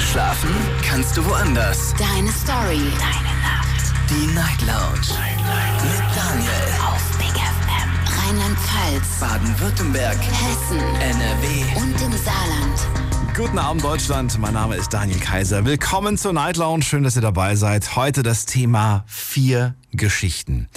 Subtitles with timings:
[0.00, 0.50] Schlafen
[0.86, 1.94] kannst du woanders.
[1.98, 2.80] Deine Story.
[2.98, 3.92] Deine Nacht.
[4.10, 5.00] Die Night Lounge.
[5.18, 6.50] Night, Mit Daniel.
[6.86, 7.90] Auf Big FM.
[8.18, 9.20] Rheinland-Pfalz.
[9.20, 10.16] Baden-Württemberg.
[10.16, 10.78] Hessen.
[10.78, 11.64] NRW.
[11.76, 13.34] Und im Saarland.
[13.36, 15.64] Guten Abend Deutschland, mein Name ist Daniel Kaiser.
[15.64, 17.96] Willkommen zur Night Lounge, schön, dass ihr dabei seid.
[17.96, 20.68] Heute das Thema vier Geschichten.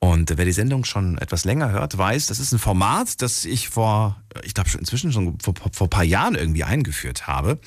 [0.00, 3.68] Und wer die Sendung schon etwas länger hört, weiß, das ist ein Format, das ich
[3.68, 7.58] vor, ich glaube schon inzwischen schon vor, vor ein paar Jahren irgendwie eingeführt habe.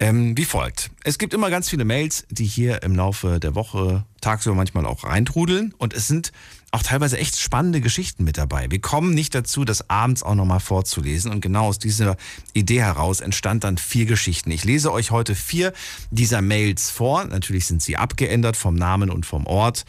[0.00, 0.90] Ähm, wie folgt.
[1.02, 5.02] Es gibt immer ganz viele Mails, die hier im Laufe der Woche tagsüber manchmal auch
[5.02, 5.74] reintrudeln.
[5.76, 6.30] Und es sind
[6.70, 8.70] auch teilweise echt spannende Geschichten mit dabei.
[8.70, 11.32] Wir kommen nicht dazu, das abends auch nochmal vorzulesen.
[11.32, 12.16] Und genau aus dieser
[12.52, 14.52] Idee heraus entstand dann vier Geschichten.
[14.52, 15.72] Ich lese euch heute vier
[16.12, 17.24] dieser Mails vor.
[17.24, 19.84] Natürlich sind sie abgeändert vom Namen und vom Ort.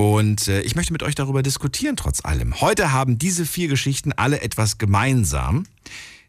[0.00, 2.58] Und äh, ich möchte mit euch darüber diskutieren, trotz allem.
[2.62, 5.66] Heute haben diese vier Geschichten alle etwas gemeinsam.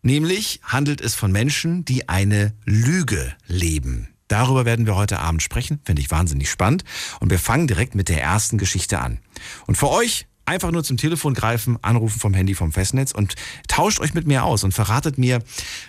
[0.01, 4.09] Nämlich handelt es von Menschen, die eine Lüge leben.
[4.27, 6.83] Darüber werden wir heute Abend sprechen, finde ich wahnsinnig spannend.
[7.21, 9.19] Und wir fangen direkt mit der ersten Geschichte an.
[9.67, 13.35] Und für euch einfach nur zum Telefon greifen, anrufen vom Handy vom Festnetz und
[13.69, 15.41] tauscht euch mit mir aus und verratet mir,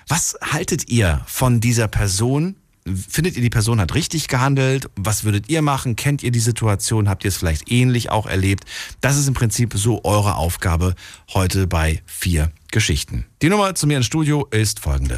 [0.07, 2.55] was haltet ihr von dieser Person?
[2.85, 4.91] Findet ihr, die Person hat richtig gehandelt?
[4.97, 5.95] Was würdet ihr machen?
[5.95, 7.09] Kennt ihr die Situation?
[7.09, 8.65] Habt ihr es vielleicht ähnlich auch erlebt?
[9.01, 10.97] Das ist im Prinzip so eure Aufgabe
[11.33, 13.25] heute bei vier Geschichten.
[13.41, 15.17] Die Nummer zu mir ins Studio ist folgende.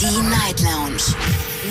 [0.00, 1.14] Die Night Lounge.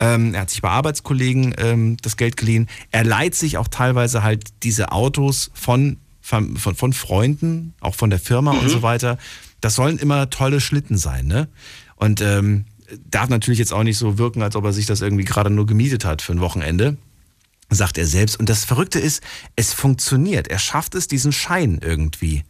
[0.00, 2.68] Ähm, er hat sich bei Arbeitskollegen ähm, das Geld geliehen.
[2.92, 8.20] Er leiht sich auch teilweise halt diese Autos von, von, von, Freunden, auch von der
[8.20, 9.18] Firma und so weiter.
[9.60, 11.48] Das sollen immer tolle Schlitten sein, ne?
[11.96, 12.66] Und ähm,
[13.10, 15.66] darf natürlich jetzt auch nicht so wirken, als ob er sich das irgendwie gerade nur
[15.66, 16.96] gemietet hat für ein Wochenende
[17.70, 18.40] sagt er selbst.
[18.40, 19.22] Und das Verrückte ist,
[19.54, 20.48] es funktioniert.
[20.48, 22.44] Er schafft es, diesen Schein irgendwie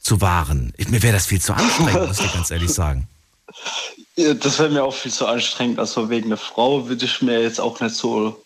[0.00, 0.72] zu wahren.
[0.76, 3.06] Ich- Mir wäre das viel zu anstrengend, muss ich ganz ehrlich sagen.
[4.16, 5.78] Ja, das wäre mir auch viel zu anstrengend.
[5.78, 8.44] Also wegen der Frau würde ich mir jetzt auch nicht so.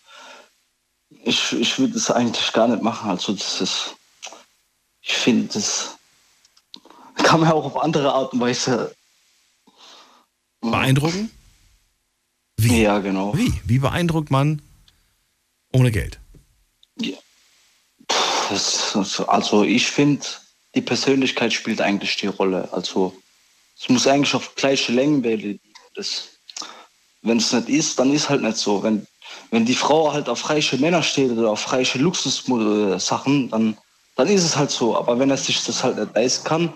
[1.23, 3.09] Ich, ich würde es eigentlich gar nicht machen.
[3.09, 3.95] Also das ist.
[5.01, 5.97] Ich finde, das
[7.15, 8.95] kann man auch auf andere Art und Weise.
[10.61, 11.31] Beeindrucken?
[12.57, 12.81] Wie?
[12.81, 13.35] Ja, genau.
[13.37, 13.53] Wie?
[13.65, 14.61] Wie beeindruckt man
[15.71, 16.19] ohne Geld?
[18.49, 20.25] Das, das- also ich finde,
[20.75, 22.67] die Persönlichkeit spielt eigentlich die Rolle.
[22.73, 23.15] Also
[23.79, 25.59] es muss eigentlich auf gleiche Längenwelle
[25.99, 26.29] Das,
[27.21, 28.81] wenn es nicht ist, dann ist halt nicht so.
[28.81, 29.05] Wenn,
[29.51, 33.77] wenn die Frau halt auf reiche Männer steht oder auf reiche Luxussachen, dann,
[34.15, 34.97] dann ist es halt so.
[34.97, 36.73] Aber wenn er sich das halt nicht leisten kann,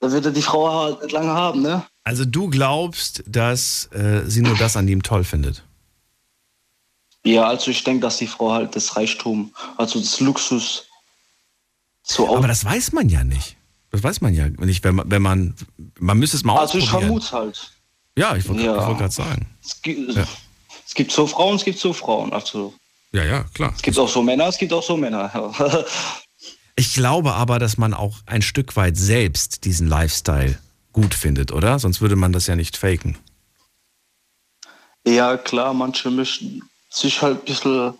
[0.00, 1.84] dann wird er die Frau halt nicht lange haben, ne?
[2.04, 5.64] Also du glaubst, dass äh, sie nur das an ihm toll findet?
[7.24, 10.86] Ja, also ich denke, dass die Frau halt das Reichtum, also das Luxus
[12.02, 13.56] so Aber das weiß man ja nicht.
[13.90, 15.54] Das weiß man ja nicht, wenn man, wenn man,
[15.98, 17.08] man müsste es mal Also ich ausprobieren.
[17.20, 17.72] vermute halt.
[18.20, 18.86] Ja, ich wollte Ja.
[18.86, 19.46] wollt gerade sagen.
[19.64, 20.26] Es gibt, Ja.
[20.86, 22.32] es gibt so Frauen, es gibt so Frauen.
[22.32, 22.74] Also
[23.12, 23.72] Ja, ja, klar.
[23.74, 25.30] es gibt auch so Männer, es gibt auch so Männer.
[26.76, 30.58] Ich glaube aber, dass man auch ein Stück weit selbst diesen Lifestyle
[30.92, 31.78] gut findet, oder?
[31.78, 33.18] Sonst würde man das ja nicht faken.
[35.06, 37.94] ja, klar, manche möchten sich halt ein bisschen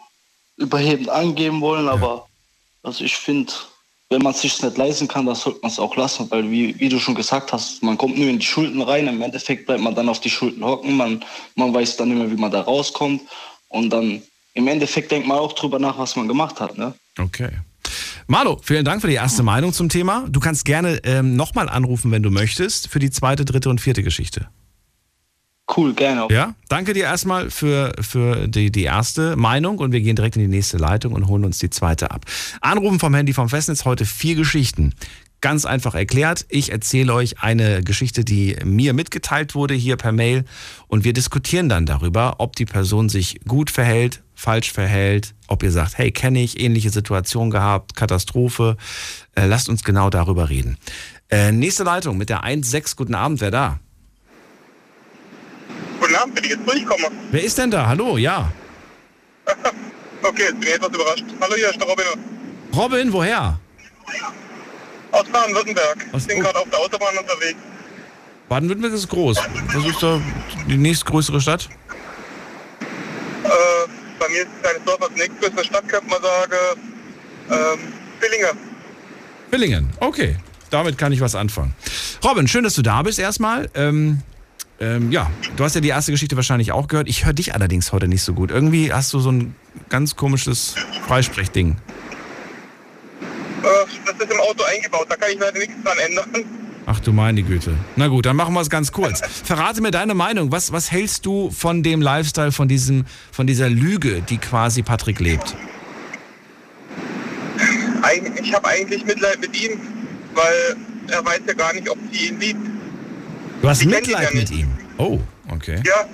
[0.57, 2.27] überhebend angeben wollen, aber
[2.83, 3.53] also ich finde,
[4.11, 6.79] wenn man es sich nicht leisten kann, dann sollte man es auch lassen, weil wie,
[6.81, 9.81] wie du schon gesagt hast, man kommt nur in die Schulden rein, im Endeffekt bleibt
[9.81, 11.25] man dann auf die Schulden hocken, man,
[11.55, 13.23] man weiß dann immer, wie man da rauskommt
[13.69, 14.21] und dann
[14.55, 16.77] im Endeffekt denkt man auch drüber nach, was man gemacht hat.
[16.77, 16.93] Ne?
[17.19, 17.51] Okay.
[18.27, 20.27] Marlo, vielen Dank für die erste Meinung zum Thema.
[20.29, 24.03] Du kannst gerne ähm, nochmal anrufen, wenn du möchtest, für die zweite, dritte und vierte
[24.03, 24.49] Geschichte.
[25.77, 26.27] Cool, gerne.
[26.31, 30.43] Ja, danke dir erstmal für, für die, die erste Meinung und wir gehen direkt in
[30.43, 32.25] die nächste Leitung und holen uns die zweite ab.
[32.61, 34.95] Anrufen vom Handy vom Festnetz heute vier Geschichten.
[35.41, 40.45] Ganz einfach erklärt, ich erzähle euch eine Geschichte, die mir mitgeteilt wurde hier per Mail
[40.87, 45.71] und wir diskutieren dann darüber, ob die Person sich gut verhält, falsch verhält, ob ihr
[45.71, 48.77] sagt, hey, kenne ich, ähnliche Situation gehabt, Katastrophe.
[49.35, 50.77] Äh, lasst uns genau darüber reden.
[51.31, 53.81] Äh, nächste Leitung mit der 1.6, guten Abend, wer da?
[56.01, 57.09] Guten Abend, bin ich jetzt durchkomme.
[57.31, 57.87] Wer ist denn da?
[57.87, 58.51] Hallo, ja.
[60.23, 61.25] Okay, jetzt bin ich etwas überrascht.
[61.41, 62.05] Hallo, hier ist der Robin
[62.77, 63.59] Robin, woher?
[65.13, 66.07] aus Baden-Württemberg.
[66.17, 66.43] Ich bin oh.
[66.43, 67.59] gerade auf der Autobahn unterwegs.
[68.49, 69.39] Baden-Württemberg ist groß.
[69.75, 70.21] Was ist da
[70.69, 71.69] die nächstgrößere Stadt?
[73.45, 73.49] Äh,
[74.19, 76.81] bei mir ist ein kleines Dorf als nächstgrößere Stadt, könnte man sagen.
[77.51, 78.59] Ähm, Villingen.
[79.51, 79.91] Villingen.
[80.01, 80.37] Okay,
[80.71, 81.75] damit kann ich was anfangen.
[82.25, 83.71] Robin, schön, dass du da bist erstmal.
[83.75, 84.23] Ähm,
[84.81, 87.09] ähm, ja, du hast ja die erste Geschichte wahrscheinlich auch gehört.
[87.09, 88.51] Ich höre dich allerdings heute nicht so gut.
[88.51, 89.55] Irgendwie hast du so ein
[89.91, 90.75] ganz komisches
[91.07, 91.77] Freisprechding.
[93.63, 93.67] Äh,
[94.07, 96.45] das ist im Auto eingebaut, da kann ich leider nichts dran ändern.
[96.87, 97.75] Ach du meine Güte.
[97.97, 99.21] Na gut, dann machen wir es ganz kurz.
[99.45, 100.51] Verrate mir deine Meinung.
[100.51, 105.21] Was, was hältst du von dem Lifestyle, von, diesem, von dieser Lüge, die quasi Patrick
[105.21, 105.55] lebt?
[108.43, 109.79] Ich habe eigentlich Mitleid mit ihm,
[110.35, 110.77] weil
[111.09, 112.80] er weiß ja gar nicht, ob sie ihn liebt.
[113.63, 114.69] Du hast Ich Mitleid mit ihm.
[114.99, 115.19] Oh,
[115.51, 115.81] okay.
[115.87, 116.07] Ja,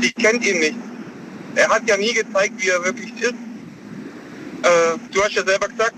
[0.00, 0.76] sie kennt ihn nicht.
[1.54, 3.32] Er hat ja nie gezeigt, wie er wirklich ist.
[4.62, 5.94] Äh, du hast ja selber gesagt,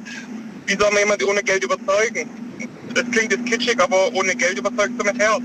[0.67, 2.29] wie soll man jemanden ohne Geld überzeugen?
[2.94, 5.43] Das klingt jetzt kitschig, aber ohne Geld überzeugt du mit Herz.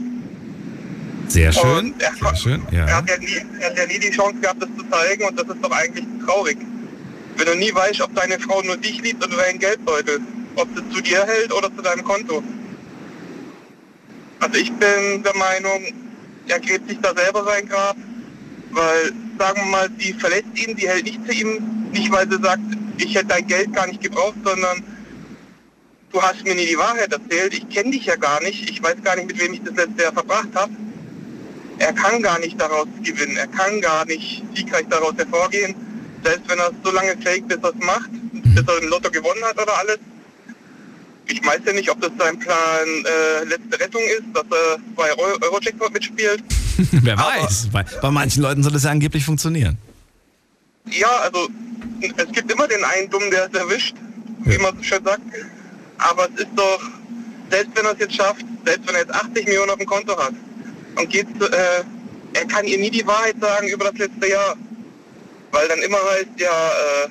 [1.27, 1.93] Sehr schön.
[1.99, 2.61] Er, Sehr schön.
[2.71, 2.95] er, Ja.
[2.97, 5.47] hat ja nie, er hat ja nie die Chance gehabt, das zu zeigen und das
[5.47, 6.57] ist doch eigentlich traurig.
[7.37, 10.19] Wenn du nie weißt, ob deine Frau nur dich liebt oder deinen Geldbeutel,
[10.55, 12.43] ob sie zu dir hält oder zu deinem Konto.
[14.45, 15.91] Also ich bin der Meinung,
[16.47, 17.97] er gräbt sich da selber sein Grab,
[18.69, 22.37] weil, sagen wir mal, sie verlässt ihn, sie hält nicht zu ihm, nicht weil sie
[22.39, 22.61] sagt,
[22.99, 24.83] ich hätte dein Geld gar nicht gebraucht, sondern
[26.11, 28.97] du hast mir nie die Wahrheit erzählt, ich kenne dich ja gar nicht, ich weiß
[29.03, 30.73] gar nicht, mit wem ich das letzte Jahr verbracht habe.
[31.79, 35.73] Er kann gar nicht daraus gewinnen, er kann gar nicht siegreich daraus hervorgehen,
[36.23, 39.43] selbst wenn er so lange fake, bis er es macht, bis er im Lotto gewonnen
[39.43, 39.97] hat oder alles.
[41.27, 45.09] Ich weiß ja nicht, ob das sein Plan äh, letzte Rettung ist, dass er bei
[45.17, 46.43] Euro Eurojackpot mitspielt.
[46.91, 47.69] Wer weiß.
[47.71, 49.77] Bei, bei manchen Leuten soll das ja angeblich funktionieren.
[50.91, 51.47] Ja, also
[52.01, 53.95] es gibt immer den einen Dummen, der es erwischt,
[54.43, 54.61] wie Ja.
[54.61, 55.21] man so schön sagt.
[55.97, 56.81] Aber es ist doch,
[57.49, 60.15] selbst wenn er es jetzt schafft, selbst wenn er jetzt 80 Millionen auf dem Konto
[60.17, 60.33] hat
[60.97, 61.83] und geht, äh,
[62.33, 64.55] er kann ihr nie die Wahrheit sagen über das letzte Jahr.
[65.51, 67.09] Weil dann immer heißt, ja, äh,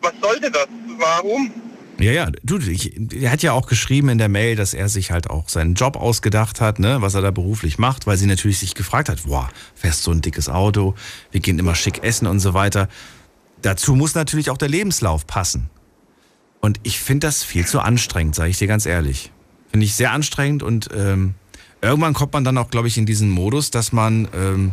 [0.00, 0.66] was sollte das?
[0.98, 1.52] Warum?
[1.98, 5.10] Ja, ja, du, ich, er hat ja auch geschrieben in der Mail, dass er sich
[5.10, 8.58] halt auch seinen Job ausgedacht hat, ne, was er da beruflich macht, weil sie natürlich
[8.58, 10.94] sich gefragt hat, boah, fährst so ein dickes Auto,
[11.30, 12.88] wir gehen immer schick essen und so weiter.
[13.62, 15.70] Dazu muss natürlich auch der Lebenslauf passen.
[16.60, 19.30] Und ich finde das viel zu anstrengend, sage ich dir ganz ehrlich.
[19.70, 21.34] Finde ich sehr anstrengend und ähm,
[21.80, 24.72] irgendwann kommt man dann auch, glaube ich, in diesen Modus, dass man ähm,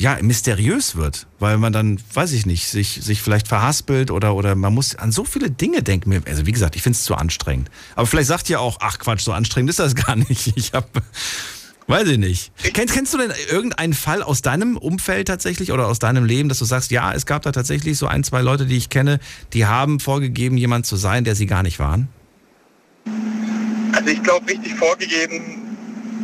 [0.00, 4.54] ja, mysteriös wird, weil man dann, weiß ich nicht, sich, sich vielleicht verhaspelt oder, oder
[4.54, 6.22] man muss an so viele Dinge denken.
[6.26, 7.68] Also wie gesagt, ich finde es zu anstrengend.
[7.96, 10.52] Aber vielleicht sagt ihr auch, ach Quatsch, so anstrengend ist das gar nicht.
[10.56, 10.86] Ich habe,
[11.88, 12.52] weiß ich nicht.
[12.74, 16.60] Kennst, kennst du denn irgendeinen Fall aus deinem Umfeld tatsächlich oder aus deinem Leben, dass
[16.60, 19.18] du sagst, ja, es gab da tatsächlich so ein, zwei Leute, die ich kenne,
[19.52, 22.08] die haben vorgegeben, jemand zu sein, der sie gar nicht waren?
[23.92, 25.67] Also ich glaube, richtig vorgegeben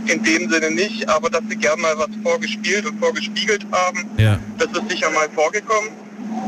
[0.07, 4.39] in dem Sinne nicht, aber dass sie gern mal was vorgespielt und vorgespiegelt haben, Ja.
[4.59, 5.91] das ist sicher mal vorgekommen.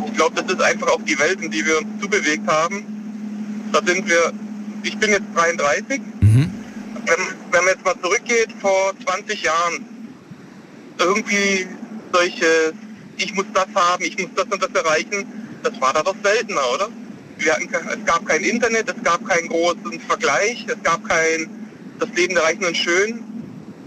[0.06, 2.84] Ich glaube, das ist einfach auch die Welt, in die wir uns zubewegt haben.
[3.72, 4.32] Da sind wir,
[4.82, 6.50] ich bin jetzt 33, Mhm.
[7.06, 7.16] wenn,
[7.52, 9.84] wenn man jetzt mal zurückgeht, vor 20 Jahren,
[10.98, 11.66] irgendwie
[12.12, 12.72] solche,
[13.18, 15.26] ich muss das haben, ich muss das und das erreichen,
[15.62, 16.88] das war da doch seltener, oder?
[17.38, 21.50] wir hatten, es gab kein Internet, es gab keinen großen Vergleich, es gab kein
[21.98, 23.35] das Leben der Reichen und Schönen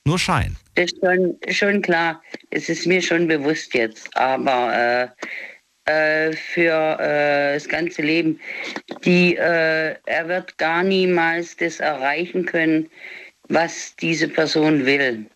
[0.06, 0.56] nur Schein.
[0.74, 5.12] ist schon, schon klar, es ist mir schon bewusst jetzt, aber
[5.86, 8.40] äh, äh, für äh, das ganze Leben,
[9.04, 12.88] die, äh, er wird gar niemals das erreichen können,
[13.48, 15.26] was diese Person will.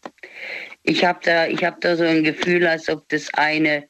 [0.85, 3.87] Ich habe da, ich hab da so ein Gefühl, als ob das eine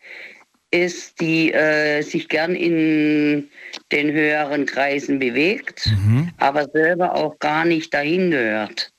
[0.70, 3.48] ist, die äh, sich gern in
[3.92, 6.30] den höheren Kreisen bewegt, Mhm.
[6.38, 8.92] aber selber auch gar nicht dahin gehört.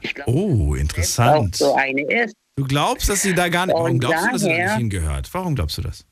[0.00, 1.56] Ich glaube, Oh, interessant.
[1.56, 2.34] so eine ist.
[2.56, 3.74] Du glaubst, dass sie da gar nicht.
[3.74, 5.30] Warum glaubst du, dass sie da nicht daher- hingehört?
[5.34, 6.04] Warum glaubst du das?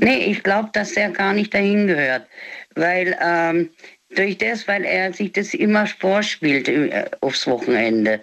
[0.00, 2.26] Nee, ich glaube, dass er gar nicht dahin gehört.
[2.74, 3.70] Weil ähm,
[4.14, 8.20] durch das, weil er sich das immer vorspielt äh, aufs Wochenende.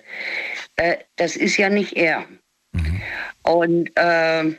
[0.75, 2.25] Äh, das ist ja nicht er.
[3.43, 4.57] Und ähm,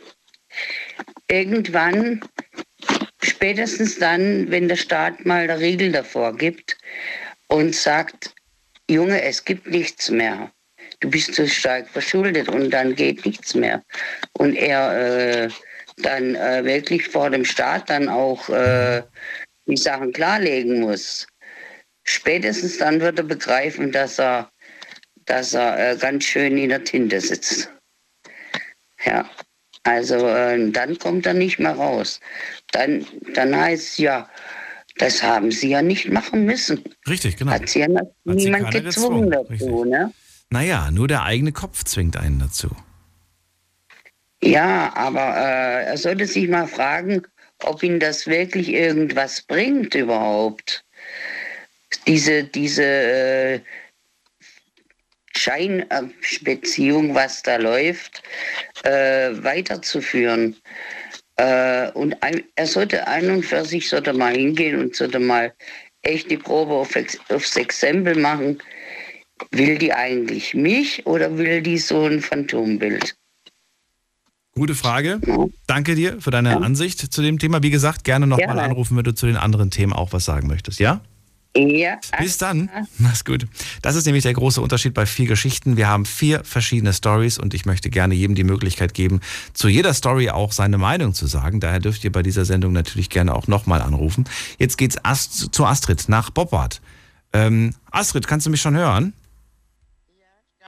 [1.31, 2.21] irgendwann,
[3.23, 6.77] spätestens dann, wenn der Staat mal eine Regel davor gibt
[7.49, 8.35] und sagt,
[8.91, 10.51] Junge, es gibt nichts mehr.
[11.01, 13.83] Du bist zu stark verschuldet und dann geht nichts mehr.
[14.35, 15.49] Und er äh,
[15.99, 19.03] dann äh, wirklich vor dem Staat dann auch äh,
[19.67, 21.27] die Sachen klarlegen muss.
[22.05, 24.51] Spätestens dann wird er begreifen, dass er,
[25.27, 27.73] dass er äh, ganz schön in der Tinte sitzt.
[29.05, 29.29] Ja,
[29.85, 32.21] also äh, dann kommt er nicht mehr raus.
[32.73, 34.29] Dann, dann heißt es ja,
[34.99, 36.83] das haben sie ja nicht machen müssen.
[37.09, 37.53] Richtig, genau.
[37.53, 40.13] Hat sie ja Hat sie niemand keiner gezwungen gezwungen, dazu, ne?
[40.51, 42.69] Naja, nur der eigene Kopf zwingt einen dazu.
[44.43, 47.23] Ja, aber äh, er sollte sich mal fragen,
[47.63, 50.85] ob ihn das wirklich irgendwas bringt überhaupt.
[52.07, 53.61] Diese, diese äh,
[55.37, 58.23] Scheinbeziehung, was da läuft,
[58.85, 60.57] äh, weiterzuführen.
[61.37, 65.53] Äh, und ein, er sollte ein und für sich sollte mal hingehen und sollte mal
[66.03, 66.91] echt die Probe auf,
[67.31, 68.59] aufs Exempel machen.
[69.51, 73.17] Will die eigentlich mich oder will die so ein Phantombild?
[74.55, 75.19] Gute Frage.
[75.27, 75.47] Ja.
[75.67, 77.63] Danke dir für deine Ansicht zu dem Thema.
[77.63, 78.63] Wie gesagt, gerne nochmal Gerne.
[78.63, 81.01] anrufen, wenn du zu den anderen Themen auch was sagen möchtest, ja?
[81.55, 81.99] Ja.
[82.19, 82.71] Bis dann.
[82.99, 83.47] Mach's gut.
[83.83, 85.77] Das ist nämlich der große Unterschied bei vier Geschichten.
[85.77, 89.21] Wir haben vier verschiedene Stories und ich möchte gerne jedem die Möglichkeit geben,
[89.53, 91.61] zu jeder Story auch seine Meinung zu sagen.
[91.61, 94.25] Daher dürft ihr bei dieser Sendung natürlich gerne auch nochmal anrufen.
[94.59, 96.81] Jetzt geht's Ast zu Astrid nach Boppard.
[97.35, 99.13] Ähm, Astrid, kannst du mich schon hören?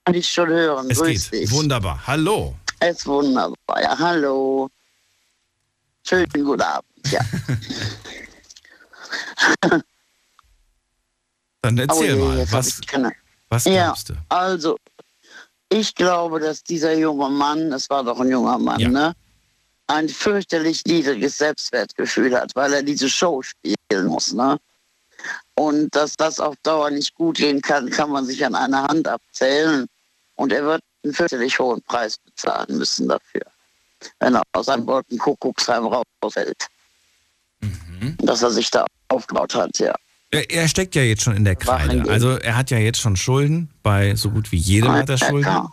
[0.04, 0.90] Kann ich schon hören.
[0.90, 1.42] Es Grüß geht.
[1.42, 1.50] dich.
[1.50, 2.06] Wunderbar.
[2.06, 2.56] Hallo.
[2.80, 3.80] Es ist wunderbar.
[3.80, 4.68] Ja, hallo.
[6.06, 6.84] Schönen guten Abend.
[7.10, 7.20] Ja.
[11.64, 12.46] Dann erzähl Oh mal.
[12.52, 12.80] Was,
[13.48, 14.14] was Ja, glaubst du?
[14.28, 14.76] also,
[15.70, 18.88] ich glaube, dass dieser junge Mann, es war doch ein junger Mann, Ja.
[18.90, 19.14] ne?
[19.86, 24.32] ein fürchterlich niedriges Selbstwertgefühl hat, weil er diese Show spielen muss.
[24.34, 24.58] Ne?
[25.54, 29.08] Und dass das auf Dauer nicht gut gehen kann, kann man sich an einer Hand
[29.08, 29.86] abzählen.
[30.36, 33.42] Und er wird einen fürchterlich hohen Preis bezahlen müssen dafür,
[34.20, 36.66] wenn er aus einem Wolkenkuckucksheim rausfällt.
[37.60, 38.16] Mhm.
[38.18, 39.94] Dass er sich da aufgebaut hat, ja.
[40.34, 42.08] Er, er steckt ja jetzt schon in der Kreide.
[42.10, 43.70] Also er hat ja jetzt schon Schulden.
[43.82, 45.68] Bei so gut wie jedem hat er Schulden.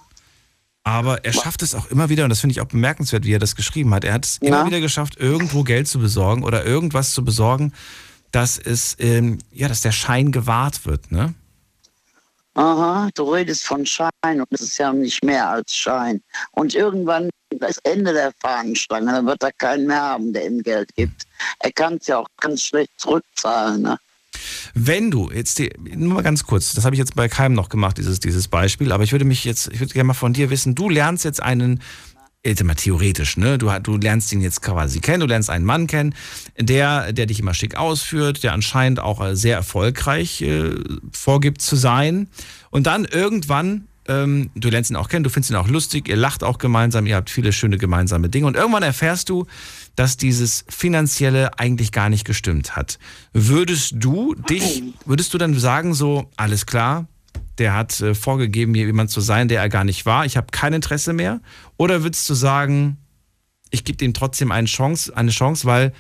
[0.84, 3.40] Aber er schafft es auch immer wieder, und das finde ich auch bemerkenswert, wie er
[3.40, 4.04] das geschrieben hat.
[4.04, 4.48] Er hat es Ja.
[4.48, 7.72] immer wieder geschafft, irgendwo Geld zu besorgen oder irgendwas zu besorgen,
[8.32, 11.36] dass es, ähm, ja, dass der Schein gewahrt wird, ne?
[12.54, 16.22] Aha, du redest von Schein und es ist ja nicht mehr als Schein.
[16.52, 20.94] Und irgendwann, das Ende der Fahnenstange, dann wird er keinen mehr haben, der ihm Geld
[20.96, 21.24] gibt.
[21.60, 23.84] Er kann es ja auch ganz schlecht zurückzahlen.
[23.84, 23.98] Ne?
[24.74, 27.70] Wenn du jetzt die, nur mal ganz kurz, das habe ich jetzt bei keinem noch
[27.70, 30.50] gemacht, dieses, dieses Beispiel, aber ich würde mich jetzt, ich würde gerne mal von dir
[30.50, 31.82] wissen, du lernst jetzt einen,
[32.46, 33.58] jetzt mal theoretisch, ne?
[33.58, 36.16] Du, du lernst ihn jetzt quasi kennen, du lernst einen Mann kennen,
[36.58, 40.76] der, der dich immer schick ausführt, der anscheinend auch äh, sehr erfolgreich äh,
[41.12, 42.28] vorgibt zu sein.
[42.72, 46.16] Und dann irgendwann, ähm, du lernst ihn auch kennen, du findest ihn auch lustig, ihr
[46.16, 48.48] lacht auch gemeinsam, ihr habt viele schöne gemeinsame Dinge.
[48.48, 49.46] Und irgendwann erfährst du,
[49.96, 53.00] dass dieses Finanzielle eigentlich gar nicht gestimmt hat.
[53.34, 57.08] Würdest du dich, würdest du dann sagen, so, alles klar,
[57.58, 60.48] der hat äh, vorgegeben, mir jemand zu sein, der er gar nicht war, ich habe
[60.52, 61.42] kein Interesse mehr?
[61.78, 62.98] Oder würdest du sagen,
[63.70, 65.94] ich gebe ihm trotzdem eine Chance, eine Chance, weil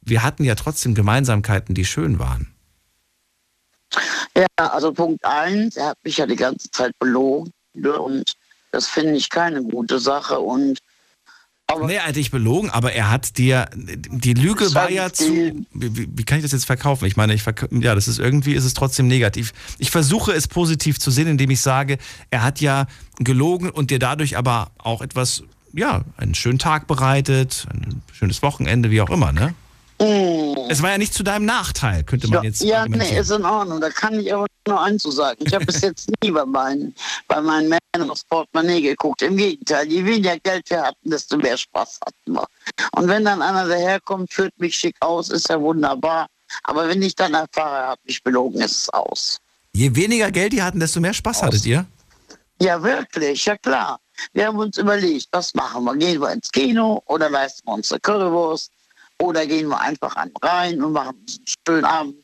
[0.00, 2.52] wir hatten ja trotzdem Gemeinsamkeiten, die schön waren.
[4.36, 7.92] Ja, also Punkt eins, er hat mich ja die ganze Zeit belogen ne?
[7.98, 8.32] und
[8.70, 10.40] das finde ich keine gute Sache.
[10.40, 10.78] Und
[11.72, 15.64] aber Nee, er hat dich belogen, aber er hat dir, die Lüge war ja zu,
[15.72, 17.06] wie- wie kann ich das jetzt verkaufen?
[17.06, 19.52] Ich meine, ich verk ja, das ist irgendwie, ist es trotzdem negativ.
[19.78, 21.98] Ich versuche es positiv zu sehen, indem ich sage,
[22.30, 22.86] er hat ja
[23.18, 28.90] gelogen und dir dadurch aber auch etwas, ja, einen schönen Tag bereitet, ein schönes Wochenende,
[28.90, 29.54] wie auch immer, ne?
[30.68, 33.80] Es war ja nicht zu deinem Nachteil, könnte man jetzt ja, nee, ist in Ordnung.
[33.80, 35.44] Da kann ich aber nur eins zu sagen.
[35.46, 36.94] Ich habe bis jetzt nie bei meinen,
[37.28, 39.22] bei meinen Männern aufs Portemonnaie geguckt.
[39.22, 42.46] Im Gegenteil, je weniger Geld wir hatten, desto mehr Spaß hatten wir.
[42.96, 46.26] Und wenn dann einer daherkommt, führt mich schick aus, ist ja wunderbar.
[46.64, 49.38] Aber wenn ich dann erfahre, er hat mich belogen, ist es aus.
[49.72, 51.86] Je weniger Geld ihr hatten, desto mehr Spaß hattet ihr.
[52.60, 54.00] Ja, wirklich, ja klar.
[54.32, 55.96] Wir haben uns überlegt, was machen wir?
[55.96, 58.71] Gehen wir ins Kino oder leisten wir uns eine Currywurst?
[59.22, 62.14] Oder gehen wir einfach an den Rhein und machen einen schönen Abend,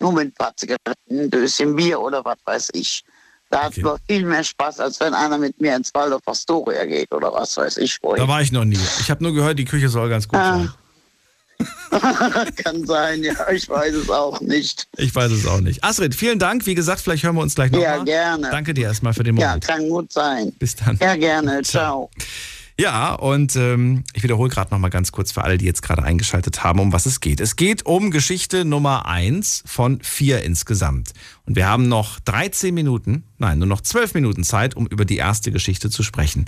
[0.00, 3.02] nur mit ein paar Zigaretten, ein Döschen Bier oder was weiß ich.
[3.50, 3.82] Da hat Okay.
[3.82, 7.56] man viel mehr Spaß, als wenn einer mit mir ins Waldorf Astoria geht oder was
[7.56, 8.28] weiß ich Da wohin.
[8.28, 8.78] war ich noch nie.
[9.00, 10.58] Ich habe nur gehört, die Küche soll ganz gut Ah.
[10.58, 10.72] sein.
[12.56, 14.88] Kann sein, ja, ich weiß es auch nicht.
[14.96, 15.84] Ich weiß es auch nicht.
[15.84, 16.66] Astrid, vielen Dank.
[16.66, 17.98] Wie gesagt, vielleicht hören wir uns gleich nochmal.
[17.98, 18.50] Ja, gerne.
[18.50, 19.66] Danke dir erstmal für den Ja, Moment.
[19.68, 20.52] kann gut sein.
[20.58, 20.98] Bis dann.
[21.00, 21.62] Ja, gerne.
[21.62, 22.10] Ciao.
[22.78, 26.02] Ja, und ähm, ich wiederhole gerade noch mal ganz kurz für alle, die jetzt gerade
[26.02, 27.40] eingeschaltet haben, um was es geht.
[27.40, 31.12] Es geht um Geschichte Nummer eins von vier insgesamt.
[31.44, 35.18] Und wir haben noch 13 Minuten, nein, nur noch 12 Minuten Zeit, um über die
[35.18, 36.46] erste Geschichte zu sprechen.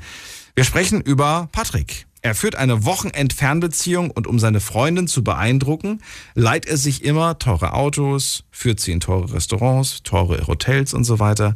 [0.55, 2.07] Wir sprechen über Patrick.
[2.23, 6.01] Er führt eine Wochenend-Fernbeziehung und um seine Freundin zu beeindrucken,
[6.35, 11.19] leiht er sich immer teure Autos, führt sie in teure Restaurants, teure Hotels und so
[11.19, 11.55] weiter.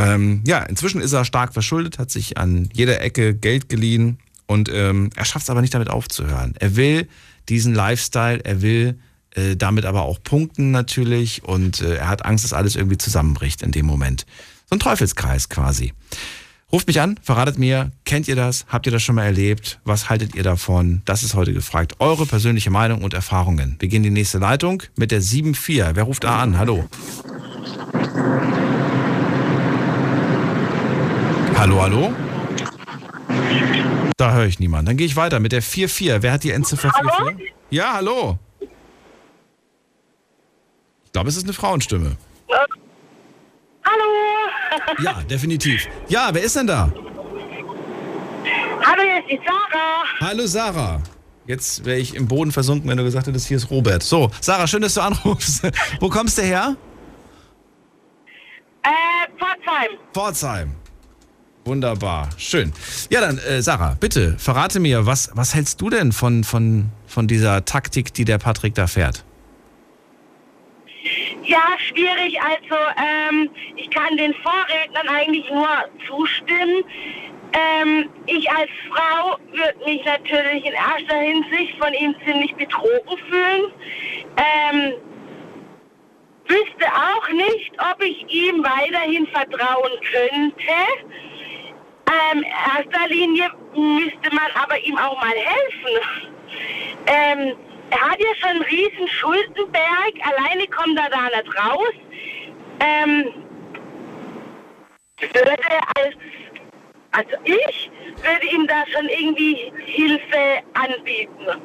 [0.00, 4.70] Ähm, ja, inzwischen ist er stark verschuldet, hat sich an jeder Ecke Geld geliehen und
[4.72, 6.54] ähm, er schafft es aber nicht damit aufzuhören.
[6.58, 7.06] Er will
[7.50, 8.98] diesen Lifestyle, er will
[9.34, 13.62] äh, damit aber auch punkten natürlich und äh, er hat Angst, dass alles irgendwie zusammenbricht
[13.62, 14.24] in dem Moment.
[14.70, 15.92] So ein Teufelskreis quasi.
[16.72, 18.64] Ruft mich an, verratet mir, kennt ihr das?
[18.68, 19.80] Habt ihr das schon mal erlebt?
[19.84, 21.02] Was haltet ihr davon?
[21.04, 21.96] Das ist heute gefragt.
[21.98, 23.76] Eure persönliche Meinung und Erfahrungen.
[23.80, 25.90] Wir gehen in die nächste Leitung mit der 7-4.
[25.94, 26.56] Wer ruft da an?
[26.56, 26.88] Hallo.
[31.60, 32.10] Hallo, hallo?
[34.16, 34.86] Da höre ich niemanden.
[34.86, 36.22] Dann gehe ich weiter mit der 4-4.
[36.22, 37.36] Wer hat die Endziffer 4-4?
[37.68, 38.38] Ja, hallo.
[41.04, 42.16] Ich glaube, es ist eine Frauenstimme.
[43.84, 44.04] Hallo!
[45.04, 45.86] Ja, definitiv.
[46.08, 46.90] Ja, wer ist denn da?
[48.82, 50.04] Hallo, hier ist die Sarah.
[50.20, 51.02] Hallo Sarah.
[51.46, 54.02] Jetzt wäre ich im Boden versunken, wenn du gesagt hättest, hier ist Robert.
[54.02, 55.62] So, Sarah, schön, dass du anrufst.
[56.00, 56.74] Wo kommst du her?
[58.82, 58.88] Äh,
[59.38, 59.98] Pforzheim.
[60.14, 60.74] Pforzheim.
[61.70, 62.72] Wunderbar, schön.
[63.10, 67.28] Ja, dann, äh, Sarah, bitte, verrate mir, was, was hältst du denn von, von, von
[67.28, 69.24] dieser Taktik, die der Patrick da fährt?
[71.44, 72.36] Ja, schwierig.
[72.42, 75.68] Also, ähm, ich kann den Vorrednern eigentlich nur
[76.08, 76.82] zustimmen.
[77.52, 83.72] Ähm, ich als Frau würde mich natürlich in erster Hinsicht von ihm ziemlich betrogen fühlen.
[84.36, 84.94] Ähm,
[86.48, 91.29] wüsste auch nicht, ob ich ihm weiterhin vertrauen könnte.
[92.10, 95.94] Ähm, in erster Linie müsste man aber ihm auch mal helfen.
[97.06, 97.56] Ähm,
[97.90, 101.94] er hat ja schon einen riesen Schuldenberg, alleine kommt er da nicht raus.
[102.80, 103.24] Ähm,
[105.20, 105.56] würde
[105.96, 106.14] als,
[107.12, 111.60] also ich würde ihm da schon irgendwie Hilfe anbieten.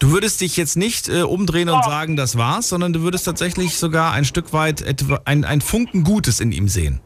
[0.00, 3.76] Du würdest dich jetzt nicht äh, umdrehen und sagen, das war's, sondern du würdest tatsächlich
[3.76, 7.00] sogar ein Stück weit etwa ein, ein Funken Gutes in ihm sehen.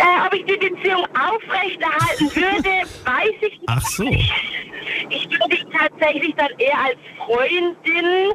[0.00, 2.70] Äh, ob ich die Beziehung aufrechterhalten würde,
[3.04, 3.62] weiß ich nicht.
[3.66, 4.04] Ach so.
[4.04, 8.32] Ich würde ihm tatsächlich dann eher als Freundin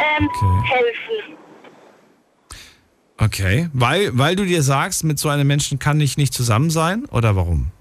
[0.00, 0.68] ähm, Okay.
[0.68, 1.36] helfen.
[3.20, 3.68] Okay.
[3.72, 7.04] Weil, weil du dir sagst, mit so einem Menschen kann ich nicht zusammen sein?
[7.10, 7.72] Oder warum?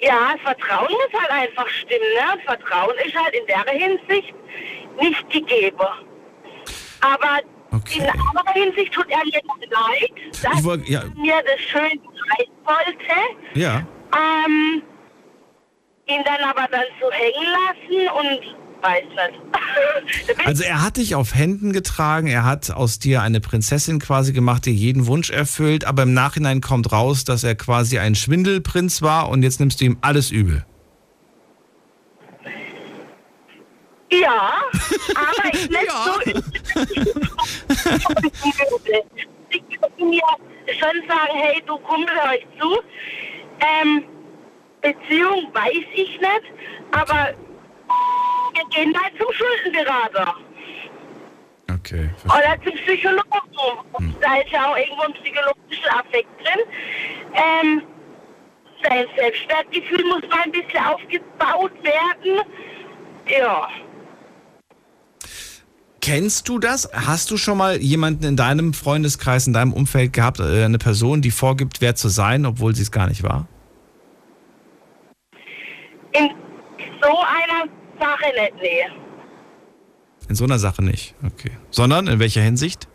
[0.00, 2.00] Ja, das Vertrauen muss halt einfach stimmen.
[2.14, 2.38] Ne?
[2.46, 4.34] Das Vertrauen ist halt in der Hinsicht
[5.00, 5.76] nicht gegeben.
[7.00, 7.40] Aber
[7.72, 7.98] Okay.
[8.00, 10.10] in anderer Hinsicht tut er mir leid,
[10.42, 11.00] dass wollt- ja.
[11.00, 13.58] er mir das schön zeigen wollte.
[13.60, 13.86] Ja.
[14.14, 14.82] Ähm,
[16.06, 19.40] ihn dann aber dann so hängen lassen und weiß nicht.
[20.44, 24.64] Also er hat dich auf Händen getragen, er hat aus dir eine Prinzessin quasi gemacht,
[24.66, 29.28] dir jeden Wunsch erfüllt, aber im Nachhinein kommt raus, dass er quasi ein Schwindelprinz war
[29.28, 30.64] und jetzt nimmst du ihm alles übel.
[34.20, 34.62] Ja,
[35.14, 36.20] aber ich nicht so.
[39.50, 40.22] ich würde mir
[40.66, 42.80] schon sagen, hey, du Kumpel, hör ich zu.
[43.60, 44.04] Ähm,
[44.80, 46.44] Beziehung weiß ich nicht,
[46.92, 47.34] aber
[48.54, 50.34] wir gehen halt zum Schuldenberater
[51.72, 52.10] Okay.
[52.24, 54.14] oder zum Psychologen.
[54.20, 56.60] Da ist ja auch irgendwo ein psychologischer Affekt drin.
[57.34, 57.82] Ähm,
[58.82, 62.40] sein Selbstwertgefühl muss mal ein bisschen aufgebaut werden.
[63.28, 63.68] Ja.
[66.06, 66.88] Kennst du das?
[66.92, 71.20] Hast du schon mal jemanden in deinem Freundeskreis, in deinem Umfeld gehabt, äh, eine Person,
[71.20, 73.48] die vorgibt, wer zu sein, obwohl sie es gar nicht war?
[76.12, 76.30] In
[77.02, 78.86] so einer Sache nicht, nee.
[80.28, 81.16] In so einer Sache nicht.
[81.26, 81.50] Okay.
[81.70, 82.86] Sondern in welcher Hinsicht?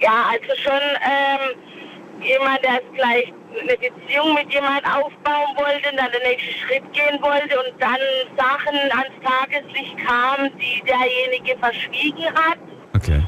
[0.00, 5.96] Ja, also schon ähm, jemand, der jetzt gleich eine Beziehung mit jemand aufbauen wollte und
[5.96, 7.98] dann den nächsten Schritt gehen wollte und dann
[8.36, 12.58] Sachen ans Tageslicht kamen, die derjenige verschwiegen hat.
[12.94, 13.22] Okay.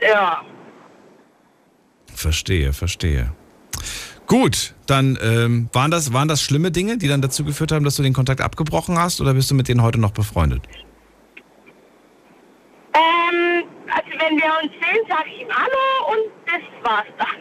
[0.00, 0.42] Ja.
[2.14, 3.32] Verstehe, verstehe.
[4.26, 7.96] Gut, dann ähm, waren, das, waren das schlimme Dinge, die dann dazu geführt haben, dass
[7.96, 10.62] du den Kontakt abgebrochen hast oder bist du mit denen heute noch befreundet?
[12.92, 17.37] Ähm, also wenn wir uns sehen, sage ich ihm Hallo und das war's dann.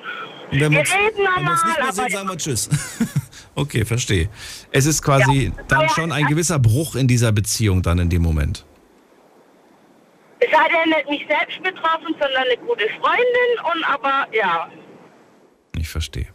[0.51, 2.69] Und wenn wir uns- nicht mehr sehen, sagen wir Tschüss.
[3.55, 4.29] okay, verstehe.
[4.71, 5.63] Es ist quasi Ja.
[5.67, 8.65] dann schon ein gewisser Bruch in dieser Beziehung dann in dem Moment.
[10.39, 14.69] es hat ja nicht mich selbst betroffen, sondern eine gute Freundin und aber ja.
[15.75, 16.27] Ich verstehe.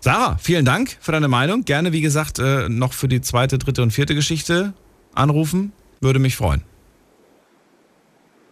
[0.00, 1.64] Sarah, vielen Dank für deine Meinung.
[1.64, 4.72] Gerne, wie gesagt, äh, noch für die zweite, dritte und vierte Geschichte
[5.14, 5.72] anrufen.
[6.00, 6.62] Würde mich freuen.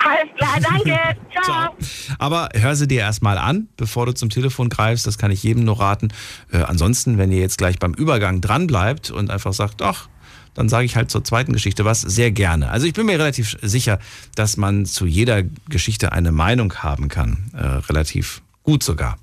[0.08, 0.98] Alles klar, danke.
[1.42, 1.76] Ciao.
[2.18, 5.06] Aber hör sie dir erstmal an, bevor du zum Telefon greifst.
[5.06, 6.08] Das kann ich jedem nur raten.
[6.52, 10.08] Äh, ansonsten, wenn ihr jetzt gleich beim Übergang dran bleibt und einfach sagt, ach,
[10.54, 12.70] dann sage ich halt zur zweiten Geschichte was, sehr gerne.
[12.70, 13.98] Also ich bin mir relativ sicher,
[14.34, 17.50] dass man zu jeder Geschichte eine Meinung haben kann.
[17.54, 19.18] Äh, relativ gut sogar.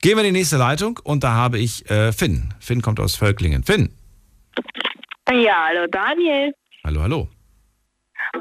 [0.00, 2.52] Gehen wir in die nächste Leitung und da habe ich äh, Finn.
[2.60, 3.62] Finn kommt aus Völklingen.
[3.62, 3.90] Finn.
[5.30, 6.52] Ja, hallo Daniel.
[6.84, 7.28] Hallo, hallo.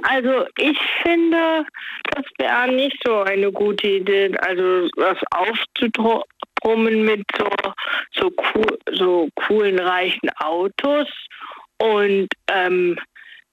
[0.03, 1.65] Also ich finde,
[2.11, 7.49] das wäre nicht so eine gute Idee, also das aufzubrummen mit so,
[8.15, 11.07] so, cool, so coolen, reichen Autos
[11.79, 12.97] und ähm,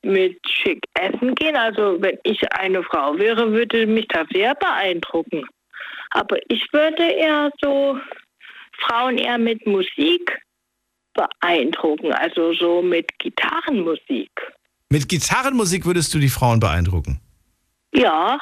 [0.03, 1.57] mit schick essen gehen.
[1.57, 5.47] Also wenn ich eine Frau wäre, würde mich das sehr beeindrucken.
[6.11, 7.99] Aber ich würde eher so
[8.79, 10.41] Frauen eher mit Musik
[11.15, 14.31] beeindrucken, also so mit Gitarrenmusik.
[14.91, 17.21] Mit Gitarrenmusik würdest du die Frauen beeindrucken?
[17.95, 18.39] Ja,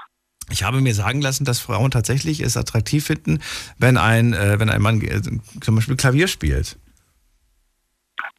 [0.51, 3.41] Ich habe mir sagen lassen, dass Frauen tatsächlich es attraktiv finden,
[3.79, 5.21] wenn ein, äh, wenn ein Mann äh,
[5.61, 6.79] zum Beispiel Klavier spielt.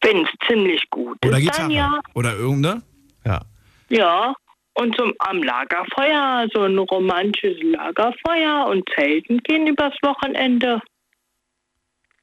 [0.02, 1.62] wenn es ziemlich gut Oder ist, Gitarre.
[1.62, 2.00] dann ja.
[2.15, 2.82] Oder irgendeine.
[3.26, 3.41] Ja.
[3.89, 4.34] Ja,
[4.74, 10.82] und zum, am Lagerfeuer, so ein romantisches Lagerfeuer und Zelten gehen übers Wochenende.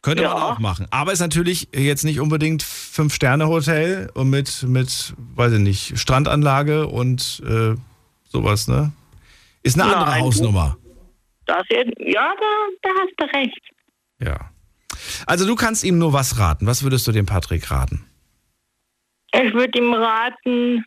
[0.07, 0.39] Könnte man Ja.
[0.53, 0.87] auch machen.
[0.93, 7.43] Aber ist natürlich jetzt nicht unbedingt Fünf-Sterne-Hotel und mit, mit, weiß ich nicht, Strandanlage und
[7.45, 7.75] äh,
[8.29, 8.93] sowas, ne?
[9.65, 10.23] Ist eine andere Nein.
[10.23, 10.77] Hausnummer.
[11.47, 12.47] Das ja, da,
[12.83, 13.61] da hast du recht.
[14.21, 14.53] Ja.
[15.27, 16.69] Also du kannst ihm nur was raten.
[16.69, 18.07] Was würdest du dem Patrick raten?
[19.35, 20.85] Ich würde ihm raten,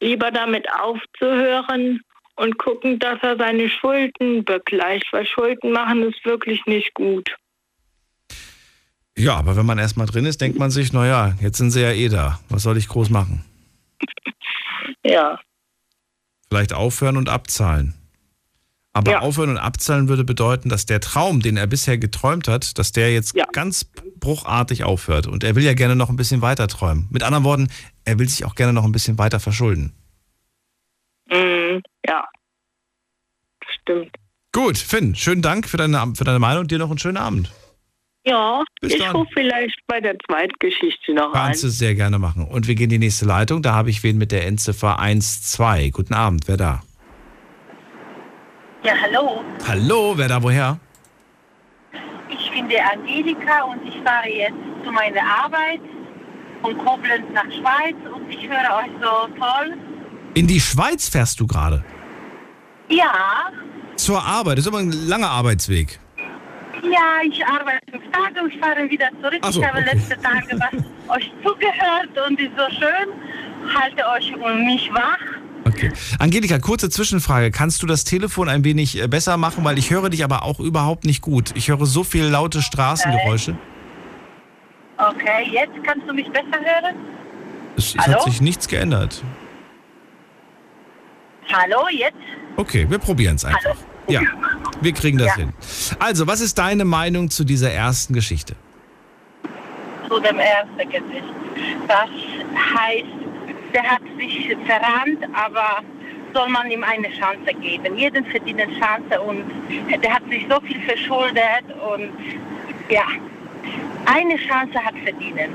[0.00, 2.00] lieber damit aufzuhören
[2.34, 7.30] und gucken, dass er seine Schulden begleicht, weil Schulden machen ist wirklich nicht gut.
[9.18, 11.90] Ja, aber wenn man erstmal drin ist, denkt man sich, naja, jetzt sind sie ja
[11.92, 12.40] eh da.
[12.48, 13.44] Was soll ich groß machen?
[15.04, 15.38] Ja.
[16.48, 17.94] Vielleicht aufhören und abzahlen.
[18.92, 19.20] Aber Ja.
[19.20, 23.12] aufhören und abzahlen würde bedeuten, dass der Traum, den er bisher geträumt hat, dass der
[23.12, 23.46] jetzt Ja.
[23.52, 25.26] ganz bruchartig aufhört.
[25.26, 27.08] Und er will ja gerne noch ein bisschen weiter träumen.
[27.10, 27.68] Mit anderen Worten,
[28.04, 29.94] er will sich auch gerne noch ein bisschen weiter verschulden.
[31.30, 31.82] Mhm.
[32.06, 32.28] Ja.
[33.80, 34.14] Stimmt.
[34.52, 37.52] Gut, Finn, schönen Dank für deine, für deine Meinung und dir noch einen schönen Abend.
[38.26, 39.16] Ja, Bis ich dann.
[39.16, 41.46] rufe vielleicht bei der Zweitgeschichte noch an.
[41.46, 42.46] Kannst du sehr gerne machen.
[42.46, 43.62] Und wir gehen in die nächste Leitung.
[43.62, 45.92] Da habe ich wen mit der Endziffer 12.
[45.92, 46.82] Guten Abend, wer da?
[48.84, 49.42] Ja, hallo.
[49.66, 50.78] Hallo, wer da woher?
[52.28, 54.54] Ich bin die Angelika und ich fahre jetzt
[54.84, 55.80] zu meiner Arbeit
[56.62, 59.76] von Koblenz nach Schweiz und ich höre euch so toll.
[60.34, 61.84] In die Schweiz fährst du gerade.
[62.88, 63.50] Ja,
[63.96, 64.58] Zur Arbeit.
[64.58, 65.98] Das ist aber ein langer Arbeitsweg.
[66.84, 69.40] Ja, ich arbeite fünf Tage und ich fahre wieder zurück.
[69.42, 69.90] So, ich habe okay.
[69.92, 70.82] letzte Tage was
[71.16, 73.74] euch zugehört und ist so schön.
[73.74, 75.18] Halte euch um mich wach.
[75.66, 75.92] Okay.
[76.18, 77.50] Angelika, kurze Zwischenfrage.
[77.50, 79.64] Kannst du das Telefon ein wenig äh, besser machen?
[79.64, 81.50] Weil ich höre dich aber auch überhaupt nicht gut.
[81.54, 83.56] Ich höre so viele laute Straßengeräusche.
[84.96, 86.96] Okay, jetzt kannst du mich besser hören?
[87.76, 89.22] Es, es hat sich nichts geändert.
[91.52, 92.16] Hallo, jetzt?
[92.56, 93.64] Okay, wir probieren es einfach.
[93.64, 93.76] Hallo?
[94.08, 94.22] Ja,
[94.80, 95.34] wir kriegen das Ja.
[95.36, 95.52] hin.
[95.98, 98.54] Also, was ist deine Meinung zu dieser ersten Geschichte?
[100.08, 101.24] zu dem ersten Gesicht.
[101.86, 102.10] Das
[102.74, 103.06] heißt,
[103.72, 105.84] der hat sich verrannt, aber
[106.34, 107.96] soll man ihm eine Chance geben.
[107.96, 109.44] Jeden verdient eine Chance und
[110.02, 112.10] der hat sich so viel verschuldet und
[112.88, 113.04] ja,
[114.06, 115.50] eine Chance hat verdienen.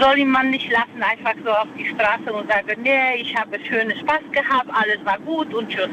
[0.00, 3.56] Soll ihn man nicht lassen, einfach so auf die Straße und sagen, nee, ich habe
[3.68, 5.88] schönen Spaß gehabt, alles war gut und tschüss.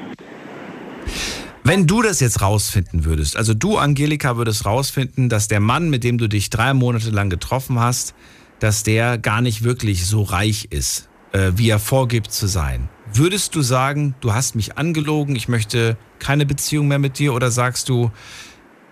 [1.69, 6.03] Wenn du das jetzt rausfinden würdest, also du, Angelika, würdest rausfinden, dass der Mann, mit
[6.03, 8.15] dem du dich drei Monate lang getroffen hast,
[8.57, 12.89] dass der gar nicht wirklich so reich ist, äh, wie er vorgibt zu sein.
[13.13, 17.51] Würdest du sagen, du hast mich angelogen, ich möchte keine Beziehung mehr mit dir oder
[17.51, 18.09] sagst du,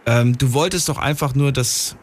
[0.06, 1.96] ähm, du wolltest doch einfach nur, dass,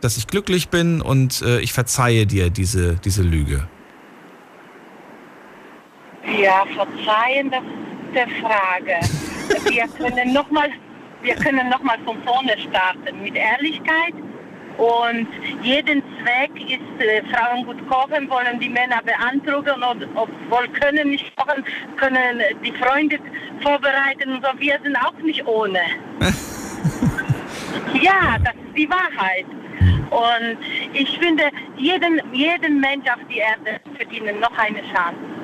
[0.00, 3.68] dass ich glücklich bin und äh, ich verzeihe dir diese, diese Lüge?
[6.40, 9.00] Ja, verzeihen, das ist der Frage.
[9.70, 10.70] Wir können nochmal,
[11.22, 14.14] wir können noch mal von vorne starten mit Ehrlichkeit.
[14.78, 15.26] Und
[15.62, 21.34] jeden Zweck ist, äh, Frauen gut kochen, wollen die Männer beantragen und obwohl können nicht
[21.36, 21.64] kochen,
[21.96, 23.18] können die Freunde
[23.60, 24.50] vorbereiten und so.
[24.58, 25.80] Wir sind auch nicht ohne.
[28.00, 29.46] ja, das ist die Wahrheit.
[30.10, 30.58] Und
[30.92, 35.37] ich finde, jeden, jeden Mensch auf die Erde verdient noch eine Chance.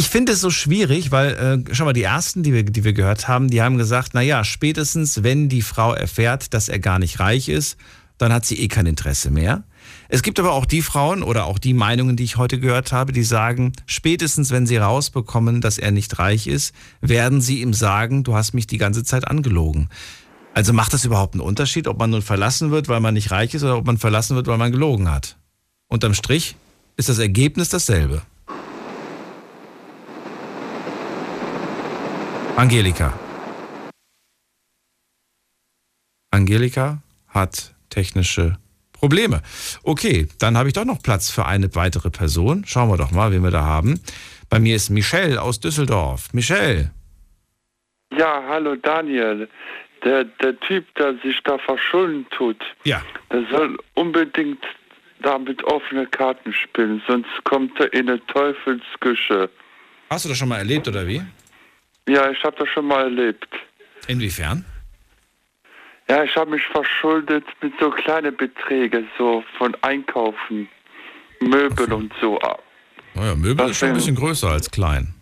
[0.00, 2.94] Ich finde es so schwierig, weil, äh, schau mal, die ersten, die wir, die wir
[2.94, 7.20] gehört haben, die haben gesagt, naja, spätestens, wenn die Frau erfährt, dass er gar nicht
[7.20, 7.76] reich ist,
[8.16, 9.62] dann hat sie eh kein Interesse mehr.
[10.08, 13.12] Es gibt aber auch die Frauen oder auch die Meinungen, die ich heute gehört habe,
[13.12, 18.24] die sagen, spätestens, wenn sie rausbekommen, dass er nicht reich ist, werden sie ihm sagen,
[18.24, 19.90] du hast mich die ganze Zeit angelogen.
[20.54, 23.52] Also macht das überhaupt einen Unterschied, ob man nun verlassen wird, weil man nicht reich
[23.52, 25.36] ist oder ob man verlassen wird, weil man gelogen hat?
[25.88, 26.56] Unterm Strich
[26.96, 28.22] ist das Ergebnis dasselbe.
[32.60, 33.14] Angelika.
[36.30, 38.58] Angelika hat technische
[38.92, 39.40] Probleme.
[39.82, 42.64] Okay, dann habe ich doch noch Platz für eine weitere Person.
[42.66, 43.98] Schauen wir doch mal, wen wir da haben.
[44.50, 46.34] Bei mir ist Michelle aus Düsseldorf.
[46.34, 46.90] Michelle.
[48.14, 49.48] Ja, hallo Daniel.
[50.04, 53.00] Der, der Typ, der sich da verschulden tut, Ja.
[53.32, 54.62] der soll unbedingt
[55.22, 59.48] da mit offenen Karten spielen, sonst kommt er in eine Teufelsküche.
[60.10, 61.22] Hast du das schon mal erlebt oder wie?
[62.08, 63.48] Ja, ich habe das schon mal erlebt.
[64.06, 64.64] Inwiefern?
[66.08, 70.68] Ja, ich habe mich verschuldet mit so kleinen Beträgen, so von Einkaufen,
[71.40, 72.38] Möbel und so.
[73.14, 75.14] Naja, Möbel Was ist schon ein bisschen größer als klein.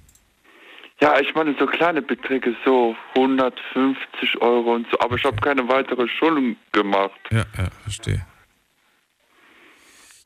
[1.00, 5.68] Ja, ich meine so kleine Beträge, so 150 Euro und so, aber ich habe keine
[5.68, 7.20] weitere Schuldung gemacht.
[7.30, 8.26] Ja, ja, verstehe.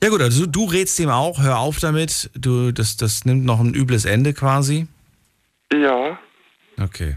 [0.03, 2.31] Ja gut, also du rätst ihm auch, hör auf damit.
[2.35, 4.87] Du, das, das nimmt noch ein übles Ende quasi.
[5.73, 6.19] Ja,
[6.83, 7.17] Okay.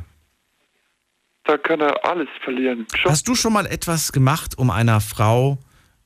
[1.45, 2.86] da kann er alles verlieren.
[2.93, 5.58] Job Hast du schon mal etwas gemacht, um einer Frau,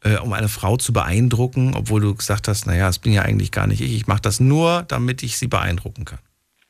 [0.03, 3.51] äh, um eine Frau zu beeindrucken, obwohl du gesagt hast, naja, es bin ja eigentlich
[3.51, 6.19] gar nicht ich, ich mache das nur, damit ich sie beeindrucken kann?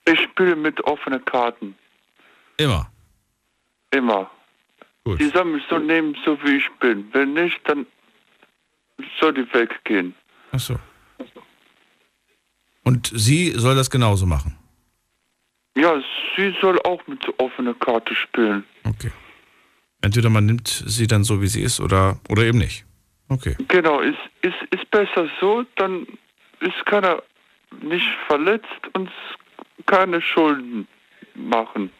[0.06, 1.76] Ich spiele mit offenen Karten.
[2.58, 2.92] Immer.
[3.92, 4.30] Immer.
[5.04, 5.20] Gut.
[5.20, 7.08] Die sollen mich so nehmen, so wie ich bin.
[7.14, 7.86] Wenn nicht, dann
[9.20, 10.14] soll die weggehen.
[10.52, 10.80] Ach so.
[12.84, 14.59] Und sie soll das genauso machen.
[15.80, 16.02] Ja,
[16.36, 18.64] sie soll auch mit so offener Karte spielen.
[18.84, 19.12] Okay.
[20.02, 22.86] Entweder man nimmt sie dann so, wie sie ist, oder, oder eben nicht.
[23.30, 23.56] Okay.
[23.68, 26.08] Genau, ist, ist, ist besser so, dann
[26.62, 27.22] ist keiner
[27.82, 29.10] nicht verletzt und
[29.86, 30.88] keine Schulden
[31.36, 31.92] machen.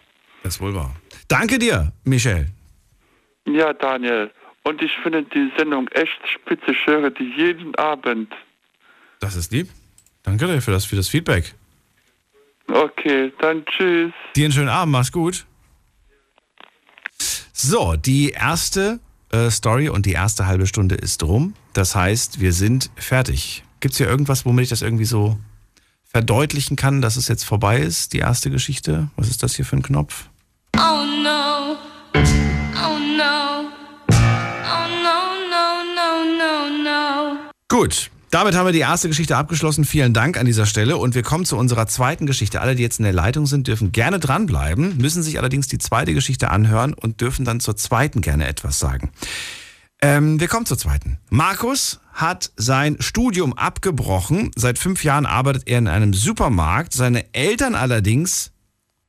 [0.44, 0.96] Das ist wohl wahr.
[1.28, 2.48] Danke dir, Michel.
[3.46, 4.32] Ja, Daniel.
[4.64, 6.72] Und ich finde die Sendung echt spitze.
[6.72, 8.34] Ich höre die jeden Abend.
[9.20, 9.70] Das ist lieb.
[10.24, 11.56] Danke dir für das, für das Feedback.
[12.72, 14.14] Okay, dann tschüss.
[14.36, 15.46] Dir einen schönen Abend, mach's gut.
[17.52, 19.00] So, die erste
[19.32, 21.56] äh, Story und die erste halbe Stunde ist rum.
[21.74, 23.64] Das heißt, wir sind fertig.
[23.80, 25.38] Gibt es hier irgendwas, womit ich das irgendwie so
[26.06, 29.10] verdeutlichen kann, dass es jetzt vorbei ist, die erste Geschichte?
[29.16, 30.30] Was ist das hier für ein Knopf?
[30.78, 31.76] Oh no.
[32.16, 33.70] Oh no.
[34.10, 37.38] Oh no, no, no, no, no.
[37.68, 39.86] Gut, damit haben wir die erste Geschichte abgeschlossen.
[39.86, 40.98] Vielen Dank an dieser Stelle.
[40.98, 42.62] Und wir kommen zu unserer zweiten Geschichte.
[42.62, 46.14] Alle, die jetzt in der Leitung sind, dürfen gerne dranbleiben, müssen sich allerdings die zweite
[46.14, 49.12] Geschichte anhören und dürfen dann zur zweiten gerne etwas sagen.
[50.02, 51.18] Ähm, wir kommen zur zweiten.
[51.30, 54.52] Markus hat sein Studium abgebrochen.
[54.56, 56.94] Seit fünf Jahren arbeitet er in einem Supermarkt.
[56.94, 58.52] Seine Eltern allerdings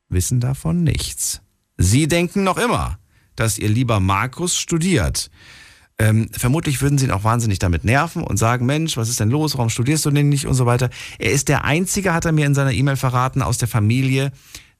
[0.08, 1.42] wissen davon nichts.
[1.76, 2.98] Sie denken noch immer,
[3.36, 5.30] dass ihr lieber Markus studiert.
[6.00, 9.28] Ähm, vermutlich würden sie ihn auch wahnsinnig damit nerven und sagen, Mensch, was ist denn
[9.28, 10.88] los, warum studierst du denn nicht und so weiter.
[11.18, 14.32] Er ist der Einzige, hat er mir in seiner E-Mail verraten, aus der Familie,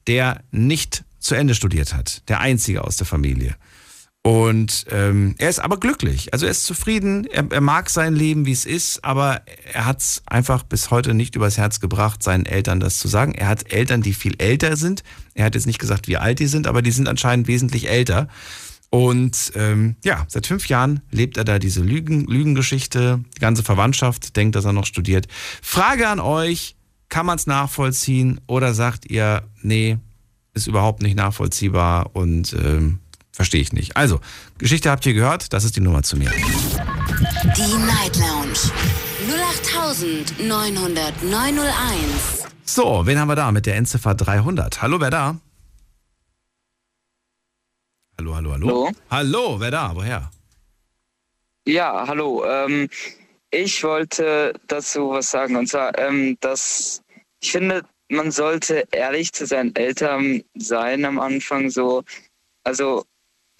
[0.07, 2.27] der nicht zu Ende studiert hat.
[2.27, 3.55] Der Einzige aus der Familie.
[4.23, 6.33] Und ähm, er ist aber glücklich.
[6.33, 9.41] Also er ist zufrieden, er, er mag sein Leben, wie es ist, aber
[9.73, 13.33] er hat es einfach bis heute nicht übers Herz gebracht, seinen Eltern das zu sagen.
[13.33, 15.03] Er hat Eltern, die viel älter sind.
[15.35, 18.27] Er hat jetzt nicht gesagt, wie alt die sind, aber die sind anscheinend wesentlich älter.
[18.91, 23.23] Und ähm, ja, seit fünf Jahren lebt er da diese Lügen, Lügengeschichte.
[23.35, 25.27] Die ganze Verwandtschaft denkt, dass er noch studiert.
[25.61, 26.75] Frage an euch,
[27.07, 29.97] kann man es nachvollziehen oder sagt ihr, nee,
[30.53, 32.99] ist überhaupt nicht nachvollziehbar und ähm,
[33.31, 33.95] verstehe ich nicht.
[33.95, 34.19] Also,
[34.57, 36.29] Geschichte habt ihr gehört, das ist die Nummer zu mir.
[36.29, 38.59] Die Night Lounge
[40.41, 40.49] 0890901.
[42.65, 44.81] So, wen haben wir da mit der Endziffer 300?
[44.81, 45.37] Hallo, wer da?
[48.21, 48.67] Hallo, hallo, hallo.
[48.67, 48.91] Hallo.
[49.09, 49.95] Hallo, wer da?
[49.95, 50.29] Woher?
[51.65, 52.45] Ja, hallo.
[52.45, 52.87] Ähm,
[53.49, 55.55] ich wollte dazu was sagen.
[55.55, 57.01] Und zwar, ähm, dass
[57.41, 61.71] ich finde, man sollte ehrlich zu seinen Eltern sein am Anfang.
[61.71, 62.03] So,
[62.63, 63.03] also.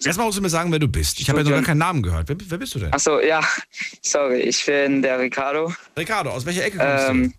[0.04, 1.18] Erstmal musst du mir sagen, wer du bist.
[1.18, 2.28] Ich habe ja noch gar keinen Namen gehört.
[2.28, 2.92] Wer, wer bist du denn?
[2.92, 3.42] Achso, ja.
[4.02, 5.74] Sorry, ich bin der Ricardo.
[5.98, 7.34] Ricardo, aus welcher Ecke kommst Ähm,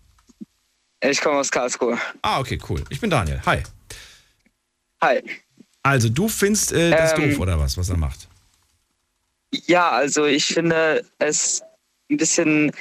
[1.00, 1.98] ich komme aus Karlsruhe.
[2.20, 2.84] Ah, okay, cool.
[2.90, 3.40] Ich bin Daniel.
[3.46, 3.62] Hi.
[5.02, 5.22] Hi.
[5.84, 8.26] Also, du findest äh, das Ähm, doof, oder was, was er macht?
[9.66, 11.62] Ja, also ich finde es
[12.10, 12.72] ein bisschen,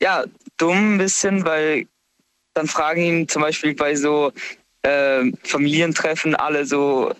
[0.00, 0.24] ja,
[0.58, 1.86] dumm ein bisschen, weil
[2.52, 4.30] dann fragen ihn zum Beispiel bei so
[4.82, 7.12] äh, Familientreffen alle so,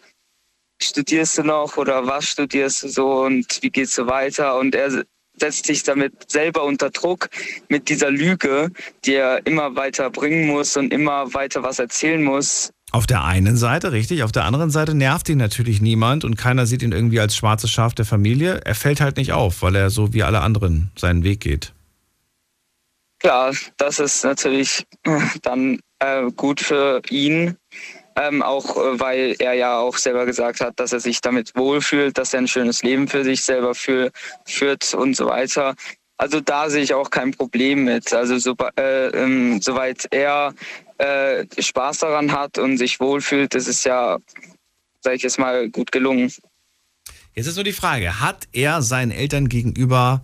[0.80, 4.58] studierst du noch oder was studierst du so und wie geht's so weiter?
[4.58, 5.04] Und er
[5.36, 7.30] setzt sich damit selber unter Druck
[7.68, 8.70] mit dieser Lüge,
[9.04, 12.73] die er immer weiter bringen muss und immer weiter was erzählen muss.
[12.94, 14.22] Auf der einen Seite, richtig.
[14.22, 17.68] Auf der anderen Seite nervt ihn natürlich niemand und keiner sieht ihn irgendwie als schwarzes
[17.68, 18.60] Schaf der Familie.
[18.64, 21.72] Er fällt halt nicht auf, weil er so wie alle anderen seinen Weg geht.
[23.18, 27.56] Klar, das ist natürlich äh, dann äh, gut für ihn,
[28.14, 32.16] ähm, auch äh, weil er ja auch selber gesagt hat, dass er sich damit wohlfühlt,
[32.16, 34.12] dass er ein schönes Leben für sich selber für,
[34.46, 35.74] führt und so weiter.
[36.16, 38.12] Also da sehe ich auch kein Problem mit.
[38.12, 40.54] Also so, äh, ähm, soweit er
[40.98, 44.18] äh, Spaß daran hat und sich wohlfühlt, ist es ja,
[45.00, 46.32] sage ich jetzt mal, gut gelungen.
[47.34, 50.22] Jetzt ist nur die Frage, hat er seinen Eltern gegenüber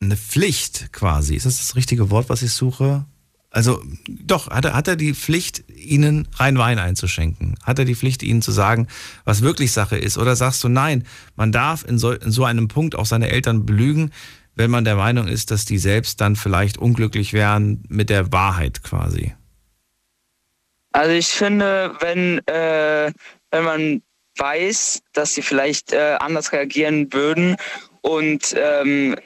[0.00, 1.36] eine Pflicht quasi?
[1.36, 3.04] Ist das das richtige Wort, was ich suche?
[3.50, 7.56] Also doch, hat er, hat er die Pflicht, ihnen rein Wein einzuschenken?
[7.64, 8.86] Hat er die Pflicht, ihnen zu sagen,
[9.24, 10.18] was wirklich Sache ist?
[10.18, 11.04] Oder sagst du, nein,
[11.36, 14.12] man darf in so, in so einem Punkt auch seine Eltern belügen,
[14.54, 18.82] wenn man der Meinung ist, dass die selbst dann vielleicht unglücklich wären mit der Wahrheit
[18.82, 19.34] quasi?
[20.92, 23.12] Also ich finde, wenn, äh,
[23.50, 24.02] wenn man
[24.36, 27.56] weiß, dass sie vielleicht äh, anders reagieren würden
[28.00, 29.16] und ähm,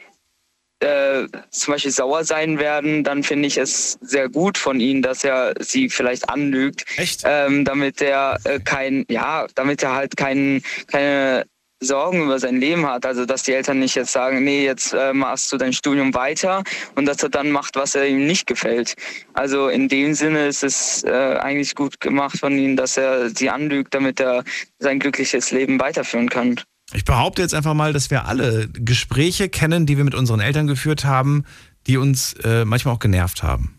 [0.81, 5.25] äh, zum Beispiel sauer sein werden, dann finde ich es sehr gut von ihnen, dass
[5.25, 6.85] er sie vielleicht anlügt,
[7.25, 11.47] ähm, damit er äh, kein, ja, damit er halt kein, keine
[11.85, 13.07] Sorgen über sein Leben hat.
[13.07, 16.65] Also dass die Eltern nicht jetzt sagen, nee, jetzt äh, machst du dein Studium weiter
[16.95, 18.95] und dass er dann macht, was er ihm nicht gefällt.
[19.35, 23.51] Also in dem Sinne ist es äh, eigentlich gut gemacht von ihnen, dass er sie
[23.51, 24.45] anlügt, damit er
[24.79, 26.61] sein glückliches Leben weiterführen kann.
[26.93, 30.67] Ich behaupte jetzt einfach mal, dass wir alle Gespräche kennen, die wir mit unseren Eltern
[30.67, 31.45] geführt haben,
[31.87, 33.77] die uns äh, manchmal auch genervt haben.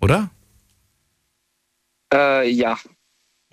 [0.00, 0.30] Oder?
[2.12, 2.78] Äh, ja.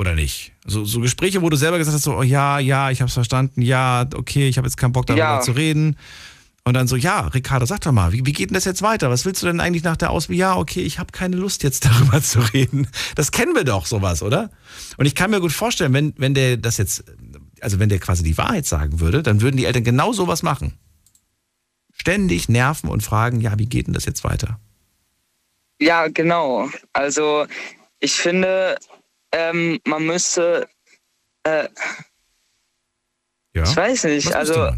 [0.01, 0.51] Oder nicht?
[0.65, 3.61] So, so Gespräche, wo du selber gesagt hast, so, oh ja, ja, ich hab's verstanden,
[3.61, 5.41] ja, okay, ich habe jetzt keinen Bock darüber Ja.
[5.41, 5.95] zu reden.
[6.63, 9.11] Und dann so, ja, Ricardo, sag doch mal, wie, wie geht denn das jetzt weiter?
[9.11, 10.39] Was willst du denn eigentlich nach der Ausbildung?
[10.39, 12.87] Ja, okay, ich habe keine Lust jetzt darüber zu reden.
[13.13, 14.49] Das kennen wir doch, sowas, oder?
[14.97, 17.03] Und ich kann mir gut vorstellen, wenn, wenn der das jetzt,
[17.59, 20.79] also wenn der quasi die Wahrheit sagen würde, dann würden die Eltern genau sowas machen.
[21.93, 24.59] Ständig nerven und fragen, ja, wie geht denn das jetzt weiter?
[25.79, 26.71] Ja, genau.
[26.91, 27.45] Also
[27.99, 28.77] ich finde,
[29.31, 30.67] ähm, man müsste,
[31.43, 31.67] äh,
[33.53, 33.63] Ja.
[33.63, 34.69] ich weiß nicht, also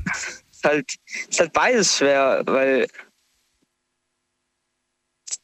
[0.52, 0.96] ist halt,
[1.30, 2.88] ist halt beides schwer, weil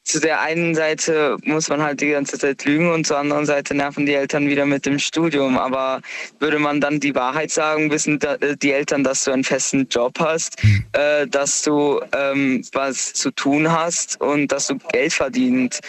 [0.04, 3.74] zu der einen Seite muss man halt die ganze Zeit lügen und zur anderen Seite
[3.74, 5.56] nerven die Eltern wieder mit dem Studium.
[5.56, 6.00] Aber
[6.40, 10.18] würde man dann die Wahrheit sagen, wissen äh, die Eltern, dass du einen festen Job
[10.18, 10.56] hast,
[10.92, 15.80] äh, dass du ähm, was zu tun hast und dass du Geld verdient.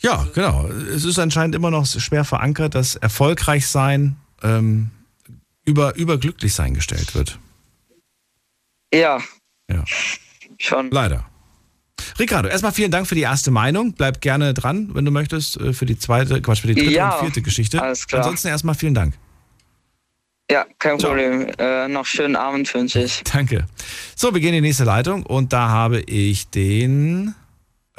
[0.00, 0.68] Ja, genau.
[0.68, 4.90] Es ist anscheinend immer noch schwer verankert, dass erfolgreich sein ähm,
[5.64, 7.38] über, über glücklich sein gestellt wird.
[8.92, 9.20] Ja.
[9.70, 9.84] Ja.
[10.58, 10.90] Schon.
[10.90, 11.26] Leider.
[12.18, 13.92] Ricardo, erstmal vielen Dank für die erste Meinung.
[13.92, 17.10] Bleib gerne dran, wenn du möchtest, äh, für die zweite, Quatsch, für die dritte Ja,
[17.16, 17.82] und vierte Geschichte.
[17.82, 18.22] alles klar.
[18.22, 19.14] Ansonsten erstmal vielen Dank.
[20.50, 21.46] Ja, kein Problem.
[21.58, 23.22] Äh, noch schönen Abend wünsche ich.
[23.32, 23.66] Danke.
[24.16, 27.34] So, wir gehen in die nächste Leitung und da habe ich den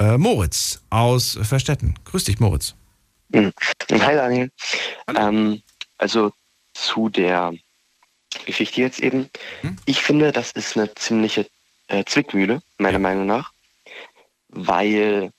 [0.00, 1.94] äh, Moritz aus Verstetten.
[2.04, 2.74] Grüß dich, Moritz.
[3.32, 3.52] Hm.
[3.92, 4.50] Hi Daniel.
[5.14, 5.62] Ähm,
[5.98, 6.32] also
[6.74, 7.52] zu der
[8.46, 9.28] Geschichte jetzt eben.
[9.84, 11.46] Ich finde, das ist eine ziemliche
[11.88, 13.52] äh, Zwickmühle, meiner Meinung nach.
[14.48, 15.30] Weil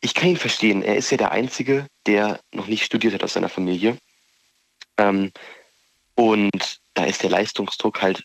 [0.00, 0.82] ich kann ihn verstehen.
[0.82, 3.96] Er ist ja der Einzige, der noch nicht studiert hat aus seiner Familie.
[4.98, 5.32] Ähm,
[6.14, 8.24] und da ist der Leistungsdruck halt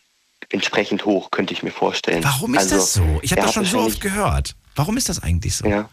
[0.50, 2.24] entsprechend hoch, könnte ich mir vorstellen.
[2.24, 3.20] Warum ist Also, das so?
[3.22, 4.54] Ich habe das schon so oft gehört.
[4.78, 5.66] Warum ist das eigentlich so?
[5.66, 5.88] Ja.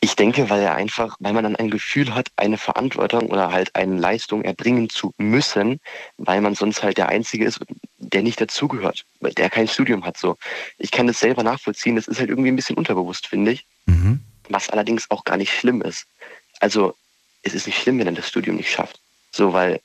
[0.00, 3.74] Ich denke, weil er einfach, weil man dann ein Gefühl hat, eine Verantwortung oder halt
[3.74, 5.80] eine Leistung erbringen zu müssen,
[6.18, 7.60] weil man sonst halt der Einzige ist,
[7.96, 10.18] der nicht dazugehört, weil der kein Studium hat.
[10.18, 10.36] So,
[10.76, 11.96] ich kann das selber nachvollziehen.
[11.96, 13.64] Das ist halt irgendwie ein bisschen unterbewusst, finde ich.
[14.50, 16.04] Was allerdings auch gar nicht schlimm ist.
[16.60, 16.94] Also
[17.42, 19.00] es ist nicht schlimm, wenn er das Studium nicht schafft.
[19.32, 19.80] So, weil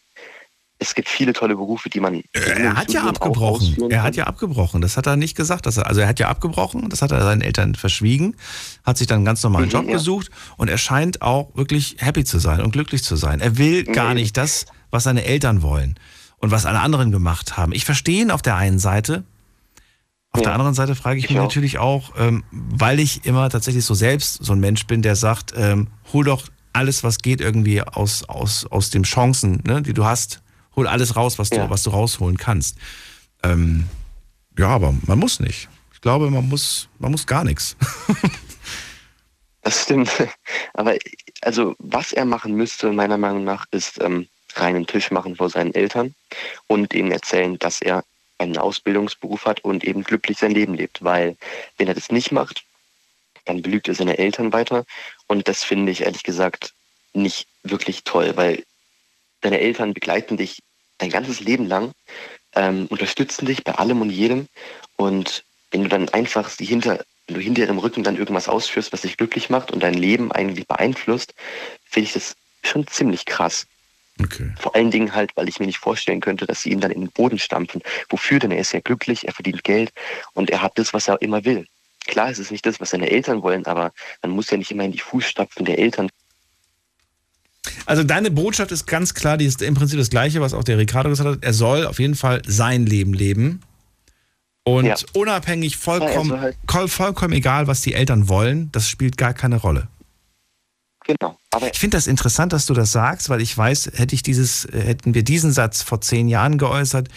[0.82, 2.22] es gibt viele tolle Berufe, die man.
[2.34, 3.92] Er hat ja abgebrochen.
[3.92, 4.82] Er hat ja abgebrochen.
[4.82, 5.66] Das hat er nicht gesagt.
[5.66, 6.90] Dass er, also er hat ja abgebrochen.
[6.90, 8.36] Das hat er seinen Eltern verschwiegen.
[8.86, 9.92] Hat sich dann einen ganz normalen Mhm, Job ja.
[9.94, 10.30] gesucht.
[10.58, 13.42] Und er scheint auch wirklich happy zu sein und glücklich zu sein.
[13.42, 14.22] Er will gar Nee.
[14.22, 15.96] nicht das, was seine Eltern wollen.
[16.38, 17.74] Und was alle anderen gemacht haben.
[17.74, 19.26] Ich verstehe ihn auf der einen Seite.
[20.32, 23.96] Auf der anderen Seite frage ich, mich natürlich auch, ähm, weil ich immer tatsächlich so
[23.96, 28.24] selbst so ein Mensch bin, der sagt, ähm, hol doch alles, was geht, irgendwie aus,
[28.30, 30.42] aus, aus den Chancen, ne, die du hast.
[30.76, 32.78] Hol alles raus, was du, was du rausholen kannst.
[33.44, 33.86] Ähm,
[34.58, 35.70] ja, aber man muss nicht.
[35.94, 37.76] Ich glaube, man muss, man muss gar nichts.
[39.62, 40.10] Das stimmt.
[40.74, 40.98] Aber
[41.42, 45.76] also was er machen müsste, meiner Meinung nach, ist ähm, reinen Tisch machen vor seinen
[45.76, 46.16] Eltern
[46.68, 48.04] und ihnen erzählen, dass er
[48.38, 51.04] einen Ausbildungsberuf hat und eben glücklich sein Leben lebt.
[51.04, 51.38] Weil
[51.78, 52.64] wenn er das nicht macht,
[53.46, 54.86] dann belügt er seine Eltern weiter.
[55.28, 56.74] Und das finde ich ehrlich gesagt
[57.14, 58.64] nicht wirklich toll, weil
[59.42, 60.60] deine Eltern begleiten dich
[60.98, 61.92] dein ganzes Leben lang,
[62.56, 64.48] ähm, unterstützen dich bei allem und jedem.
[64.98, 68.92] Und wenn du dann einfach sie hinter, wenn du hinter ihrem Rücken dann irgendwas ausführst,
[68.94, 71.34] was dich glücklich macht und dein Leben eigentlich beeinflusst,
[71.86, 73.66] finde ich das schon ziemlich krass.
[74.22, 74.52] Okay.
[74.60, 77.02] Vor allen Dingen halt, weil ich mir nicht vorstellen könnte, dass sie ihn dann in
[77.02, 77.82] den Boden stampfen.
[78.10, 78.52] Wofür denn?
[78.52, 79.92] Er ist ja glücklich, er verdient Geld
[80.34, 81.66] und er hat das, was er immer will.
[82.06, 84.84] Klar, es ist nicht das, was seine Eltern wollen, aber man muss ja nicht immer
[84.84, 86.10] in die Fußstapfen der Eltern
[87.86, 90.78] Also deine Botschaft ist ganz klar, die ist im Prinzip das gleiche, was auch der
[90.78, 91.44] Ricardo gesagt hat.
[91.44, 93.62] Er soll auf jeden Fall sein Leben leben.
[94.64, 94.96] Und Ja.
[95.14, 99.58] unabhängig, vollkommen, Ja, halt- voll- vollkommen egal, was die Eltern wollen, das spielt gar keine
[99.58, 99.88] Rolle.
[101.06, 101.38] Genau.
[101.52, 104.66] Aber ich finde das interessant, dass du das sagst, weil ich weiß, hätte ich dieses,
[104.66, 107.08] äh, hätten wir diesen Satz vor zehn Jahren geäußert,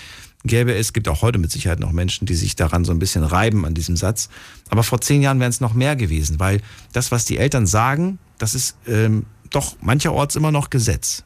[0.44, 3.22] gäbe es, gibt auch heute mit Sicherheit noch Menschen, die sich daran so ein bisschen
[3.22, 4.28] reiben an diesem Satz.
[4.70, 6.62] Aber vor zehn Jahren wären es noch mehr gewesen, weil
[6.92, 11.24] das, was die Eltern sagen, das ist ähm, doch mancherorts immer noch Gesetz.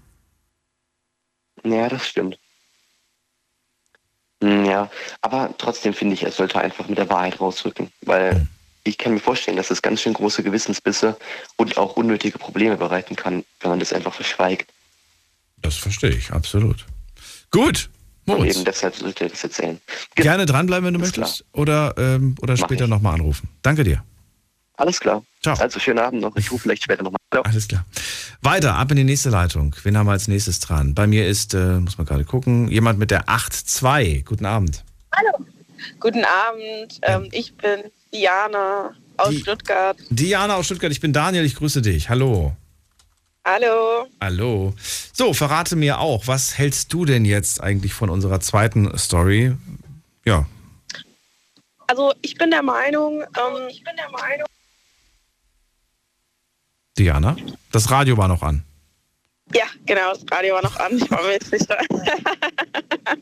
[1.65, 2.39] Ja, das stimmt.
[4.43, 4.91] Hm, Ja,
[5.23, 8.47] aber trotzdem finde ich, er sollte einfach mit der Wahrheit rausrücken, weil
[8.85, 11.17] ich kann mir vorstellen, dass es ganz schön große Gewissensbisse
[11.57, 14.71] und auch unnötige Probleme bereiten kann, wenn man das einfach verschweigt.
[15.57, 16.85] Das verstehe ich, absolut.
[17.51, 17.89] Gut,
[18.27, 18.57] Und Moritz.
[18.57, 19.81] eben deshalb sollte er das erzählen.
[20.15, 21.45] Gerne dranbleiben, wenn du möchtest.
[21.53, 23.49] Oder, ähm, oder Mach später nochmal anrufen.
[23.63, 24.05] Danke dir.
[24.75, 25.25] Alles klar.
[25.47, 25.63] Ciao.
[25.63, 26.35] Also schönen Abend noch.
[26.37, 27.21] Ich rufe vielleicht später nochmal.
[27.45, 27.85] Alles klar.
[28.43, 29.77] Weiter, ab in die nächste Leitung.
[29.85, 30.93] Wen haben wir als nächstes dran?
[30.95, 34.25] Bei mir ist, äh, muss man gerade gucken, jemand mit der 8.2.
[34.25, 34.83] Guten Abend.
[35.15, 35.47] Hallo.
[36.01, 36.99] Guten Abend.
[37.03, 39.97] Ähm, ich bin Diana aus Stuttgart.
[40.11, 42.09] Diana aus Stuttgart, ich bin Daniel, ich grüße dich.
[42.09, 42.57] Hallo.
[43.45, 44.09] Hallo.
[44.21, 44.75] Hallo.
[45.13, 49.55] So, verrate mir auch, was hältst du denn jetzt eigentlich von unserer zweiten Story?
[50.25, 50.45] Ja,
[51.87, 54.47] Also ich bin der Meinung, ähm, ich bin der Meinung,
[56.99, 57.37] Diana,
[57.73, 58.65] das Radio war noch an.
[59.55, 60.97] ja, genau, das Radio war noch an.
[60.97, 61.77] Ich war mir jetzt nicht da.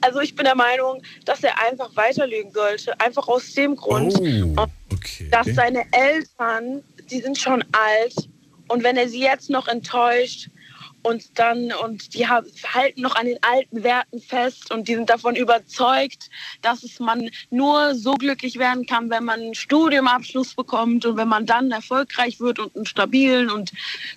[0.00, 2.98] Also ich bin der Meinung, dass er einfach weiterlügen sollte.
[2.98, 4.14] Einfach aus dem Grund,
[4.56, 4.66] Oh,
[5.30, 8.14] dass seine Eltern, die sind schon alt
[8.68, 10.48] und wenn er sie jetzt noch enttäuscht
[11.02, 15.10] und dann und die haben, halten noch an den alten Werten fest und die sind
[15.10, 16.30] davon überzeugt,
[16.62, 21.28] dass es man nur so glücklich werden kann, wenn man einen Studiumabschluss bekommt und wenn
[21.28, 23.72] man dann erfolgreich wird und einen stabilen und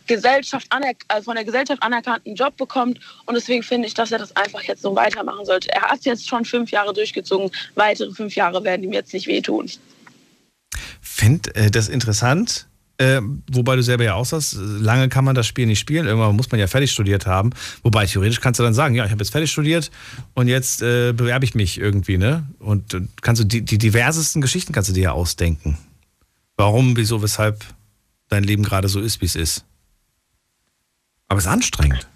[0.07, 0.67] Gesellschaft
[1.07, 4.61] also von der Gesellschaft anerkannten Job bekommt und deswegen finde ich, dass er das einfach
[4.63, 5.69] jetzt so weitermachen sollte.
[5.71, 9.69] Er hat jetzt schon fünf Jahre durchgezogen, weitere fünf Jahre werden ihm jetzt nicht wehtun.
[11.01, 12.67] Finde äh, das interessant.
[12.97, 13.21] Äh,
[13.51, 16.05] wobei du selber ja auch sagst, lange kann man das Spiel nicht spielen.
[16.05, 17.49] Irgendwann muss man ja fertig studiert haben.
[17.83, 19.91] Wobei theoretisch kannst du dann sagen, ja, ich habe jetzt fertig studiert
[20.33, 22.47] und jetzt äh, bewerbe ich mich irgendwie, ne?
[22.59, 25.77] Und äh, kannst du die, die diversesten Geschichten kannst du dir ja ausdenken.
[26.55, 27.65] Warum, wieso, weshalb
[28.29, 29.65] dein Leben gerade so ist, wie es ist.
[31.27, 32.07] Aber es ist anstrengend.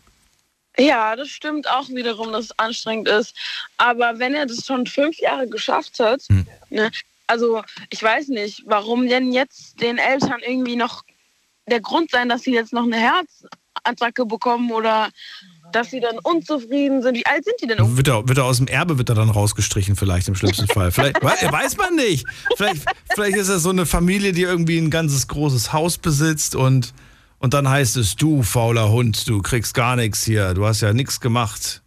[0.77, 3.35] Ja, das stimmt auch wiederum, dass es anstrengend ist.
[3.75, 6.21] Aber wenn er das schon fünf Jahre geschafft hat,
[6.69, 6.89] ne,
[7.29, 11.03] also ich weiß nicht, warum denn jetzt den Eltern irgendwie noch
[11.69, 15.09] der Grund sein, dass sie jetzt noch eine Herzattacke bekommen oder
[15.71, 17.15] dass sie dann unzufrieden sind.
[17.15, 17.95] Wie alt sind die denn?
[17.95, 20.91] Wird er, wird er aus dem Erbe wird er dann rausgestrichen, vielleicht im schlimmsten Fall.
[20.91, 22.25] Vielleicht we- weiß man nicht.
[22.57, 26.93] Vielleicht, vielleicht ist er so eine Familie, die irgendwie ein ganzes großes Haus besitzt und,
[27.37, 30.91] und dann heißt es, du fauler Hund, du kriegst gar nichts hier, du hast ja
[30.93, 31.83] nichts gemacht.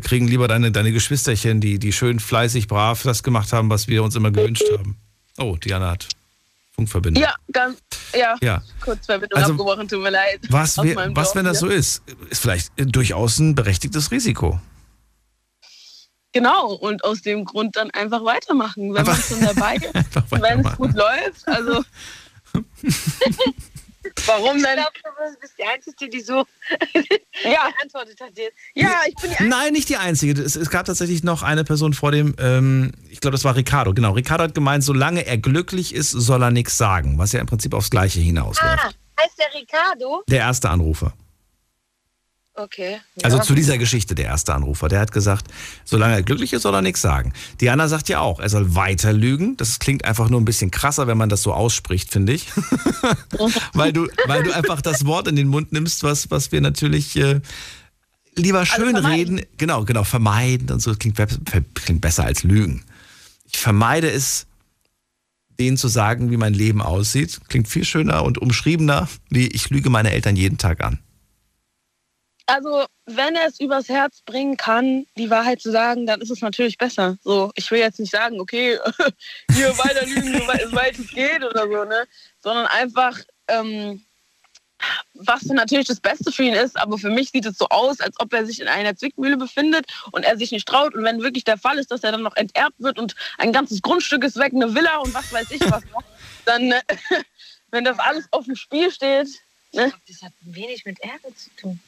[0.00, 3.88] Da kriegen lieber deine, deine Geschwisterchen, die, die schön fleißig, brav das gemacht haben, was
[3.88, 4.96] wir uns immer gewünscht haben.
[5.38, 6.06] Oh, Diana hat
[6.72, 7.20] Funkverbindung.
[7.20, 7.78] Ja, ganz,
[8.16, 8.62] ja, Ja.
[8.80, 10.38] kurz Verbindung Also, abgebrochen, tut mir leid.
[10.50, 11.68] Was, wär, was Dorf wenn das hier.
[11.68, 12.02] so ist?
[12.30, 14.60] Ist vielleicht äh, durchaus ein berechtigtes Risiko.
[16.32, 20.76] Genau, und aus dem Grund dann einfach weitermachen, wenn man schon dabei ist, wenn es
[20.76, 21.48] gut läuft.
[21.48, 21.82] Also,
[24.26, 24.78] warum denn?
[24.78, 26.44] Ich glaube, du bist die Einzige, die so
[27.44, 27.70] ja.
[27.78, 28.56] geantwortet hat jetzt.
[28.74, 30.40] Ja, ich bin die Nein, nicht die einzige.
[30.40, 33.94] Es, es gab tatsächlich noch eine Person vor dem, ähm, ich glaube, das war Ricardo.
[33.94, 37.46] Genau, Ricardo hat gemeint, solange er glücklich ist, soll er nichts sagen, was ja im
[37.46, 38.78] Prinzip aufs Gleiche hinausläuft.
[38.84, 40.22] Ah, heißt der Ricardo?
[40.28, 41.12] Der erste Anrufer.
[42.58, 42.98] Okay.
[43.22, 43.42] Also ja.
[43.44, 45.46] zu dieser Geschichte, der erste Anrufer, der hat gesagt,
[45.84, 47.32] solange er glücklich ist, soll er nichts sagen.
[47.60, 49.56] Diana sagt ja auch, er soll weiter lügen.
[49.56, 52.48] Das klingt einfach nur ein bisschen krasser, wenn man das so ausspricht, finde ich.
[53.74, 57.14] weil, du, weil du einfach das Wort in den Mund nimmst, was, was wir natürlich
[57.14, 57.40] äh,
[58.34, 59.40] lieber schön reden.
[59.56, 60.90] Genau, genau, vermeiden und so.
[60.90, 61.16] Das klingt,
[61.74, 62.82] klingt besser als lügen.
[63.52, 64.46] Ich vermeide es,
[65.60, 67.38] denen zu sagen, wie mein Leben aussieht.
[67.46, 70.98] Klingt viel schöner und umschriebener, wie ich lüge meine Eltern jeden Tag an.
[72.50, 76.40] Also, wenn er es übers Herz bringen kann, die Wahrheit zu sagen, dann ist es
[76.40, 77.18] natürlich besser.
[77.22, 78.78] So, ich will jetzt nicht sagen, okay,
[79.52, 82.06] hier weiter lügen, so weit, es geht oder so, ne?
[82.42, 83.18] Sondern einfach,
[83.48, 84.02] ähm,
[85.12, 88.18] was natürlich das Beste für ihn ist, aber für mich sieht es so aus, als
[88.18, 90.94] ob er sich in einer Zwickmühle befindet und er sich nicht traut.
[90.94, 93.82] Und wenn wirklich der Fall ist, dass er dann noch enterbt wird und ein ganzes
[93.82, 96.04] Grundstück ist weg, eine Villa und was weiß ich was noch,
[96.46, 96.80] dann, äh,
[97.70, 99.28] wenn das alles auf dem Spiel steht,
[99.74, 99.92] ne?
[100.08, 101.78] Das hat wenig mit Erbe zu tun.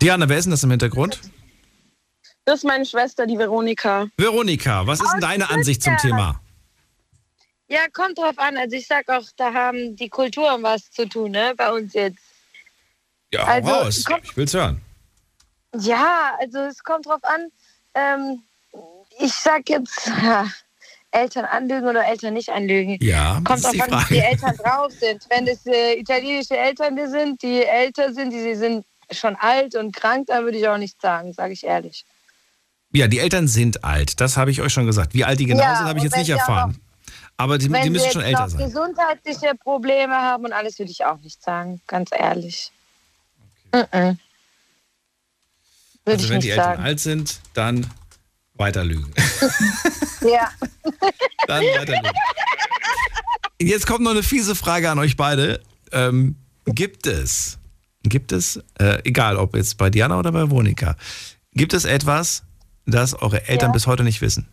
[0.00, 1.20] Diana, wer ist denn das im Hintergrund?
[2.44, 4.06] Das ist meine Schwester, die Veronika.
[4.16, 6.40] Veronika, was ist denn deine Ansicht zum Thema?
[7.68, 8.56] Ja, kommt drauf an.
[8.56, 11.52] Also ich sag auch, da haben die Kulturen was zu tun, ne?
[11.56, 12.18] Bei uns jetzt.
[13.32, 14.04] Ja, hau Also, raus.
[14.06, 14.80] komm- Ich will's hören.
[15.78, 17.48] Ja, also es kommt drauf an.
[17.94, 18.42] Ähm,
[19.20, 20.50] ich sag jetzt, ja,
[21.10, 22.96] Eltern anlügen oder Eltern nicht anlügen.
[23.02, 25.26] Ja, Kommt drauf an, wie die Eltern drauf sind.
[25.28, 29.94] Wenn es äh, italienische Eltern sind, die älter sind, die, die sind schon alt und
[29.94, 32.04] krank, dann würde ich auch nichts sagen, sage ich ehrlich.
[32.92, 34.20] Ja, die Eltern sind alt.
[34.20, 35.12] Das habe ich euch schon gesagt.
[35.14, 36.80] Wie alt die genau Ja, sind, habe ich jetzt wenn nicht sie erfahren.
[37.36, 38.64] Aber die, Wenn die müssen sie schon älter noch sein.
[38.66, 42.72] gesundheitliche Probleme haben und alles, würde ich auch nicht sagen, ganz ehrlich.
[43.72, 43.82] Mhm.
[43.82, 44.18] Würde
[46.06, 46.82] Also ich wenn die Eltern sagen.
[46.82, 47.86] alt sind, dann
[48.54, 49.12] weiter lügen.
[50.20, 50.50] Ja.
[51.46, 52.10] Dann weiter lügen.
[53.60, 55.62] Jetzt kommt noch eine fiese Frage an euch beide.
[55.92, 56.34] Ähm,
[56.66, 57.57] gibt es,
[58.08, 60.96] gibt es, äh, egal ob jetzt bei Diana oder bei Veronika,
[61.52, 62.42] gibt es etwas,
[62.86, 63.72] das eure Eltern Ja.
[63.72, 64.48] bis heute nicht wissen?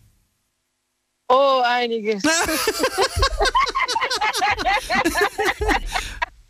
[1.28, 2.24] Oh, einiges.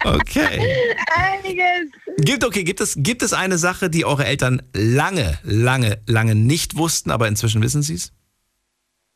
[0.04, 0.96] Okay.
[1.16, 1.90] einiges.
[2.20, 6.78] Gibt, okay, gibt es, gibt es eine Sache, die eure Eltern lange, lange, lange nicht
[6.78, 8.12] wussten, aber inzwischen wissen sie es?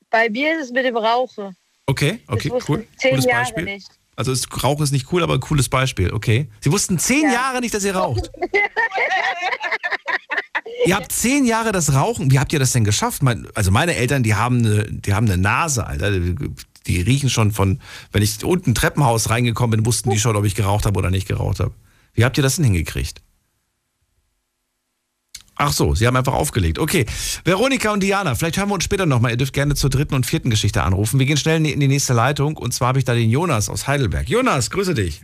[0.09, 1.55] Bei mir ist es mit dem Rauchen.
[1.85, 2.87] Okay, okay, cool.
[2.97, 3.63] Zehn Gutes Jahre Beispiel.
[3.65, 3.87] nicht.
[4.19, 6.11] Also es, Rauchen ist nicht cool, aber ein cooles Beispiel.
[6.11, 6.49] Okay.
[6.59, 8.29] Sie wussten zehn Jahre nicht, dass ihr raucht.
[10.85, 12.29] Ihr habt zehn Jahre das Rauchen.
[12.29, 13.23] Wie habt ihr das denn geschafft?
[13.23, 16.11] Mein, also meine Eltern, die haben eine, die haben eine Nase, Alter.
[16.11, 17.79] Die, riechen schon von,
[18.11, 21.27] wenn ich unten Treppenhaus reingekommen bin, wussten die schon, ob ich geraucht habe oder nicht
[21.27, 21.73] geraucht habe.
[22.13, 23.21] Wie habt ihr das denn hingekriegt?
[25.61, 26.79] Ach so, Sie haben einfach aufgelegt.
[26.79, 27.05] Okay.
[27.43, 29.31] Veronika und Diana, vielleicht hören wir uns später nochmal.
[29.31, 31.19] Ihr dürft gerne zur dritten und vierten Geschichte anrufen.
[31.19, 32.55] Wir gehen schnell in die nächste Leitung.
[32.55, 34.29] Und zwar habe ich da den Jonas aus Heidelberg.
[34.29, 35.21] Jonas, grüße dich.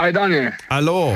[0.00, 0.54] Hi Daniel.
[0.70, 1.14] Hallo.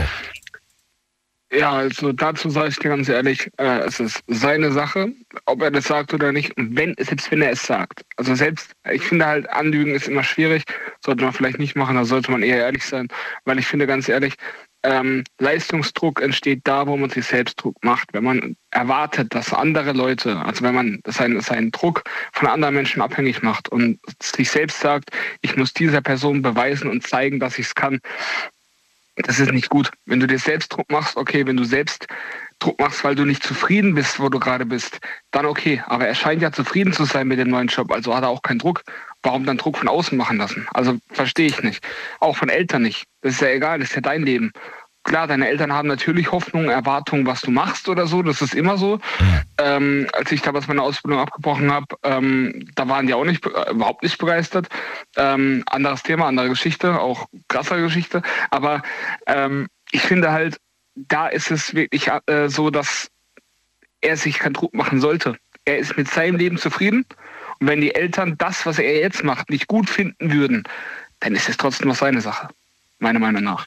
[1.50, 5.10] Ja, also dazu sage ich dir ganz ehrlich, äh, es ist seine Sache,
[5.46, 6.54] ob er das sagt oder nicht.
[6.58, 8.02] Und wenn, selbst wenn er es sagt.
[8.18, 10.64] Also selbst, ich finde halt, Anlügen ist immer schwierig.
[11.02, 13.08] Sollte man vielleicht nicht machen, da sollte man eher ehrlich sein.
[13.46, 14.34] Weil ich finde ganz ehrlich,
[14.82, 18.12] ähm, Leistungsdruck entsteht da, wo man sich selbst Druck macht.
[18.12, 23.02] Wenn man erwartet, dass andere Leute, also wenn man seinen, seinen Druck von anderen Menschen
[23.02, 25.10] abhängig macht und sich selbst sagt,
[25.40, 28.00] ich muss dieser Person beweisen und zeigen, dass ich es kann,
[29.16, 29.90] das ist nicht gut.
[30.06, 32.06] Wenn du dir selbst Druck machst, okay, wenn du selbst
[32.60, 35.00] Druck machst, weil du nicht zufrieden bist, wo du gerade bist,
[35.32, 35.82] dann okay.
[35.86, 38.42] Aber er scheint ja zufrieden zu sein mit dem neuen Job, also hat er auch
[38.42, 38.82] keinen Druck.
[39.22, 40.66] Warum dann Druck von außen machen lassen?
[40.72, 41.84] Also verstehe ich nicht.
[42.20, 43.04] Auch von Eltern nicht.
[43.20, 44.52] Das ist ja egal, das ist ja dein Leben.
[45.08, 48.22] Klar, deine Eltern haben natürlich Hoffnungen, Erwartungen, was du machst oder so.
[48.22, 49.00] Das ist immer so.
[49.58, 53.70] Ähm, als ich damals meine Ausbildung abgebrochen habe, ähm, da waren die auch nicht äh,
[53.70, 54.68] überhaupt nicht begeistert.
[55.16, 58.22] Ähm, anderes Thema, andere Geschichte, auch krassere Geschichte.
[58.50, 58.82] Aber
[59.26, 60.58] ähm, ich finde halt,
[60.94, 63.08] da ist es wirklich äh, so, dass
[64.00, 65.36] er sich keinen Druck machen sollte.
[65.64, 67.06] Er ist mit seinem Leben zufrieden.
[67.60, 70.64] Und wenn die Eltern das, was er jetzt macht, nicht gut finden würden,
[71.20, 72.48] dann ist es trotzdem noch seine Sache.
[72.98, 73.66] Meiner Meinung nach.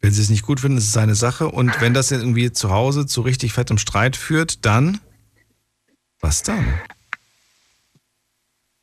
[0.00, 1.48] Wenn sie es nicht gut finden, ist es seine Sache.
[1.48, 5.00] Und wenn das irgendwie zu Hause zu richtig fettem Streit führt, dann.
[6.20, 6.64] Was dann?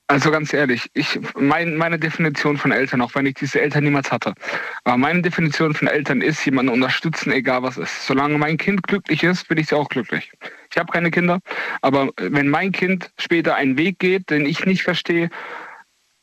[0.08, 4.12] Also ganz ehrlich, ich, mein, meine Definition von Eltern, auch wenn ich diese Eltern niemals
[4.12, 4.36] hatte,
[4.84, 8.06] aber meine Definition von Eltern ist, jemanden unterstützen, egal was ist.
[8.06, 10.32] Solange mein Kind glücklich ist, bin ich auch glücklich.
[10.76, 11.40] Ich habe keine Kinder,
[11.82, 15.30] aber wenn mein Kind später einen Weg geht, den ich nicht verstehe,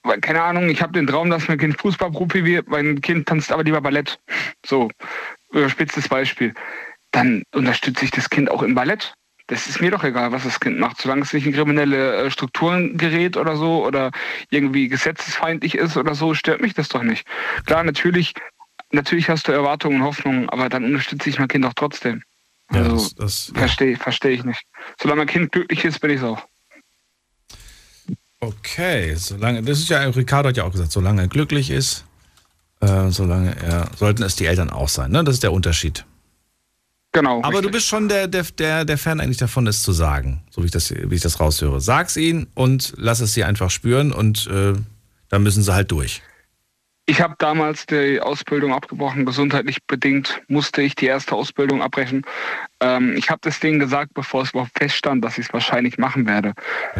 [0.03, 3.51] weil, keine Ahnung, ich habe den Traum, dass mein Kind Fußballprofi wird, mein Kind tanzt
[3.51, 4.21] aber lieber Ballett.
[4.67, 4.91] So,
[5.53, 6.53] überspitztes Beispiel.
[7.13, 9.15] Dann unterstütze ich das Kind auch im Ballett.
[9.47, 11.01] Das ist mir doch egal, was das Kind macht.
[11.01, 14.11] Solange es nicht in kriminelle äh, Strukturen gerät oder so oder
[14.51, 17.27] irgendwie gesetzesfeindlich ist oder so, stört mich das doch nicht.
[17.65, 18.35] Klar, natürlich,
[18.91, 22.23] natürlich hast du Erwartungen und Hoffnungen, aber dann unterstütze ich mein Kind auch trotzdem.
[22.73, 24.63] Ja, Also das, das, verstehe versteh ich nicht.
[25.01, 26.43] Solange mein Kind glücklich ist, bin ich es auch.
[28.41, 32.05] Okay, solange, das ist ja, Ricardo hat ja auch gesagt, solange er glücklich ist,
[32.81, 35.23] äh, solange er, sollten es die Eltern auch sein, ne?
[35.23, 36.05] Das ist der Unterschied.
[37.13, 37.43] Genau.
[37.43, 40.63] Aber du bist schon der, der, der, der Fan eigentlich davon, es zu sagen, so
[40.63, 41.81] wie ich das, wie ich das raushöre.
[41.81, 44.73] Sag's ihnen und lass es sie einfach spüren und äh,
[45.29, 46.23] dann müssen sie halt durch.
[47.07, 52.23] Ich habe damals die Ausbildung abgebrochen, gesundheitlich bedingt musste ich die erste Ausbildung abbrechen.
[52.81, 56.27] Ähm, ich habe das denen gesagt, bevor es überhaupt feststand, dass ich es wahrscheinlich machen
[56.27, 56.55] werde.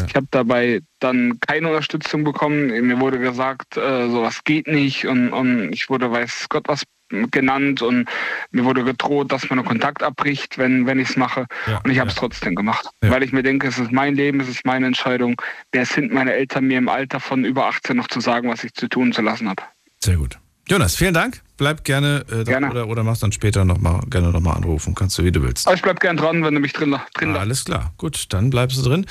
[0.07, 2.67] Ich habe dabei dann keine Unterstützung bekommen.
[2.87, 6.83] Mir wurde gesagt, äh, sowas geht nicht und, und ich wurde, weiß Gott was
[7.31, 8.09] genannt und
[8.51, 11.47] mir wurde gedroht, dass man einen Kontakt abbricht, wenn, wenn ich es mache.
[11.85, 12.89] und ich habe es trotzdem gemacht.
[13.03, 15.41] Weil ich mir denke, es ist mein Leben, es ist meine Entscheidung.
[15.73, 18.73] Wer sind meine Eltern, mir im Alter von über 18 noch zu sagen, was ich
[18.73, 19.63] zu tun zu lassen habe?
[20.05, 20.39] Sehr gut.
[20.69, 21.43] Jonas, vielen Dank.
[21.57, 24.95] Bleib gerne, äh, da, Oder, oder machst dann später noch mal, gerne nochmal anrufen.
[24.95, 25.67] Kannst du, wie du willst.
[25.67, 27.93] Aber ich bleib gern dran, wenn du mich drin, drin ah, Alles klar.
[27.99, 29.07] Gut, dann bleibst du drin.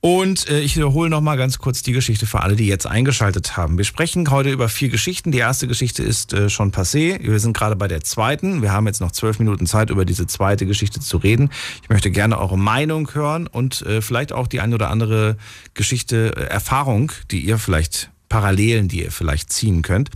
[0.00, 3.56] Und äh, ich wiederhole noch mal ganz kurz die Geschichte für alle, die jetzt eingeschaltet
[3.56, 3.78] haben.
[3.78, 5.32] Wir sprechen heute über vier Geschichten.
[5.32, 7.20] Die erste Geschichte ist äh, schon passé.
[7.22, 8.60] Wir sind gerade bei der zweiten.
[8.60, 11.50] Wir haben jetzt noch zwölf Minuten Zeit, über diese zweite Geschichte zu reden.
[11.82, 15.36] Ich möchte gerne eure Meinung hören und äh, vielleicht auch die eine oder andere
[15.74, 20.10] Geschichte, äh, Erfahrung, die ihr vielleicht Parallelen, die ihr vielleicht ziehen könnt.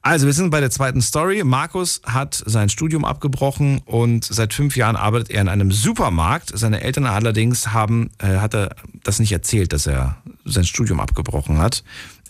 [0.00, 1.42] Also, wir sind bei der zweiten Story.
[1.44, 6.56] Markus hat sein Studium abgebrochen und seit fünf Jahren arbeitet er in einem Supermarkt.
[6.56, 11.58] Seine Eltern allerdings haben, äh, hat er das nicht erzählt, dass er sein Studium abgebrochen
[11.58, 11.82] hat.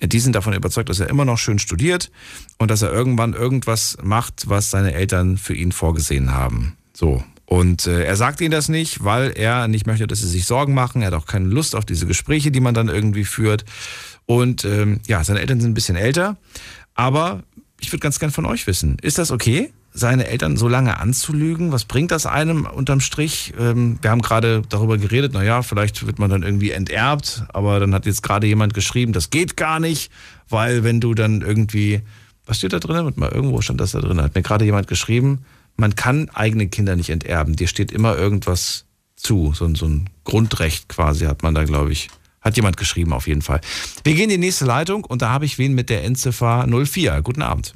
[0.02, 2.10] Die sind davon überzeugt, dass er immer noch schön studiert
[2.56, 6.76] und dass er irgendwann irgendwas macht, was seine Eltern für ihn vorgesehen haben.
[6.94, 7.22] So.
[7.46, 10.74] Und äh, er sagt ihnen das nicht, weil er nicht möchte, dass sie sich Sorgen
[10.74, 11.00] machen.
[11.00, 13.64] Er hat auch keine Lust auf diese Gespräche, die man dann irgendwie führt.
[14.28, 16.36] Und ähm, ja, seine Eltern sind ein bisschen älter.
[16.94, 17.44] Aber
[17.80, 21.72] ich würde ganz gern von euch wissen, ist das okay, seine Eltern so lange anzulügen?
[21.72, 23.54] Was bringt das einem unterm Strich?
[23.58, 27.94] Ähm, wir haben gerade darüber geredet, naja, vielleicht wird man dann irgendwie enterbt, aber dann
[27.94, 30.12] hat jetzt gerade jemand geschrieben, das geht gar nicht,
[30.50, 32.02] weil wenn du dann irgendwie,
[32.44, 33.10] was steht da drin?
[33.16, 35.46] Mal irgendwo stand das da drin, hat mir gerade jemand geschrieben,
[35.78, 38.84] man kann eigene Kinder nicht enterben, dir steht immer irgendwas
[39.16, 42.10] zu, so ein Grundrecht quasi hat man da, glaube ich,
[42.48, 43.60] Hat jemand geschrieben auf jeden Fall.
[44.04, 47.20] Wir gehen in die nächste Leitung und da habe ich wen mit der Endziffer 04.
[47.20, 47.74] Guten Abend.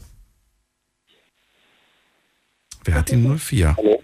[2.83, 3.77] Wer hat die 04?
[3.77, 4.03] Hallo.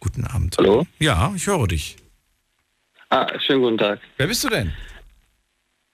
[0.00, 0.56] Guten Abend.
[0.58, 0.84] Hallo?
[0.98, 1.94] Ja, ich höre dich.
[3.10, 4.00] Ah, schönen guten Tag.
[4.16, 4.72] Wer bist du denn?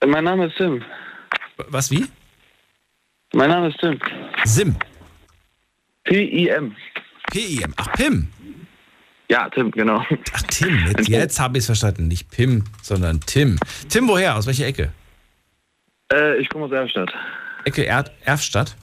[0.07, 0.83] Mein Name ist Tim.
[1.69, 2.07] Was, wie?
[3.35, 4.01] Mein Name ist Tim.
[4.47, 4.77] Sim.
[6.05, 6.75] P-I-M.
[7.31, 7.75] P-I-M.
[7.77, 8.33] Ach, Pim.
[9.33, 10.05] Ja, Tim, genau.
[10.35, 10.79] Ach, Tim.
[10.89, 12.07] Jetzt, jetzt habe ich es verstanden.
[12.07, 13.59] Nicht Pim, sondern Tim.
[13.89, 14.37] Tim, woher?
[14.37, 14.93] Aus welcher Ecke?
[16.13, 17.11] Äh, ich komme aus Erfstadt.
[17.65, 18.77] Ecke er Erfstadt?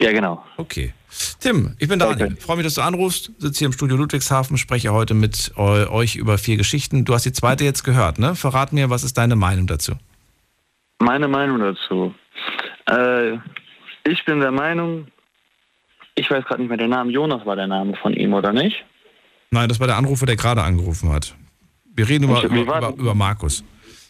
[0.00, 0.44] Ja, genau.
[0.56, 0.92] Okay.
[1.38, 2.34] Tim, ich bin Daniel.
[2.34, 3.30] Freue mich, dass du anrufst.
[3.38, 7.04] Sitze hier im Studio Ludwigshafen, spreche heute mit eu euch über vier Geschichten.
[7.04, 8.34] Du hast die zweite jetzt gehört, ne?
[8.34, 9.92] Verrat mir, was ist deine Meinung dazu?
[10.98, 12.12] Meine Meinung dazu.
[12.90, 13.34] Äh,
[14.02, 15.06] ich bin der Meinung,
[16.16, 18.84] ich weiß gerade nicht mehr den Namen, Jonas war der Name von ihm, oder nicht?
[19.54, 21.36] Nein, das war der Anrufer, der gerade angerufen hat.
[21.94, 23.62] Wir reden über, über, über, über Markus.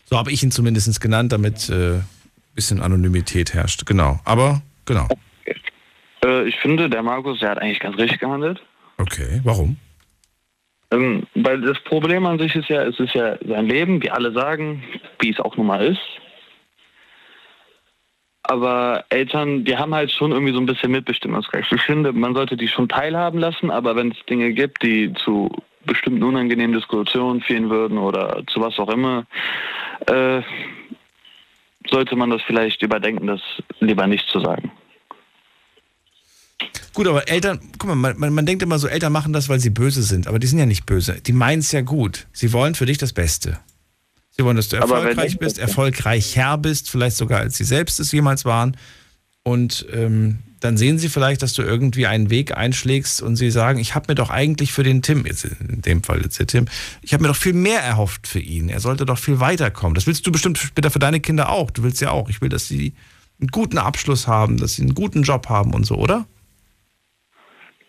[0.06, 2.04] So habe ich ihn zumindest genannt, damit äh, ein
[2.54, 3.84] bisschen Anonymität herrscht.
[3.84, 4.20] Genau.
[4.24, 5.06] Aber, genau.
[6.24, 8.62] Äh, ich finde, der Markus, der hat eigentlich ganz richtig gehandelt.
[8.96, 9.76] Okay, warum?
[10.90, 14.32] Ähm, weil das Problem an sich ist ja, es ist ja sein Leben, wie alle
[14.32, 14.82] sagen,
[15.20, 16.00] wie es auch nun mal ist.
[18.46, 21.72] Aber Eltern, die haben halt schon irgendwie so ein bisschen Mitbestimmungsrecht.
[21.72, 25.50] Ich finde, man sollte die schon teilhaben lassen, aber wenn es Dinge gibt, die zu
[25.86, 29.26] bestimmten unangenehmen Diskussionen führen würden oder zu was auch immer,
[30.06, 30.42] äh,
[31.88, 33.40] sollte man das vielleicht überdenken, das
[33.80, 34.70] lieber nicht zu sagen.
[36.92, 39.58] Gut, aber Eltern, guck mal, man, man, man denkt immer so, Eltern machen das, weil
[39.58, 41.20] sie böse sind, aber die sind ja nicht böse.
[41.20, 42.26] Die meinen es ja gut.
[42.32, 43.58] Sie wollen für dich das Beste.
[44.36, 48.10] Sie wollen, dass du erfolgreich ich- bist, erfolgreicher bist, vielleicht sogar als sie selbst es
[48.10, 48.76] jemals waren.
[49.44, 53.78] Und ähm, dann sehen sie vielleicht, dass du irgendwie einen Weg einschlägst und sie sagen,
[53.78, 56.64] ich habe mir doch eigentlich für den Tim, jetzt in dem Fall jetzt der Tim,
[57.02, 58.70] ich habe mir doch viel mehr erhofft für ihn.
[58.70, 59.94] Er sollte doch viel weiterkommen.
[59.94, 61.70] Das willst du bestimmt später für deine Kinder auch.
[61.70, 62.30] Du willst ja auch.
[62.30, 62.94] Ich will, dass sie
[63.38, 66.26] einen guten Abschluss haben, dass sie einen guten Job haben und so, oder?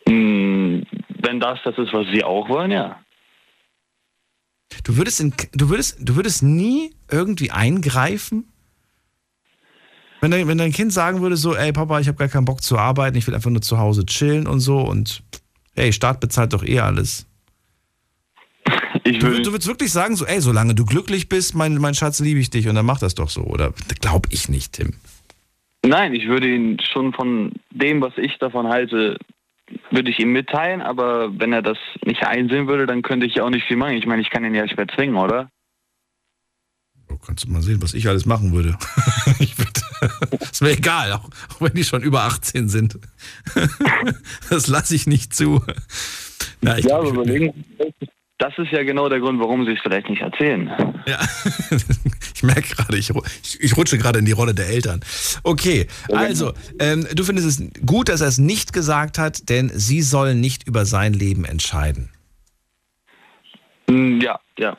[0.08, 0.84] Hm,
[1.22, 3.00] wenn das das ist, was sie auch wollen, ja.
[4.84, 8.46] Du würdest, in, du würdest, du würdest nie irgendwie eingreifen?
[10.22, 12.64] Wenn dein, wenn dein Kind sagen würde so, ey Papa, ich habe gar keinen Bock
[12.64, 15.24] zu arbeiten, ich will einfach nur zu Hause chillen und so und
[15.76, 17.28] ey, Staat bezahlt doch eh alles.
[19.04, 22.20] Ich du, du würdest wirklich sagen so, ey, solange du glücklich bist, mein, mein Schatz,
[22.20, 23.74] liebe ich dich und dann mach das doch so, oder?
[24.02, 24.94] Glaub ich nicht, Tim.
[25.86, 29.20] Nein, ich würde ihn schon von dem, was ich davon halte,
[29.92, 33.44] würde ich ihm mitteilen, aber wenn er das nicht einsehen würde, dann könnte ich ja
[33.44, 33.94] auch nicht viel machen.
[33.94, 35.50] Ich meine, ich kann ihn ja schwer zwingen, oder?
[37.26, 38.78] Kannst du mal sehen, was ich alles machen würde.
[39.58, 39.76] würde
[40.52, 43.00] ist mir egal, auch, auch wenn die schon über 18 sind.
[44.50, 45.64] das lasse ich nicht zu.
[46.62, 47.66] Na, ich ja, glaub, aber überlegen,
[48.38, 50.68] das ist ja genau der Grund, warum sie es vielleicht nicht erzählen.
[51.08, 51.20] Ja,
[52.36, 53.12] ich merke gerade, ich,
[53.60, 55.00] ich, rutsche gerade in die Rolle der Eltern.
[55.44, 60.02] Okay, also, ähm, du findest es gut, dass er es nicht gesagt hat, denn sie
[60.02, 62.12] sollen nicht über sein Leben entscheiden.
[63.90, 64.78] Hm, Ja, ja.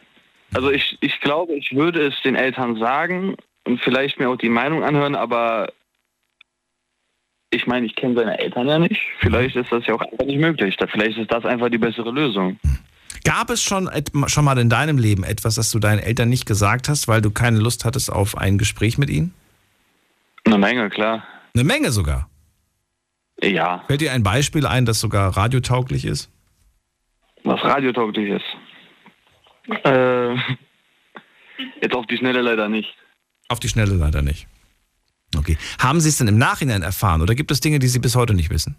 [0.55, 4.49] Also ich, ich glaube, ich würde es den Eltern sagen und vielleicht mir auch die
[4.49, 5.73] Meinung anhören, aber
[7.51, 9.01] ich meine, ich kenne seine Eltern ja nicht.
[9.21, 10.77] Vielleicht ist das ja auch einfach nicht möglich.
[10.91, 12.59] Vielleicht ist das einfach die bessere Lösung.
[13.27, 13.91] Gab es schon,
[14.29, 17.33] schon mal in deinem Leben etwas, das du deinen Eltern nicht gesagt hast, weil du
[17.33, 19.35] keine Lust hattest auf ein Gespräch mit ihnen?
[20.45, 21.25] Eine Menge, klar.
[21.53, 22.31] Eine Menge sogar.
[23.43, 23.83] Ja.
[23.89, 26.31] Fällt dir ein Beispiel ein, das sogar radiotauglich ist?
[27.43, 29.85] Was radiotauglich ist.
[29.85, 30.37] Äh,
[31.83, 32.95] jetzt auf die Schnelle leider nicht.
[33.49, 34.47] Auf die Schnelle leider nicht.
[35.37, 35.59] Okay.
[35.81, 38.35] Haben Sie es denn im Nachhinein erfahren oder gibt es Dinge, die Sie bis heute
[38.35, 38.77] nicht wissen?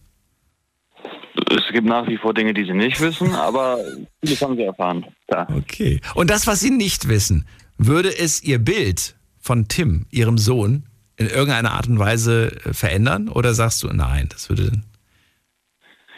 [1.49, 3.79] Es gibt nach wie vor Dinge, die sie nicht wissen, aber
[4.23, 5.05] vieles haben sie erfahren.
[5.31, 5.47] Ja.
[5.55, 6.01] Okay.
[6.15, 7.45] Und das, was Sie nicht wissen,
[7.77, 10.83] würde es Ihr Bild von Tim, Ihrem Sohn,
[11.17, 13.27] in irgendeiner Art und Weise äh, verändern?
[13.27, 14.71] Oder sagst du, nein, das würde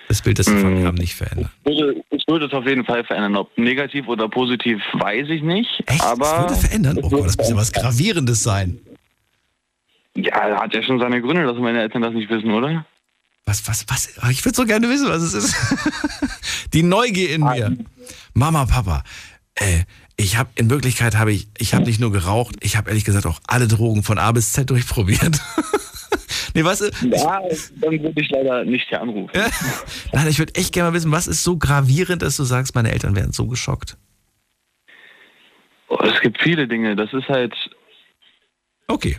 [0.08, 1.50] das Bild, das Sie von mir haben, nicht verändern?
[1.64, 3.36] Ich würde, ich würde es auf jeden Fall verändern.
[3.36, 5.70] Ob negativ oder positiv, weiß ich nicht.
[5.86, 6.04] Echt?
[6.04, 7.00] Aber das würde verändern?
[7.02, 8.80] Oh Gott, das muss ja was Gravierendes sein.
[10.16, 12.86] Ja, er hat ja schon seine Gründe, dass meine Eltern das nicht wissen, oder?
[13.50, 14.10] Was, was, was?
[14.30, 15.56] Ich würde so gerne wissen, was es ist.
[16.74, 17.76] Die Neugier in mir.
[18.36, 19.04] Mama, Papa,
[19.56, 19.86] äh,
[20.18, 23.26] ich habe in Wirklichkeit habe ich, ich habe nicht nur geraucht, ich habe ehrlich gesagt
[23.26, 25.42] auch alle Drogen von A bis Z durchprobiert.
[26.54, 26.82] nee, was?
[27.02, 27.42] Ja,
[27.82, 29.32] dann würde ich leider nicht hier anrufen.
[30.14, 32.92] Nein, ich würde echt gerne mal wissen, was ist so gravierend, dass du sagst, meine
[32.92, 33.98] Eltern wären so geschockt.
[35.88, 36.96] Oh, es gibt viele Dinge.
[36.96, 37.56] Das ist halt.
[38.86, 39.18] Okay.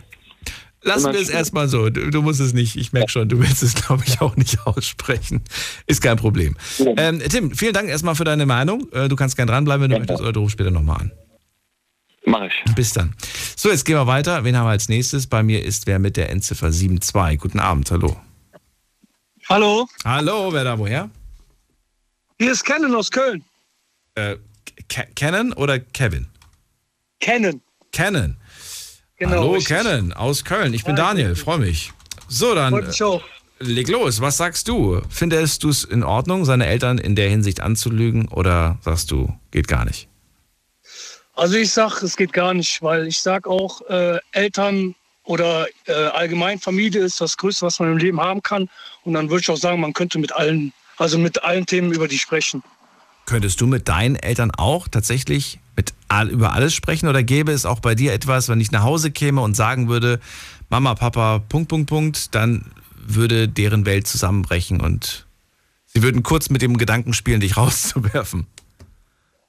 [0.83, 1.89] Lassen wir es erstmal so.
[1.91, 4.59] Du, du musst es nicht, ich merke schon, du willst es, glaube ich, auch nicht
[4.65, 5.43] aussprechen.
[5.85, 6.55] Ist kein Problem.
[6.97, 8.87] Ähm, Tim, vielen Dank erstmal für deine Meinung.
[8.91, 11.11] Äh, Du kannst gerne dranbleiben, wenn du möchtest, oder du rufst später nochmal an.
[12.25, 12.75] Mach ich.
[12.75, 13.13] Bis dann.
[13.55, 14.43] So, jetzt gehen wir weiter.
[14.43, 15.27] Wen haben wir als nächstes?
[15.27, 17.39] Bei mir ist wer mit der Endziffer 72.
[17.39, 18.15] Guten Abend, hallo.
[19.49, 21.09] Hallo, Hallo, wer da woher?
[22.39, 23.43] hier ist Kennen aus Köln.
[24.15, 24.37] Äh,
[25.15, 26.27] Kennen oder Kevin?
[27.19, 27.61] Kennen.
[27.91, 28.37] Kennen.
[29.21, 29.77] Genau, Hallo, richtig.
[29.77, 30.73] Kennen aus Köln.
[30.73, 31.93] Ich bin Daniel, freue mich.
[32.27, 33.19] So, dann äh,
[33.59, 34.19] leg los.
[34.19, 34.99] Was sagst du?
[35.11, 39.67] Findest du es in Ordnung, seine Eltern in der Hinsicht anzulügen oder sagst du, geht
[39.67, 40.07] gar nicht?
[41.35, 45.93] Also ich sag, es geht gar nicht, weil ich sag auch, äh, Eltern oder äh,
[45.93, 48.71] allgemein Familie ist das Größte, was man im Leben haben kann.
[49.03, 52.07] Und dann würde ich auch sagen, man könnte mit allen, also mit allen Themen über
[52.07, 52.63] die sprechen.
[53.27, 55.59] Könntest du mit deinen Eltern auch tatsächlich
[56.29, 59.41] über alles sprechen oder gäbe es auch bei dir etwas, wenn ich nach Hause käme
[59.41, 60.19] und sagen würde,
[60.69, 65.25] Mama, Papa, Punkt, Punkt, Punkt, dann würde deren Welt zusammenbrechen und
[65.87, 68.47] sie würden kurz mit dem Gedanken spielen, dich rauszuwerfen.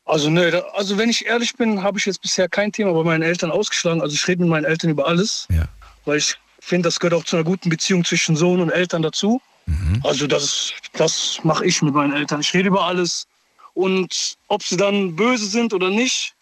[0.04, 3.22] Also ne, also wenn ich ehrlich bin, habe ich jetzt bisher kein Thema bei meinen
[3.22, 4.00] Eltern ausgeschlagen.
[4.00, 5.66] Also ich rede mit meinen Eltern über alles, Ja.
[6.04, 9.40] weil ich finde, das gehört auch zu einer guten Beziehung zwischen Sohn und Eltern dazu.
[10.02, 12.40] Also das, das mache ich mit meinen Eltern.
[12.40, 13.28] Ich rede über alles
[13.74, 16.34] und ob sie dann böse sind oder nicht,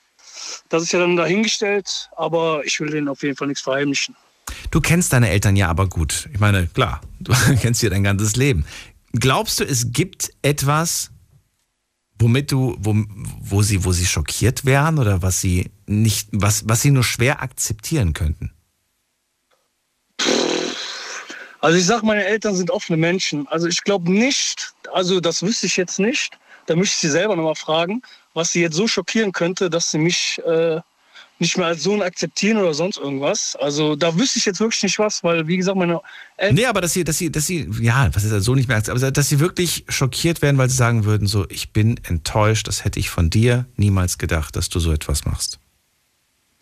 [0.68, 2.10] das ist ja dann dahingestellt.
[2.16, 4.16] Aber ich will denen auf jeden Fall nichts verheimlichen.
[4.70, 6.28] Du kennst deine Eltern ja aber gut.
[6.32, 8.64] Ich meine, klar, du kennst sie dein ganzes Leben.
[9.12, 11.10] Glaubst du, es gibt etwas,
[12.18, 12.94] womit du, wo,
[13.40, 17.42] wo sie, wo sie schockiert wären oder was sie nicht, was, was sie nur schwer
[17.42, 18.52] akzeptieren könnten?
[21.60, 23.46] Also ich sag, meine Eltern sind offene Menschen.
[23.48, 26.38] Also ich glaube nicht, also das wüsste ich jetzt nicht.
[26.66, 28.02] Da müsste ich sie selber nochmal fragen,
[28.34, 30.80] was sie jetzt so schockieren könnte, dass sie mich äh,
[31.40, 33.56] nicht mehr als Sohn akzeptieren oder sonst irgendwas.
[33.56, 36.00] Also da wüsste ich jetzt wirklich nicht was, weil wie gesagt, meine
[36.36, 36.54] Eltern.
[36.54, 38.82] Nee, aber dass sie, dass sie, dass sie, ja, was ist das so nicht mehr,
[38.86, 42.84] aber dass sie wirklich schockiert werden, weil sie sagen würden, so, ich bin enttäuscht, das
[42.84, 45.59] hätte ich von dir niemals gedacht, dass du so etwas machst.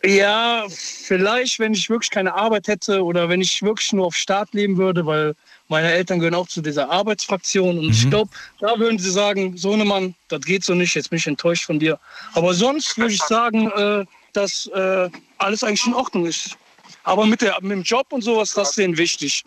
[0.03, 4.53] Ja, vielleicht, wenn ich wirklich keine Arbeit hätte oder wenn ich wirklich nur auf Staat
[4.53, 5.35] leben würde, weil
[5.67, 7.77] meine Eltern gehören auch zu dieser Arbeitsfraktion.
[7.77, 11.27] Und ich glaube, da würden sie sagen, Sohnemann, das geht so nicht, jetzt bin ich
[11.27, 11.99] enttäuscht von dir.
[12.33, 16.57] Aber sonst würde ich sagen, äh, dass äh, alles eigentlich in Ordnung ist.
[17.03, 19.43] Aber mit, der, mit dem Job und sowas, das ist denen wichtig.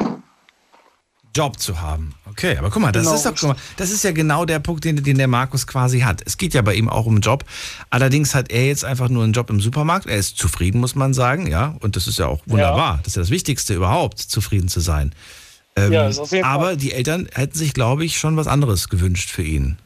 [1.35, 2.14] Job zu haben.
[2.28, 3.14] Okay, aber guck mal, das, Genau.
[3.16, 6.01] ist, doch, guck mal, das ist ja genau der Punkt, den, den der Markus quasi
[6.01, 6.22] hat.
[6.26, 7.45] Es geht ja bei ihm auch um Job.
[7.91, 10.07] Allerdings hat er jetzt einfach nur einen Job im Supermarkt.
[10.07, 11.74] Er ist zufrieden, muss man sagen, ja.
[11.80, 12.99] Und das ist ja auch wunderbar.
[12.99, 15.14] Das ist ja das Wichtigste überhaupt, zufrieden zu sein.
[15.76, 16.43] Ähm, Ja, jeden Fall.
[16.45, 19.78] aber die Eltern hätten sich, glaube ich, schon was anderes gewünscht für ihn.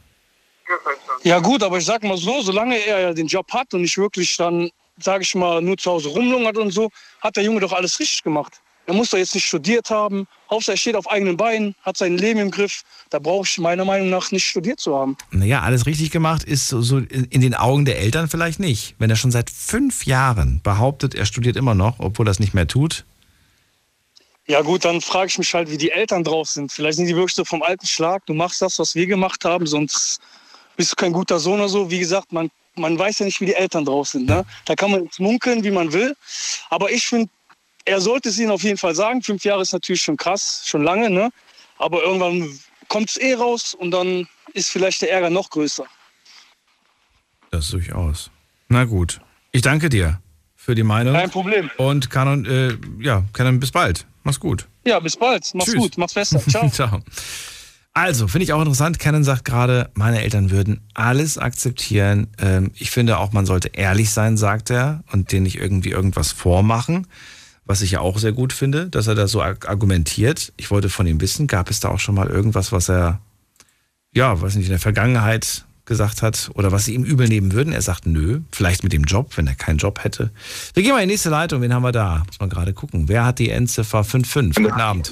[1.23, 3.97] Ja gut, aber ich sag mal so, solange er ja den Job hat und nicht
[3.97, 4.69] wirklich dann,
[4.99, 6.89] sage ich mal, nur zu Hause rumlungert und so,
[7.21, 8.59] hat der Junge doch alles richtig gemacht.
[8.87, 10.27] Er muss doch jetzt nicht studiert haben.
[10.49, 12.83] Hauptsache er steht auf eigenen Beinen, hat sein Leben im Griff.
[13.09, 15.17] Da brauche ich meiner Meinung nach nicht studiert zu haben.
[15.29, 18.95] Naja, alles richtig gemacht ist so, so in den Augen der Eltern vielleicht nicht.
[18.97, 22.53] Wenn er schon seit fünf Jahren behauptet, er studiert immer noch, obwohl er es nicht
[22.53, 23.03] mehr tut.
[24.47, 26.71] Ja gut, dann frage ich mich halt, wie die Eltern drauf sind.
[26.71, 28.25] Vielleicht sind die wirklich so vom alten Schlag.
[28.25, 30.21] Du machst das, was wir gemacht haben, sonst
[30.77, 31.91] bist du kein guter Sohn oder so.
[31.91, 34.27] Wie gesagt, man, man weiß ja nicht, wie die Eltern drauf sind.
[34.27, 34.45] Ne?
[34.63, 36.15] Da kann man munkeln, wie man will.
[36.69, 37.29] Aber ich finde,
[37.87, 39.21] er sollte es ihnen auf jeden Fall sagen.
[39.21, 41.09] Fünf Jahre ist natürlich schon krass, schon lange.
[41.09, 41.29] Ne?
[41.77, 42.59] Aber irgendwann
[42.89, 45.85] kommt es eh raus und dann ist vielleicht der Ärger noch größer.
[47.51, 48.29] Das durchaus.
[48.67, 49.21] Na gut.
[49.51, 50.21] Ich danke dir
[50.55, 51.13] für die Meinung.
[51.13, 51.71] Kein Problem.
[51.77, 54.05] Und Kanon, äh, ja, Kanon, bis bald.
[54.23, 54.67] Mach's gut.
[54.85, 55.49] Ja, bis bald.
[55.53, 55.79] Mach's Tschüss.
[55.79, 55.97] gut.
[55.97, 56.39] Mach's besser.
[56.49, 56.69] Ciao.
[56.69, 57.01] Ciao.
[57.93, 58.99] Also, finde ich auch interessant.
[58.99, 62.27] Canon sagt gerade, meine Eltern würden alles akzeptieren.
[62.37, 66.31] Ähm, ich finde auch, man sollte ehrlich sein, sagt er, und denen nicht irgendwie irgendwas
[66.31, 67.07] vormachen.
[67.67, 70.53] Was ich ja auch sehr gut finde, dass er da so arg- argumentiert.
[70.57, 73.19] Ich wollte von ihm wissen, gab es da auch schon mal irgendwas, was er,
[74.13, 77.71] ja, weiß nicht, in der Vergangenheit gesagt hat oder was sie ihm übel nehmen würden?
[77.73, 80.31] Er sagt nö, vielleicht mit dem Job, wenn er keinen Job hätte.
[80.73, 81.61] Wir gehen mal in die nächste Leitung.
[81.61, 82.23] Wen haben wir da?
[82.27, 83.07] Muss man gerade gucken.
[83.07, 84.63] Wer hat die Endziffer 55?
[84.65, 85.11] Guten Abend.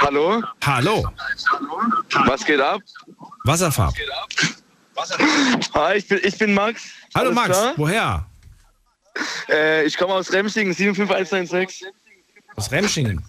[0.00, 0.42] Hallo?
[0.64, 1.08] Hallo.
[2.26, 2.80] Was geht ab?
[3.44, 3.94] Wasserfarb.
[5.74, 6.82] Hi, ich bin, ich bin Max.
[7.14, 8.26] Hallo Max, woher?
[9.48, 11.88] Äh, ich komme aus Remschingen, 75116.
[12.56, 13.24] Aus Remschingen.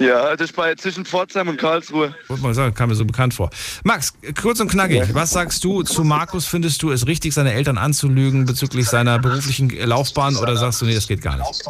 [0.00, 2.14] Ja, das ist bei zwischen Pforzheim und Karlsruhe.
[2.28, 3.50] Wollte mal sagen, kam mir so bekannt vor.
[3.82, 6.46] Max, kurz und knackig, was sagst du zu Markus?
[6.46, 10.94] Findest du es richtig, seine Eltern anzulügen bezüglich seiner beruflichen Laufbahn oder sagst du, nee,
[10.94, 11.64] das geht gar nicht?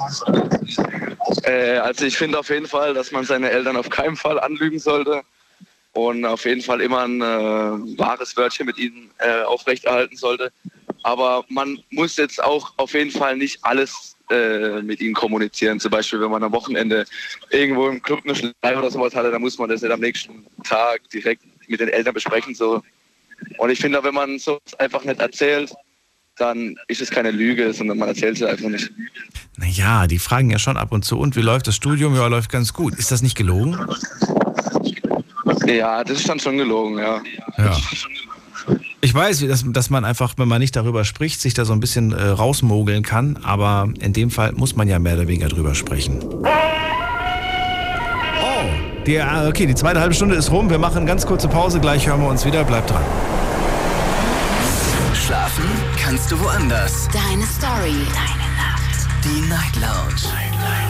[1.44, 4.78] Äh, also ich finde auf jeden Fall, dass man seine Eltern auf keinen Fall anlügen
[4.78, 5.22] sollte
[5.92, 10.52] und auf jeden Fall immer ein äh, wahres Wörtchen mit ihnen äh, aufrechterhalten sollte.
[11.08, 15.80] Aber man muss jetzt auch auf jeden Fall nicht alles äh, mit ihnen kommunizieren.
[15.80, 17.06] Zum Beispiel, wenn man am Wochenende
[17.48, 20.44] irgendwo im Club eine Schlei oder sowas hatte, dann muss man das nicht am nächsten
[20.64, 22.54] Tag direkt mit den Eltern besprechen.
[22.54, 22.82] So.
[23.56, 25.72] Und ich finde, wenn man so einfach nicht erzählt,
[26.36, 28.90] dann ist es keine Lüge, sondern man erzählt es einfach nicht.
[29.56, 32.16] Naja, die fragen ja schon ab und zu, und wie läuft das Studium?
[32.16, 32.94] Ja, läuft ganz gut.
[32.96, 33.78] Ist das nicht gelogen?
[35.66, 37.22] Ja, das ist dann schon gelogen, ja.
[37.56, 37.76] Ja.
[39.00, 41.78] Ich weiß, dass, dass man einfach, wenn man nicht darüber spricht, sich da so ein
[41.78, 45.76] bisschen äh, rausmogeln kann, aber in dem Fall muss man ja mehr oder weniger drüber
[45.76, 46.18] sprechen.
[46.24, 46.46] Oh,
[49.06, 50.68] die, äh, okay, die zweite halbe Stunde ist rum.
[50.68, 52.64] Wir machen ganz kurze Pause, gleich hören wir uns wieder.
[52.64, 53.04] Bleibt dran.
[55.14, 55.64] Schlafen
[56.02, 57.08] kannst du woanders.
[57.12, 57.94] Deine Story.
[58.12, 59.06] Deine Nacht.
[59.22, 60.22] Die Night Lounge.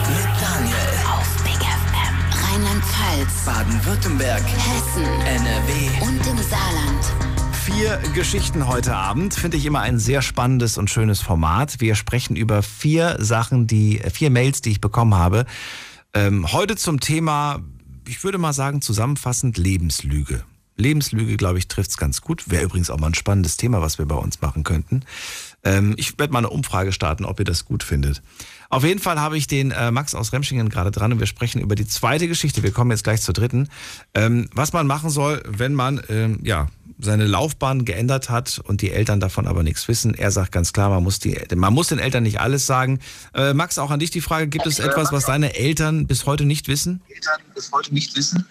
[0.09, 0.75] Mit Daniel.
[1.13, 2.15] Auf Big FM.
[2.55, 3.45] Rheinland-Pfalz.
[3.45, 4.41] Baden-Württemberg.
[4.41, 5.05] Hessen.
[5.27, 5.89] NRW.
[6.01, 7.28] Und im Saarland.
[7.71, 11.79] Vier Geschichten heute Abend finde ich immer ein sehr spannendes und schönes Format.
[11.79, 15.45] Wir sprechen über vier Sachen, die vier Mails, die ich bekommen habe.
[16.15, 17.59] Ähm, heute zum Thema,
[18.07, 20.43] ich würde mal sagen, zusammenfassend Lebenslüge.
[20.77, 22.49] Lebenslüge, glaube ich, trifft es ganz gut.
[22.49, 25.03] Wäre übrigens auch mal ein spannendes Thema, was wir bei uns machen könnten.
[25.63, 28.23] Ähm, ich werde mal eine Umfrage starten, ob ihr das gut findet.
[28.69, 31.61] Auf jeden Fall habe ich den äh, Max aus Remschingen gerade dran und wir sprechen
[31.61, 32.63] über die zweite Geschichte.
[32.63, 33.67] Wir kommen jetzt gleich zur dritten.
[34.15, 36.67] Ähm, was man machen soll, wenn man ähm, ja,
[36.99, 40.13] seine Laufbahn geändert hat und die Eltern davon aber nichts wissen.
[40.13, 42.99] Er sagt ganz klar, man muss, die, man muss den Eltern nicht alles sagen.
[43.33, 46.45] Äh, Max, auch an dich die Frage, gibt es etwas, was deine Eltern bis heute
[46.45, 47.01] nicht wissen?
[47.07, 48.45] Eltern bis heute nicht wissen.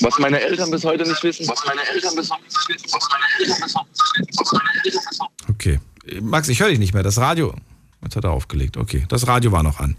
[0.00, 1.46] Was meine Eltern bis heute nicht wissen?
[1.46, 2.90] Was meine Eltern bis heute nicht wissen?
[2.92, 5.26] Was meine Eltern bis heute nicht wissen?
[5.50, 5.80] Okay.
[6.20, 7.02] Max, ich höre dich nicht mehr.
[7.02, 7.54] Das Radio.
[8.02, 8.76] Jetzt hat er aufgelegt.
[8.76, 9.96] Okay, das Radio war noch an.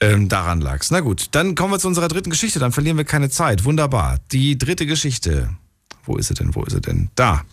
[0.00, 0.90] Ähm, daran lag's.
[0.90, 2.58] Na gut, dann kommen wir zu unserer dritten Geschichte.
[2.58, 3.64] Dann verlieren wir keine Zeit.
[3.64, 4.18] Wunderbar.
[4.32, 5.48] Die dritte Geschichte.
[6.06, 6.54] Wo ist sie denn?
[6.54, 7.10] Wo ist sie denn?
[7.14, 7.44] Da.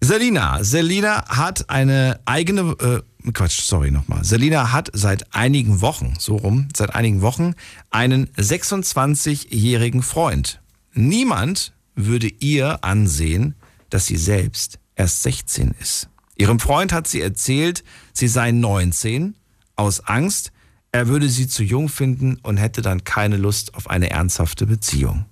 [0.00, 0.64] Selina.
[0.64, 4.24] Selina hat eine eigene, äh, Quatsch, sorry nochmal.
[4.24, 7.54] Selina hat seit einigen Wochen, so rum, seit einigen Wochen
[7.90, 10.60] einen 26-jährigen Freund.
[10.92, 13.54] Niemand würde ihr ansehen,
[13.90, 16.08] dass sie selbst erst 16 ist.
[16.36, 19.36] Ihrem Freund hat sie erzählt, sie sei 19,
[19.76, 20.52] aus Angst,
[20.90, 25.26] er würde sie zu jung finden und hätte dann keine Lust auf eine ernsthafte Beziehung.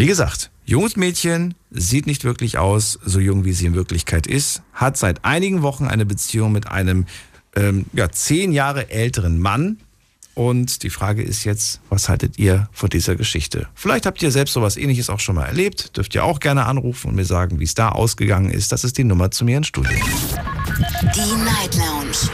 [0.00, 4.62] Wie gesagt, junges Mädchen sieht nicht wirklich aus, so jung wie sie in Wirklichkeit ist,
[4.72, 7.06] hat seit einigen Wochen eine Beziehung mit einem
[7.56, 9.78] ähm, ja, zehn Jahre älteren Mann.
[10.34, 13.66] Und die Frage ist jetzt, was haltet ihr von dieser Geschichte?
[13.74, 15.96] Vielleicht habt ihr selbst sowas ähnliches auch schon mal erlebt.
[15.96, 18.70] Dürft ihr auch gerne anrufen und mir sagen, wie es da ausgegangen ist.
[18.70, 19.98] Das ist die Nummer zu mir ins Studio.
[21.12, 22.30] Die Night Lounge.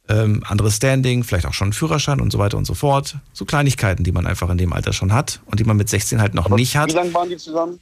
[0.08, 3.16] Ähm, anderes Standing, vielleicht auch schon einen Führerschein und so weiter und so fort.
[3.32, 6.20] So Kleinigkeiten, die man einfach in dem Alter schon hat und die man mit 16
[6.20, 6.90] halt noch nicht hat.
[6.90, 7.80] Wie lange waren die zusammen?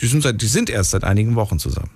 [0.00, 1.90] Die sind, seit, die sind erst seit einigen Wochen zusammen.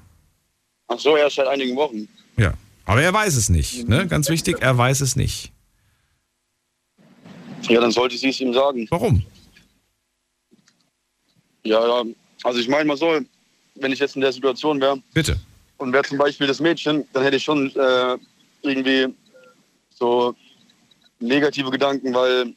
[0.89, 2.07] Ach so, erst seit einigen Wochen.
[2.37, 2.53] Ja.
[2.85, 3.89] Aber er weiß es nicht.
[3.89, 4.07] Ne?
[4.07, 5.53] Ganz wichtig, er weiß es nicht.
[7.63, 8.87] Ja, dann sollte sie es ihm sagen.
[8.91, 9.25] Warum?
[11.65, 12.05] Ja, ja.
[12.43, 13.21] Also ich meine mal so,
[13.77, 15.37] wenn ich jetzt in der Situation wäre Bitte.
[15.79, 18.17] und wäre zum Beispiel das Mädchen, dann hätte ich schon äh,
[18.63, 19.15] irgendwie
[19.91, 20.35] so
[21.21, 22.55] negative Gedanken, weil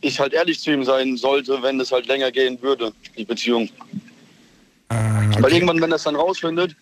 [0.00, 3.68] ich halt ehrlich zu ihm sein sollte, wenn es halt länger gehen würde, die Beziehung.
[4.88, 6.76] Weil irgendwann, wenn das dann rausfindet,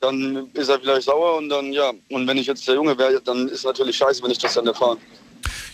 [0.00, 3.20] dann ist er vielleicht sauer und dann, ja, und wenn ich jetzt der Junge wäre,
[3.22, 4.96] dann ist natürlich scheiße, wenn ich das dann erfahre.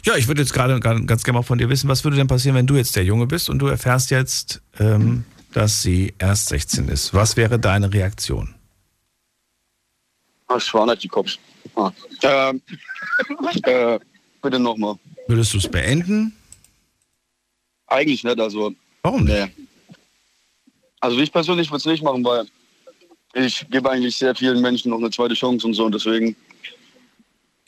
[0.04, 2.26] Ja, ich würde jetzt gerade gerade ganz gerne mal von dir wissen, was würde denn
[2.26, 6.48] passieren, wenn du jetzt der Junge bist und du erfährst jetzt, ähm, dass sie erst
[6.48, 7.14] 16 ist.
[7.14, 8.54] Was wäre deine Reaktion?
[10.48, 11.36] Ach, schwan hat die Kopf.
[11.74, 11.90] Ah.
[12.22, 12.62] Ähm,
[13.64, 13.98] äh,
[14.42, 14.96] bitte nochmal.
[15.26, 16.34] Würdest du es beenden?
[17.86, 18.72] Eigentlich nicht, also.
[19.02, 19.34] Warum nicht?
[19.56, 19.66] Nee.
[21.00, 22.46] Also ich persönlich würde es nicht machen, weil
[23.34, 26.34] ich gebe eigentlich sehr vielen Menschen noch eine zweite Chance und so und deswegen.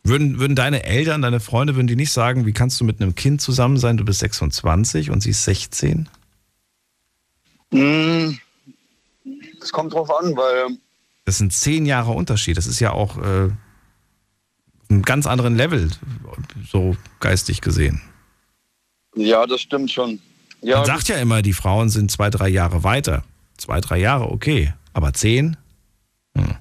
[0.03, 3.15] Würden, würden deine Eltern, deine Freunde, würden die nicht sagen, wie kannst du mit einem
[3.15, 6.09] Kind zusammen sein, du bist 26 und sie ist 16?
[7.71, 8.31] Mm,
[9.63, 10.77] Es kommt drauf an, weil
[11.25, 12.57] Das sind zehn Jahre Unterschied.
[12.57, 13.51] Das ist ja auch äh,
[14.89, 15.91] einem ganz anderen Level,
[16.71, 18.01] so geistig gesehen.
[19.15, 20.21] ja, das stimmt schon.
[20.63, 23.25] Ja, Man sagt ja immer, die Frauen sind zwei, drei Jahre weiter.
[23.57, 24.75] Zwei, drei Jahre, okay.
[24.93, 25.57] Aber zehn?
[26.37, 26.57] Hm.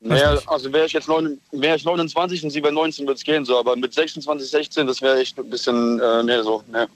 [0.00, 3.24] Naja, also wäre ich jetzt neun, wär ich 29 und sie wäre 19, würde es
[3.24, 3.58] gehen, so.
[3.58, 6.88] Aber mit 26, 16, das wäre echt ein bisschen, äh, nee, so, ne.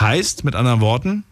[0.00, 1.24] Heißt, mit anderen Worten.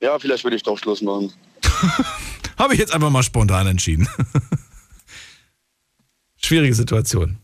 [0.00, 1.32] Ja, vielleicht würde ich doch Schluss machen.
[2.58, 4.08] habe ich jetzt einfach mal spontan entschieden.
[6.36, 7.38] Schwierige Situation.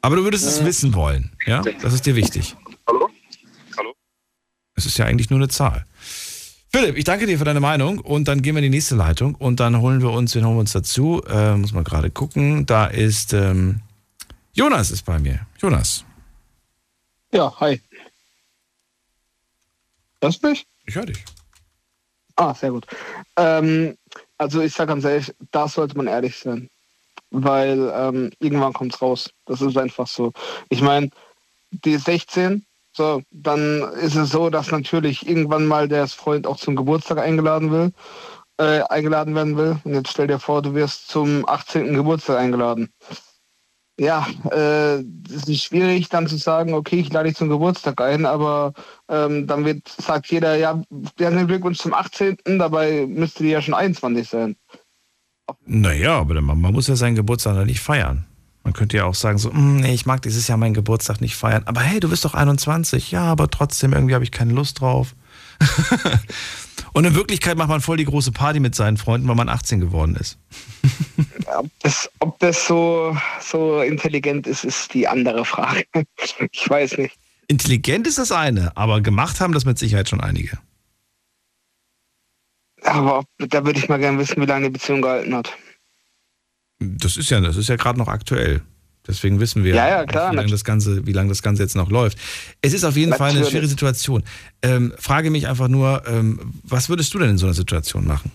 [0.00, 1.62] Aber du würdest es wissen wollen, ja?
[1.82, 2.56] Das ist dir wichtig.
[2.86, 3.08] Hallo?
[3.76, 3.94] Hallo?
[4.74, 5.84] Es ist ja eigentlich nur eine Zahl.
[6.70, 9.34] Philipp, ich danke dir für deine Meinung und dann gehen wir in die nächste Leitung
[9.34, 11.22] und dann holen wir uns, wen holen wir uns dazu?
[11.28, 12.66] Äh, muss man gerade gucken.
[12.66, 13.80] Da ist ähm,
[14.52, 15.46] Jonas ist bei mir.
[15.58, 16.04] Jonas.
[17.32, 17.80] Ja, hi.
[20.22, 20.66] Hörst du mich?
[20.86, 21.24] Ich höre dich.
[22.36, 22.86] Ah, sehr gut.
[23.36, 23.96] Ähm,
[24.36, 26.68] also ich sage ganz ehrlich, da sollte man ehrlich sein.
[27.30, 29.30] Weil ähm, irgendwann kommt's raus.
[29.44, 30.32] Das ist einfach so.
[30.70, 31.10] Ich meine,
[31.70, 36.56] die ist 16, so, dann ist es so, dass natürlich irgendwann mal der Freund auch
[36.56, 37.92] zum Geburtstag eingeladen will,
[38.58, 39.78] äh, eingeladen werden will.
[39.84, 41.94] Und jetzt stell dir vor, du wirst zum 18.
[41.94, 42.92] Geburtstag eingeladen.
[44.00, 45.02] Ja, äh,
[45.34, 48.72] es ist schwierig dann zu sagen, okay, ich lade dich zum Geburtstag ein, aber
[49.08, 50.80] ähm, dann wird, sagt jeder, ja,
[51.18, 54.56] herzlichen Glückwunsch zum 18., dabei müsste die ja schon 21 sein.
[55.66, 58.24] Naja, aber man, man muss ja seinen Geburtstag dann nicht feiern.
[58.62, 61.36] Man könnte ja auch sagen, so, "Hm, nee, ich mag dieses Jahr meinen Geburtstag nicht
[61.36, 61.62] feiern.
[61.64, 63.10] Aber hey, du bist doch 21.
[63.10, 65.16] Ja, aber trotzdem, irgendwie habe ich keine Lust drauf.
[66.98, 69.78] Und in Wirklichkeit macht man voll die große Party mit seinen Freunden, weil man 18
[69.78, 70.36] geworden ist.
[71.46, 75.84] Ob das, ob das so, so intelligent ist, ist die andere Frage.
[76.50, 77.16] Ich weiß nicht.
[77.46, 80.58] Intelligent ist das eine, aber gemacht haben das mit Sicherheit schon einige.
[82.82, 85.56] Aber ob, da würde ich mal gerne wissen, wie lange die Beziehung gehalten hat.
[86.80, 88.62] Das ist ja, das ist ja gerade noch aktuell.
[89.08, 91.74] Deswegen wissen wir, Ja, ja, klar, wie lange das Ganze, wie lange das Ganze jetzt
[91.74, 92.18] noch läuft.
[92.60, 93.52] Es ist auf jeden Fall eine Natürlich.
[93.52, 94.22] schwere Situation.
[94.60, 98.30] Ähm, frage mich einfach nur, ähm, was würdest du denn in so einer Situation machen?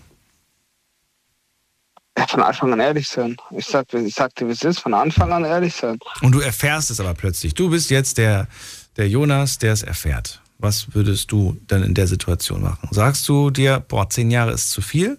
[2.18, 3.36] Ja, von Anfang an ehrlich sein.
[3.56, 5.98] Ich sag, ich sag dir, wie es ist, von Anfang an ehrlich sein.
[6.22, 7.54] Und du erfährst es aber plötzlich.
[7.54, 8.48] Du bist jetzt der,
[8.96, 10.40] der Jonas, der es erfährt.
[10.58, 12.88] Was würdest du dann in der Situation machen?
[12.92, 15.18] Sagst du dir, boah, zehn Jahre ist zu viel?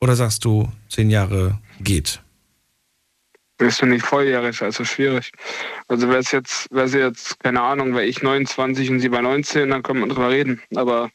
[0.00, 2.20] Oder sagst du, zehn Jahre geht?
[3.58, 5.32] Bist du nicht volljährig, also schwierig.
[5.88, 9.22] Also wäre es jetzt, wäre sie jetzt, keine Ahnung, wäre ich 29 und sie bei
[9.22, 10.60] 19, dann können wir drüber reden.
[10.74, 11.10] Aber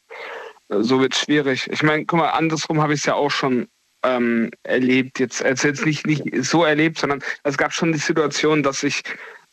[0.68, 1.68] äh, so wird es schwierig.
[1.70, 3.68] Ich meine, guck mal, andersrum habe ich es ja auch schon
[4.02, 5.20] ähm, erlebt.
[5.20, 9.02] Jetzt, also jetzt nicht, nicht so erlebt, sondern es gab schon die Situation, dass ich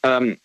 [0.04, 0.38] ähm,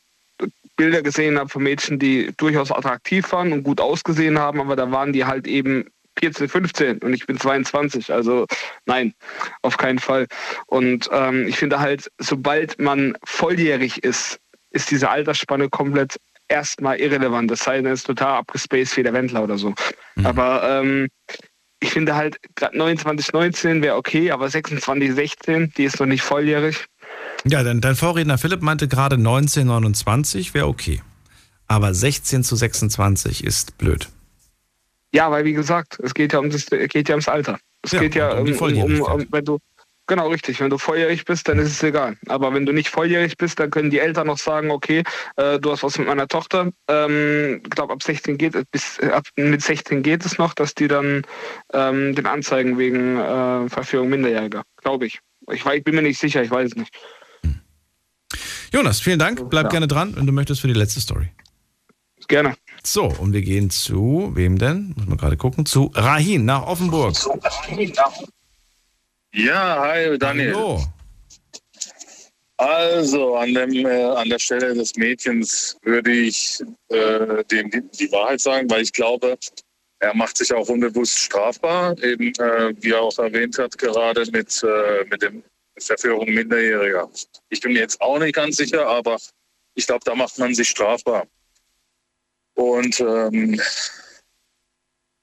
[0.76, 4.90] Bilder gesehen habe von Mädchen, die durchaus attraktiv waren und gut ausgesehen haben, aber da
[4.90, 5.86] waren die halt eben
[6.18, 8.12] 14, 15 und ich bin 22.
[8.12, 8.46] Also
[8.86, 9.14] nein,
[9.62, 10.26] auf keinen Fall.
[10.66, 14.38] Und ähm, ich finde halt, sobald man volljährig ist,
[14.70, 17.50] ist diese Altersspanne komplett erstmal irrelevant.
[17.50, 19.74] Das sei denn, es ist total abgespaced wie der Wendler oder so.
[20.22, 21.08] Aber ähm,
[21.80, 26.22] ich finde halt, gerade 29, 19 wäre okay, aber 26, 16, die ist noch nicht
[26.22, 26.86] volljährig.
[27.44, 31.02] Ja, dein, dein Vorredner Philipp meinte gerade 19, 29 wäre okay.
[31.66, 34.08] Aber 16 zu 26 ist blöd.
[35.14, 37.56] Ja, weil wie gesagt, es geht ja, um das, geht ja ums Alter.
[37.82, 39.58] Es Ja, geht ja um um, um, um, wenn du,
[40.08, 42.16] genau richtig, wenn du volljährig bist, dann ist es egal.
[42.26, 45.04] Aber wenn du nicht volljährig bist, dann können die Eltern noch sagen, okay,
[45.36, 46.72] äh, du hast was mit meiner Tochter.
[46.88, 50.88] Ähm, ich glaube, ab 16 geht bis ab, mit 16 geht es noch, dass die
[50.88, 51.22] dann
[51.72, 54.64] ähm, den anzeigen wegen äh, Verführung Minderjähriger.
[54.82, 55.20] Glaube ich.
[55.52, 56.92] Ich, weiß, ich bin mir nicht sicher, ich weiß es nicht.
[58.72, 59.48] Jonas, vielen Dank.
[59.48, 59.70] Bleib Ja.
[59.70, 61.28] gerne dran, wenn du möchtest für die letzte Story.
[62.26, 62.56] Gerne.
[62.86, 64.94] So, und wir gehen zu, wem denn?
[64.96, 65.64] Muss man gerade gucken.
[65.64, 67.14] Zu Rahin nach Offenburg.
[69.32, 70.54] Ja, hi Daniel.
[70.54, 70.84] Hallo.
[72.56, 78.12] Also an, dem, äh, an der Stelle des Mädchens würde ich äh, dem die, die
[78.12, 79.36] Wahrheit sagen, weil ich glaube,
[79.98, 84.62] er macht sich auch unbewusst strafbar, eben äh, wie er auch erwähnt hat, gerade mit,
[84.62, 85.42] äh, mit dem
[85.78, 87.10] Verführung Minderjähriger.
[87.48, 89.16] Ich bin mir jetzt auch nicht ganz sicher, aber
[89.74, 91.26] ich glaube, da macht man sich strafbar.
[92.54, 93.60] Und ähm,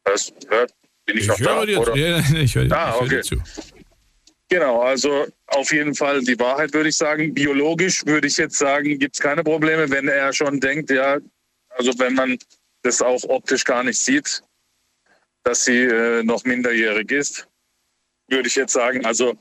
[0.04, 0.74] das hört,
[1.06, 1.56] bin ich, Ich noch da?
[1.58, 1.96] höre dir, oder?
[1.96, 3.22] ja, ich höre Ah, ich höre dir okay.
[3.22, 3.42] zu.
[4.50, 7.34] Genau, also auf jeden Fall die Wahrheit würde ich sagen.
[7.34, 11.20] Biologisch würde ich jetzt sagen, gibt es keine Probleme, wenn er schon denkt, ja,
[11.70, 12.38] also wenn man
[12.82, 14.44] das auch optisch gar nicht sieht,
[15.44, 17.48] dass sie äh, noch minderjährig ist,
[18.28, 19.36] würde ich jetzt sagen, also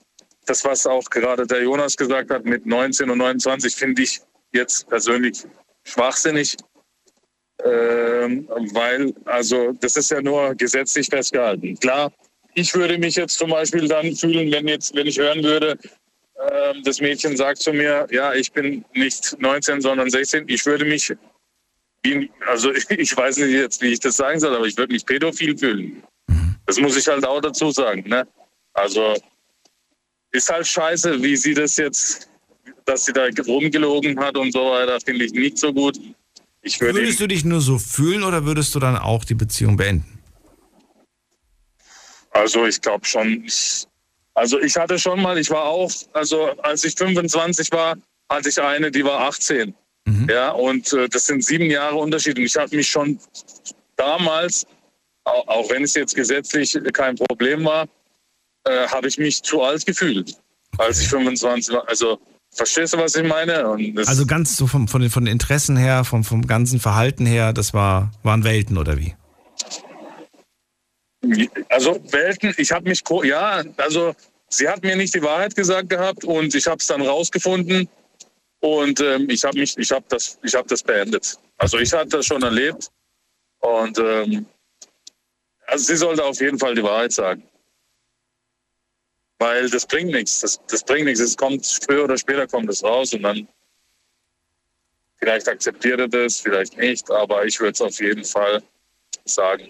[0.46, 4.20] das, was auch gerade der Jonas gesagt hat mit 19 und 29, finde ich
[4.52, 5.44] jetzt persönlich
[5.84, 6.56] schwachsinnig,
[7.64, 11.76] ähm, weil also das ist ja nur gesetzlich festgehalten.
[11.78, 12.12] Klar,
[12.54, 15.78] ich würde mich jetzt zum Beispiel dann fühlen, wenn jetzt, wenn ich hören würde,
[16.40, 20.44] ähm, das Mädchen sagt zu mir, ja, ich bin nicht 19, sondern 16.
[20.48, 21.12] Ich würde mich
[22.46, 25.56] also ich weiß nicht jetzt, wie ich das sagen soll, aber ich würde mich pädophil
[25.56, 26.02] fühlen.
[26.66, 28.08] Das muss ich halt auch dazu sagen.
[28.08, 28.26] Ne?
[28.74, 29.16] Also
[30.32, 32.30] ist halt scheiße, wie sie das jetzt,
[32.84, 35.98] dass sie da rumgelogen hat und so weiter, finde ich nicht so gut.
[36.62, 39.76] Ich würde Würdest du dich nur so fühlen oder würdest du dann auch die Beziehung
[39.76, 40.18] beenden?
[42.30, 43.44] Also ich glaube schon.
[43.44, 43.86] Ich,
[44.34, 47.96] also ich hatte schon mal, ich war auch, also als ich 25 war,
[48.28, 49.74] hatte ich eine, die war 18.
[50.28, 52.38] Ja, und äh, das sind sieben Jahre Unterschied.
[52.38, 53.18] Und ich habe mich schon
[53.96, 54.66] damals,
[55.24, 57.86] auch, auch wenn es jetzt gesetzlich kein Problem war,
[58.64, 60.36] äh, habe ich mich zu alt gefühlt,
[60.78, 61.88] als ich 25 war.
[61.88, 62.18] Also
[62.50, 63.64] verstehst du, was ich meine?
[64.06, 67.52] Also ganz so vom, von, den, von den Interessen her, vom, vom ganzen Verhalten her,
[67.52, 69.14] das war, waren Welten oder wie?
[71.68, 74.14] Also Welten, ich habe mich, ja, also
[74.48, 77.88] sie hat mir nicht die Wahrheit gesagt gehabt und ich habe es dann rausgefunden
[78.60, 81.38] und ähm, ich habe mich, ich habe das, ich habe das beendet.
[81.58, 82.88] Also ich hatte das schon erlebt
[83.60, 84.46] und ähm,
[85.66, 87.42] also sie sollte auf jeden Fall die Wahrheit sagen,
[89.40, 91.18] weil das bringt nichts, das, das bringt nichts.
[91.20, 93.48] Es kommt früher oder später kommt es raus und dann
[95.16, 98.62] vielleicht akzeptiert er das, vielleicht nicht, aber ich würde es auf jeden Fall
[99.24, 99.68] sagen.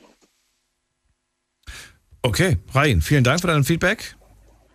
[2.23, 4.17] Okay, Ryan, vielen Dank für dein Feedback.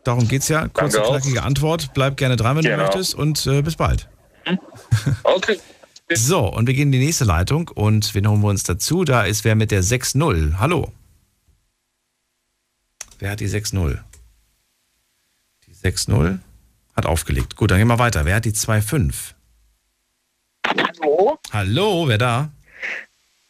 [0.04, 0.68] Darum geht's ja.
[0.70, 1.94] Kurze, knackige Antwort.
[1.94, 2.84] Bleib gerne dran, wenn du Genau.
[2.84, 4.10] möchtest und äh, bis bald.
[5.24, 5.60] Okay.
[6.14, 9.06] So, und wir gehen in die nächste Leitung und wen holen wir uns dazu?
[9.06, 10.60] Da ist wer mit der 6-0.
[10.60, 10.92] Hallo.
[13.18, 13.98] Wer hat die 6-0?
[15.86, 16.40] Die 6-0
[16.96, 17.56] hat aufgelegt.
[17.56, 18.26] Gut, dann gehen wir weiter.
[18.26, 19.14] Wer hat die 2-5?
[20.66, 21.38] Hallo?
[21.52, 22.52] Hallo, wer da?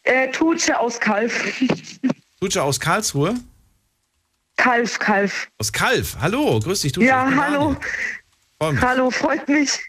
[0.04, 1.62] Äh, Tutsche aus Kalf.
[2.42, 3.36] Tutsche aus Karlsruhe?
[4.58, 5.48] Kalf, Kalf.
[5.58, 6.18] Aus Kalf.
[6.20, 7.08] Hallo, grüß dich, Tutsche.
[7.08, 7.78] Ja, hallo.
[8.60, 8.82] Freu mich.
[8.82, 9.80] Hallo, freut mich.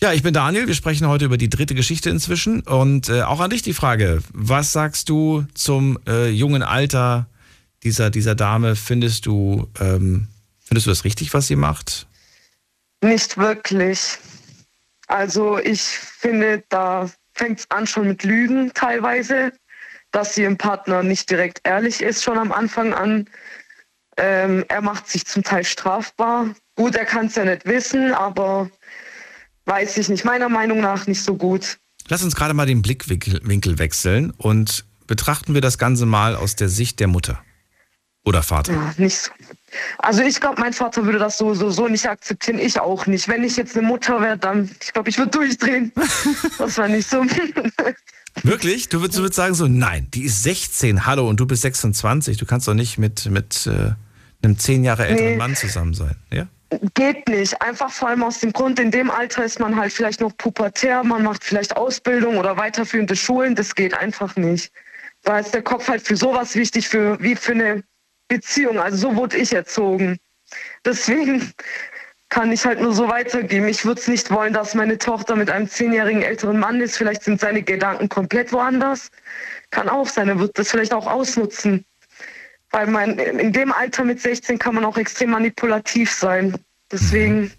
[0.00, 0.66] Ja, ich bin Daniel.
[0.66, 2.60] Wir sprechen heute über die dritte Geschichte inzwischen.
[2.60, 7.26] Und äh, auch an dich die Frage: Was sagst du zum äh, jungen Alter
[7.82, 8.76] dieser, dieser Dame?
[8.76, 10.28] Findest du, ähm,
[10.70, 12.06] findest du das richtig, was sie macht?
[13.02, 14.18] Nicht wirklich.
[15.08, 19.52] Also ich finde, da fängt es an schon mit Lügen teilweise,
[20.12, 23.28] dass sie im Partner nicht direkt ehrlich ist schon am Anfang an.
[24.16, 26.54] Ähm, er macht sich zum Teil strafbar.
[26.76, 28.70] Gut, er kann es ja nicht wissen, aber
[29.64, 30.24] weiß ich nicht.
[30.24, 31.78] Meiner Meinung nach nicht so gut.
[32.06, 36.54] Lass uns gerade mal den Blickwinkel Winkel wechseln und betrachten wir das Ganze mal aus
[36.54, 37.42] der Sicht der Mutter
[38.24, 38.72] oder Vater.
[38.72, 39.32] Ja, nicht so.
[39.98, 42.58] Also ich glaube, mein Vater würde das so, so, so nicht akzeptieren.
[42.58, 43.28] Ich auch nicht.
[43.28, 45.92] Wenn ich jetzt eine Mutter wäre, dann, ich glaube, ich würde durchdrehen.
[46.58, 47.24] Das war nicht so.
[48.42, 48.88] Wirklich?
[48.88, 52.36] Du würdest, du würdest sagen so, nein, die ist 16, hallo, und du bist 26.
[52.36, 53.92] Du kannst doch nicht mit, mit äh,
[54.42, 55.36] einem 10 Jahre älteren Nee.
[55.36, 56.46] Mann zusammen sein, ja?
[56.94, 57.60] Geht nicht.
[57.60, 61.02] Einfach vor allem aus dem Grund, in dem Alter ist man halt vielleicht noch pubertär,
[61.02, 63.56] man macht vielleicht Ausbildung oder weiterführende Schulen.
[63.56, 64.70] Das geht einfach nicht.
[65.24, 67.82] Da ist der Kopf halt für sowas wichtig, für, wie für eine
[68.30, 68.78] Beziehung.
[68.78, 70.18] Also so wurde ich erzogen.
[70.84, 71.52] Deswegen
[72.30, 73.68] kann ich halt nur so weitergeben.
[73.68, 76.96] Ich würde es nicht wollen, dass meine Tochter mit einem zehnjährigen älteren Mann ist.
[76.96, 79.10] Vielleicht sind seine Gedanken komplett woanders.
[79.70, 80.28] Kann auch sein.
[80.28, 81.84] Er wird das vielleicht auch ausnutzen.
[82.70, 86.56] Weil man in dem Alter mit 16 kann man auch extrem manipulativ sein.
[86.92, 87.52] Deswegen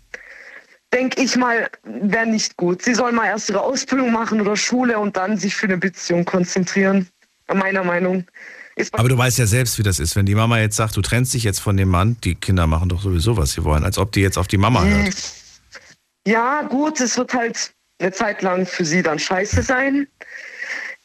[0.94, 2.82] denke ich mal, wäre nicht gut.
[2.82, 6.24] Sie soll mal erst ihre Ausbildung machen oder Schule und dann sich für eine Beziehung
[6.24, 7.10] konzentrieren.
[7.54, 8.20] Meiner Meinung.
[8.20, 8.61] Ist
[8.92, 10.16] Aber du weißt ja selbst, wie das ist.
[10.16, 12.90] Wenn die Mama jetzt sagt, du trennst dich jetzt von dem Mann, die Kinder machen
[12.90, 15.16] doch sowieso, was sie wollen, als ob die jetzt auf die Mama hört.
[16.28, 20.08] Ja, gut, es wird halt eine Zeit lang für sie dann scheiße sein.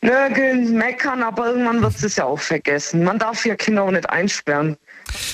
[0.03, 3.03] Nörgeln, meckern, aber irgendwann wird es ja auch vergessen.
[3.03, 4.77] Man darf ja Kinder auch nicht einsperren.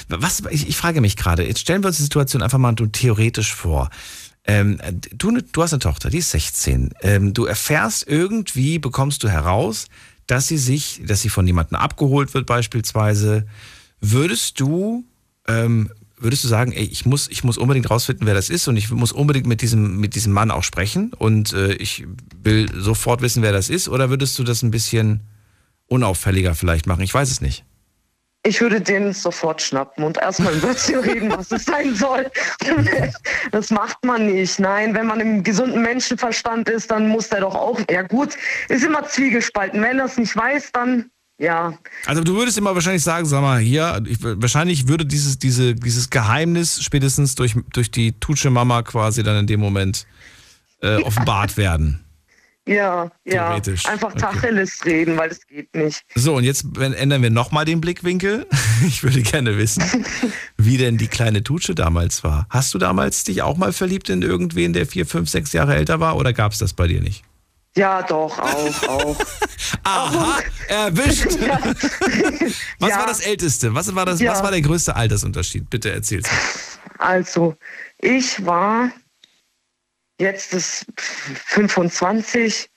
[0.09, 3.55] Was, ich, ich frage mich gerade, jetzt stellen wir uns die Situation einfach mal theoretisch
[3.55, 3.91] vor.
[4.45, 4.79] Ähm,
[5.13, 6.95] du, du hast eine Tochter, die ist 16.
[7.03, 9.87] Ähm, du erfährst irgendwie, bekommst du heraus,
[10.33, 13.45] dass sie sich, dass sie von jemandem abgeholt wird beispielsweise.
[14.01, 15.05] Würdest du,
[15.47, 18.79] ähm, würdest du sagen, ey, ich muss, ich muss unbedingt rausfinden, wer das ist und
[18.79, 22.07] ich muss unbedingt mit diesem, mit diesem Mann auch sprechen und äh, ich
[22.43, 23.91] will sofort wissen, wer das ist?
[23.91, 25.21] Oder würdest du das ein bisschen
[25.87, 27.03] unauffälliger vielleicht machen?
[27.03, 27.67] Ich weiß es nicht.
[28.45, 32.29] Ich würde den sofort schnappen und erstmal ein Wörtchen reden, was es sein soll.
[33.53, 34.59] Das macht man nicht.
[34.59, 37.81] Nein, wenn man im gesunden Menschenverstand ist, dann muss der doch auch.
[37.89, 38.37] Ja, gut,
[38.69, 39.81] ist immer zwiegespalten.
[39.81, 41.77] Wenn er es nicht weiß, dann ja.
[42.07, 46.11] Also du würdest immer wahrscheinlich sagen, sag mal, hier, ich, wahrscheinlich würde dieses, diese, dieses
[46.11, 50.07] Geheimnis spätestens durch, durch die Tutsche-Mama quasi dann in dem Moment
[50.81, 52.02] äh, offenbart werden.
[52.67, 53.55] Ja, ja.
[53.57, 54.19] Einfach Okay.
[54.21, 56.05] Tacheles reden, weil das geht nicht.
[56.15, 58.47] So, und jetzt ändern wir nochmal den Blickwinkel.
[58.87, 59.85] Ich würde gerne wissen,
[60.57, 62.47] wie denn die kleine Tutsche damals war.
[62.51, 66.01] Hast du damals dich auch mal verliebt in irgendwen, der vier, fünf, sechs Jahre älter
[66.01, 67.23] war oder gab es das bei dir nicht?
[67.77, 69.17] Ja, doch, auch, auch.
[69.85, 71.27] Aha, erwischt.
[72.81, 72.99] Was Ja.
[72.99, 73.73] war das Älteste?
[73.75, 74.33] Was war, das, Ja.
[74.33, 75.71] was war der größte Altersunterschied?
[75.71, 76.39] Bitte erzähl's mir.
[76.99, 77.57] Also,
[77.99, 78.91] ich war
[80.19, 82.69] jetzt ist 25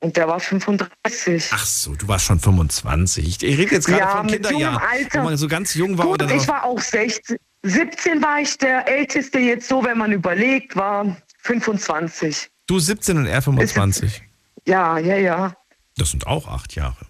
[0.00, 1.50] und der war 35.
[1.52, 3.26] Ach so, du warst schon 25.
[3.26, 5.20] Ich, rede jetzt gerade Ja, von Alter.
[5.20, 6.06] wo man so ganz jung war.
[6.06, 7.36] Gut, ich war auch 16.
[7.64, 12.50] 17 war ich der Älteste jetzt so, wenn man überlegt, war 25.
[12.66, 14.22] du 17 und er 25.
[14.66, 15.54] Ja, ja, ja.
[15.96, 17.06] Das sind auch acht Jahre.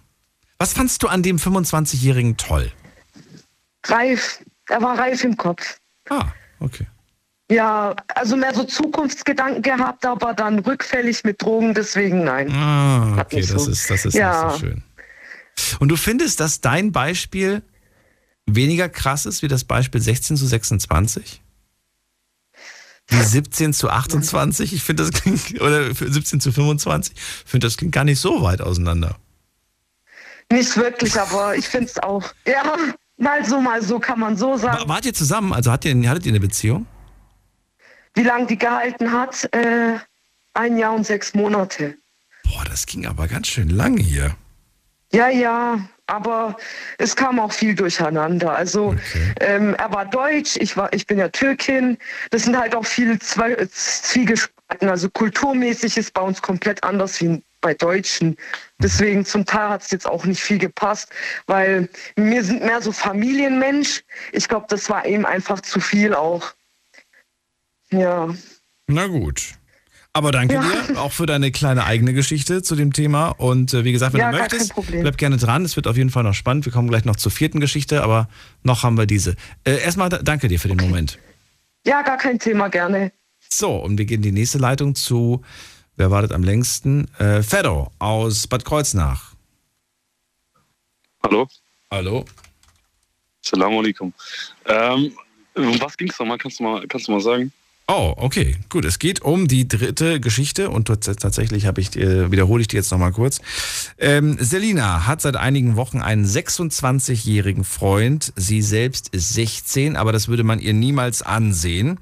[0.59, 2.71] Was fandst du an dem 25-Jährigen toll?
[3.85, 4.43] Reif.
[4.69, 5.77] Er war reif im Kopf.
[6.09, 6.27] Ah,
[6.59, 6.85] okay.
[7.53, 12.51] Ja, also mehr so Zukunftsgedanken gehabt, aber dann rückfällig mit Drogen, deswegen nein.
[12.51, 14.45] Ah, okay, das so- ist, das ist Ja.
[14.47, 14.83] nicht so schön.
[15.79, 17.61] Und du findest, dass dein Beispiel
[18.47, 21.41] weniger krass ist wie das Beispiel 16 zu 26?
[23.07, 24.73] Wie 17 zu 28?
[24.73, 27.13] Ich finde, das klingt, oder 17 zu 25?
[27.15, 29.17] Ich finde, das klingt gar nicht so weit auseinander.
[30.51, 32.23] Nicht wirklich, aber ich finde es auch.
[32.47, 32.63] Ja,
[33.17, 34.87] mal so, mal so kann man so sagen.
[34.87, 35.53] Wart ihr zusammen?
[35.53, 36.87] Also hat ihr, hattet ihr eine Beziehung?
[38.15, 39.49] Wie lange die gehalten hat?
[39.53, 39.97] Äh,
[40.53, 41.97] ein Jahr und sechs Monate.
[42.43, 44.35] Boah, das ging aber ganz schön lang hier.
[45.11, 46.57] Ja, ja, aber
[46.97, 48.55] es kam auch viel durcheinander.
[48.55, 48.95] Also
[49.39, 51.97] ähm, er war Deutsch, ich war, ich bin ja Türkin.
[52.31, 54.89] Das sind halt auch viele Zwei Zwiegespalten.
[54.89, 58.35] Also kulturmäßig ist bei uns komplett anders wie bei Deutschen.
[58.79, 61.09] Deswegen zum Teil hat es jetzt auch nicht viel gepasst,
[61.47, 64.03] weil wir sind mehr so Familienmensch.
[64.31, 66.53] Ich glaube, das war ihm einfach zu viel auch.
[67.93, 68.33] Ja.
[68.87, 69.53] Na gut.
[70.15, 70.61] Aber danke Ja.
[70.61, 73.29] dir auch für deine kleine eigene Geschichte zu dem Thema.
[73.29, 75.65] Und äh, wie gesagt, wenn Ja, du möchtest, bleib gerne dran.
[75.65, 76.65] Es wird auf jeden Fall noch spannend.
[76.65, 78.27] Wir kommen gleich noch zur vierten Geschichte, aber
[78.61, 79.35] noch haben wir diese.
[79.63, 81.17] Äh, erstmal da- danke dir für den Moment.
[81.85, 83.11] Ja, gar kein Thema, gerne.
[83.49, 85.43] So, und wir gehen in die nächste Leitung zu,
[85.95, 87.07] wer wartet am längsten?
[87.17, 89.33] Äh, Feddo aus Bad Kreuznach.
[91.23, 91.47] Hallo?
[91.89, 92.25] Hallo?
[93.41, 94.13] Salam alaikum.
[94.65, 95.11] Ähm,
[95.55, 96.37] um was ging's nochmal?
[96.37, 97.51] Kannst du mal, kannst du mal sagen?
[97.87, 98.85] Oh, okay, gut.
[98.85, 102.77] Es geht um die dritte Geschichte und tats- tatsächlich habe ich, äh, wiederhole ich die
[102.77, 103.41] jetzt nochmal kurz.
[103.97, 108.31] Ähm, Selina hat seit einigen Wochen einen 26-jährigen Freund.
[108.37, 111.99] Sie selbst ist 16, aber das würde man ihr niemals ansehen.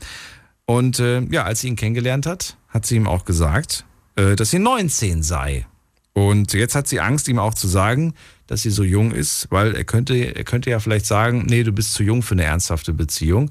[0.65, 3.83] Und äh, ja, als sie ihn kennengelernt hat, hat sie ihm auch gesagt,
[4.17, 5.65] äh, dass sie 19 sei.
[6.13, 8.13] Und jetzt hat sie Angst, ihm auch zu sagen,
[8.45, 11.71] dass sie so jung ist, weil er könnte, er könnte ja vielleicht sagen, nee, du
[11.71, 13.49] bist zu jung für eine ernsthafte Beziehung.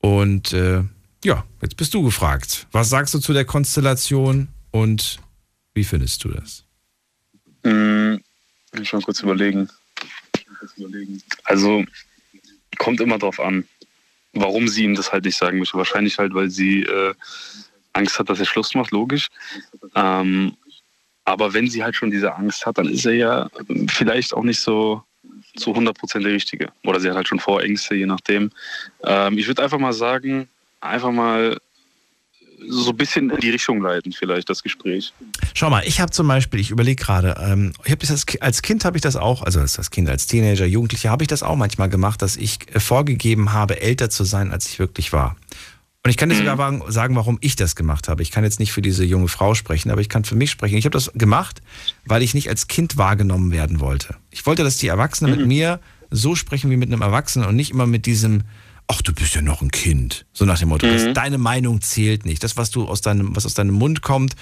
[0.00, 0.82] Und äh,
[1.24, 2.66] ja, jetzt bist du gefragt.
[2.72, 5.18] Was sagst du zu der Konstellation und
[5.74, 6.64] wie findest du das?
[7.64, 8.20] Hm,
[8.80, 9.68] ich mal kurz überlegen.
[11.44, 11.84] Also,
[12.78, 13.66] kommt immer drauf an,
[14.32, 15.78] warum sie ihm das halt nicht sagen möchte.
[15.78, 17.14] Wahrscheinlich halt, weil sie äh,
[17.92, 19.28] Angst hat, dass er Schluss macht, logisch.
[19.94, 20.56] Ähm,
[21.24, 23.50] aber wenn sie halt schon diese Angst hat, dann ist er ja
[23.88, 25.02] vielleicht auch nicht so
[25.56, 26.72] zu 100% der Richtige.
[26.84, 28.50] Oder sie hat halt schon Vorängste, je nachdem.
[29.04, 30.48] Ähm, ich würde einfach mal sagen,
[30.84, 31.56] einfach mal
[32.66, 35.12] so ein bisschen in die Richtung leiten, vielleicht das Gespräch.
[35.52, 38.62] Schau mal, ich habe zum Beispiel, ich überlege gerade, ähm, ich das als, Ki- als
[38.62, 41.56] Kind habe ich das auch, also als, Kind, als Teenager, Jugendlicher habe ich das auch
[41.56, 45.36] manchmal gemacht, dass ich äh, vorgegeben habe, älter zu sein, als ich wirklich war.
[46.04, 48.22] Und ich kann dir sogar wagen- sagen, warum ich das gemacht habe.
[48.22, 50.76] Ich kann jetzt nicht für diese junge Frau sprechen, aber ich kann für mich sprechen.
[50.76, 51.60] Ich habe das gemacht,
[52.06, 54.14] weil ich nicht als Kind wahrgenommen werden wollte.
[54.30, 55.80] Ich wollte, dass die Erwachsenen mit mir
[56.10, 58.42] so sprechen wie mit einem Erwachsenen und nicht immer mit diesem,
[58.88, 60.26] ach, du bist ja noch ein Kind.
[60.32, 62.42] So nach dem Motto, das, deine Meinung zählt nicht.
[62.42, 64.34] Das, was du aus deinem, was aus deinem Mund kommt,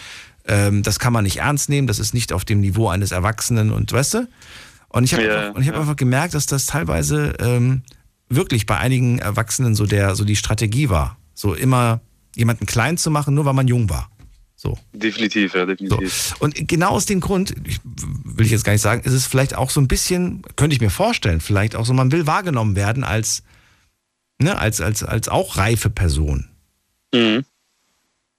[0.47, 1.86] ähm, das kann man nicht ernst nehmen.
[1.86, 4.28] Das ist nicht auf dem Niveau eines Erwachsenen und weißt du?
[4.89, 7.82] Und ich habe Ja, einfach, und ich hab einfach gemerkt, dass das teilweise ähm,
[8.28, 11.16] wirklich bei einigen Erwachsenen so der, so die Strategie war.
[11.35, 12.01] So immer
[12.35, 14.10] jemanden klein zu machen, nur weil man jung war.
[14.55, 14.78] So.
[14.93, 16.36] Definitiv, ja, definitiv.
[16.39, 17.81] Und genau aus dem Grund, ich,
[18.24, 20.81] will ich jetzt gar nicht sagen, ist es vielleicht auch so ein bisschen, könnte ich
[20.81, 23.43] mir vorstellen, vielleicht auch so, man will wahrgenommen werden als,
[24.43, 26.48] ne, als, als, als auch reife Person.
[27.14, 27.44] Mhm.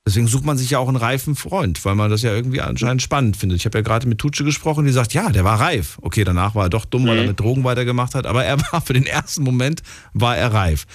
[0.05, 3.01] Deswegen sucht man sich ja auch einen reifen Freund, weil man das ja irgendwie anscheinend
[3.01, 3.59] spannend findet.
[3.59, 5.97] Ich habe ja gerade mit Tutsche gesprochen, die sagt, ja, der war reif.
[6.01, 8.81] Okay, danach war er doch dumm, weil er mit Drogen weitergemacht hat, aber er war
[8.81, 9.81] für den ersten Moment,
[10.13, 10.85] war er reif.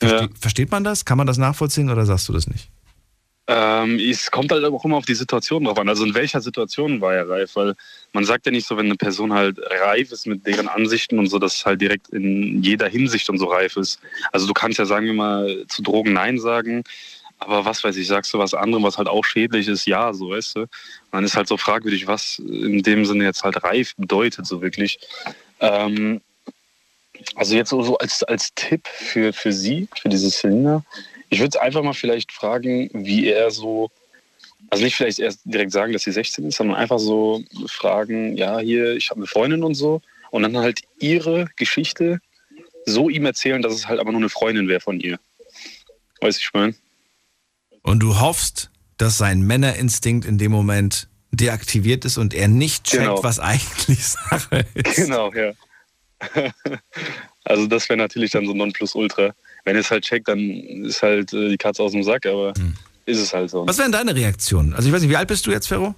[0.00, 1.04] Verste Versteht man das?
[1.04, 2.71] Kann man das nachvollziehen oder sagst du das nicht?
[3.48, 5.88] Ähm, es kommt halt auch immer auf die Situation drauf an.
[5.88, 7.56] Also in welcher Situation war er reif?
[7.56, 7.74] Weil
[8.12, 11.26] man sagt ja nicht so, wenn eine Person halt reif ist mit deren Ansichten und
[11.26, 14.00] so, dass es halt direkt in jeder Hinsicht und so reif ist.
[14.30, 16.84] Also du kannst ja, sagen wir mal, zu Drogen Nein sagen,
[17.38, 20.30] aber was weiß ich, sagst du was anderem, was halt auch schädlich ist, ja, so
[20.30, 20.60] weißt du.
[20.60, 20.68] Und
[21.10, 25.00] dann ist halt so fragwürdig, was in dem Sinne jetzt halt reif bedeutet, so wirklich.
[25.58, 26.20] Ähm,
[27.34, 30.84] also jetzt so, als, als Tipp für, für Sie, für diese Selina,
[31.32, 33.90] ich würde einfach mal vielleicht fragen, wie er so
[34.68, 38.58] Also nicht vielleicht erst direkt sagen, dass sie 16 ist, sondern einfach so fragen, ja,
[38.58, 40.00] hier, ich habe eine Freundin und so.
[40.30, 42.20] Und dann halt ihre Geschichte
[42.86, 45.18] so ihm erzählen, dass es halt aber nur eine Freundin wäre von ihr.
[46.20, 46.74] Weiß ich meine?
[47.82, 53.02] Und du hoffst, dass sein Männerinstinkt in dem Moment deaktiviert ist und er nicht checkt,
[53.04, 53.22] Genau.
[53.22, 54.96] was eigentlich Sache ist.
[54.96, 55.52] Genau, ja.
[57.44, 59.34] Also das wäre natürlich dann so Nonplusultra.
[59.64, 62.52] Wenn es halt checkt, dann ist halt äh, die Katze aus dem Sack, aber
[63.06, 63.60] ist es halt so.
[63.60, 63.68] Hm.
[63.68, 64.74] Was wären deine Reaktionen?
[64.74, 65.94] Also ich weiß nicht, wie alt bist du jetzt, Ferro?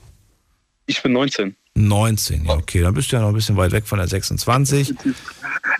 [0.86, 1.56] Ich bin 19.
[1.76, 4.94] 19, ja, okay, dann bist du ja noch ein bisschen weit weg von der 26.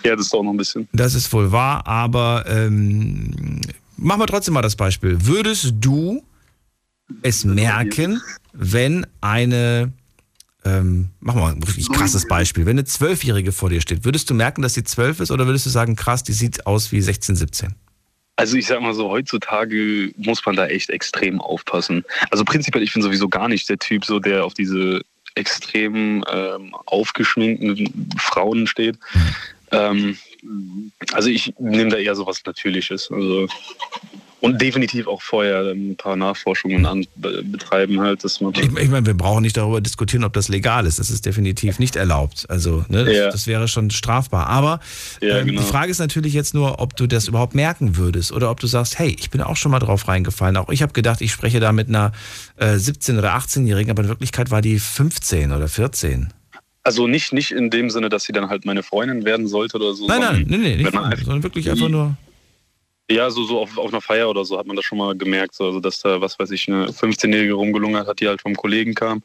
[0.03, 0.89] Ja, das ist auch noch ein bisschen.
[0.91, 3.61] Das ist wohl wahr, aber ähm,
[3.95, 5.17] machen wir trotzdem mal das Beispiel.
[5.25, 6.21] Würdest du
[7.21, 8.21] es merken,
[8.51, 9.93] wenn eine,
[10.65, 14.29] ähm, machen wir mal ein wirklich krasses Beispiel, wenn eine Zwölfjährige vor dir steht, würdest
[14.29, 17.01] du merken, dass sie zwölf ist oder würdest du sagen, krass, die sieht aus wie
[17.01, 17.75] 16, 17?
[18.37, 22.03] Also ich sag mal so, heutzutage muss man da echt extrem aufpassen.
[22.31, 25.01] Also prinzipiell, ich bin sowieso gar nicht der Typ, so der auf diese
[25.35, 28.97] extrem ähm, aufgeschminkten Frauen steht.
[29.71, 30.17] Ähm,
[31.13, 33.09] also ich nehme da eher so was Natürliches.
[33.11, 33.47] Also
[34.45, 38.89] und definitiv auch vorher ein paar Nachforschungen an, be- betreiben halt, dass man Ich, ich
[38.89, 40.99] meine, wir brauchen nicht darüber diskutieren, ob das legal ist.
[40.99, 42.45] Das ist definitiv nicht erlaubt.
[42.49, 43.29] Also, ne, das, Ja.
[43.31, 44.47] das wäre schon strafbar.
[44.47, 44.79] Aber
[45.21, 45.61] Ja, ähm, genau.
[45.61, 48.67] die Frage ist natürlich jetzt nur, ob du das überhaupt merken würdest oder ob du
[48.67, 50.57] sagst, hey, ich bin auch schon mal drauf reingefallen.
[50.57, 52.11] Auch ich habe gedacht, ich spreche da mit einer
[52.57, 56.29] äh, 17- oder 18-Jährigen, aber in Wirklichkeit war die 15 oder 14.
[56.83, 59.95] Also nicht, nicht in dem Sinne, dass sie dann halt meine Freundin werden sollte oder
[59.95, 60.05] so.
[60.07, 62.15] Nein, nein, nee, nee, nicht, sondern wirklich einfach nur.
[63.09, 65.53] Ja, so, so auf, auf einer Feier oder so hat man das schon mal gemerkt,
[65.53, 68.95] so, also dass da, was weiß ich, eine 15-Jährige rumgelungert hat, die halt vom Kollegen
[68.95, 69.21] kam.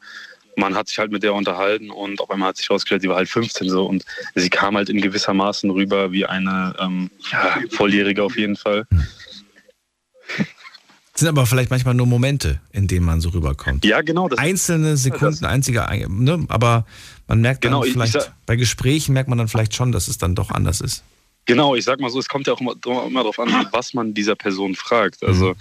[0.55, 3.15] Man hat sich halt mit der unterhalten und auf einmal hat sich herausgestellt, sie war
[3.15, 4.05] halt 15 so und
[4.35, 8.85] sie kam halt in gewissermaßen rüber wie eine ähm, ja, Volljährige auf jeden Fall.
[11.15, 13.85] sind aber vielleicht manchmal nur Momente, in denen man so rüberkommt.
[13.85, 14.29] Ja, genau.
[14.37, 16.85] Einzelne Sekunden, einzige, ne, aber
[17.27, 19.91] man merkt dann Genau, ich- ich vielleicht, sag- bei Gesprächen merkt man dann vielleicht schon,
[19.91, 21.03] dass es dann doch anders ist.
[21.45, 24.13] Genau, ich sag mal so, es kommt ja auch immer, immer darauf an, was man
[24.13, 25.23] dieser Person fragt.
[25.23, 25.55] Also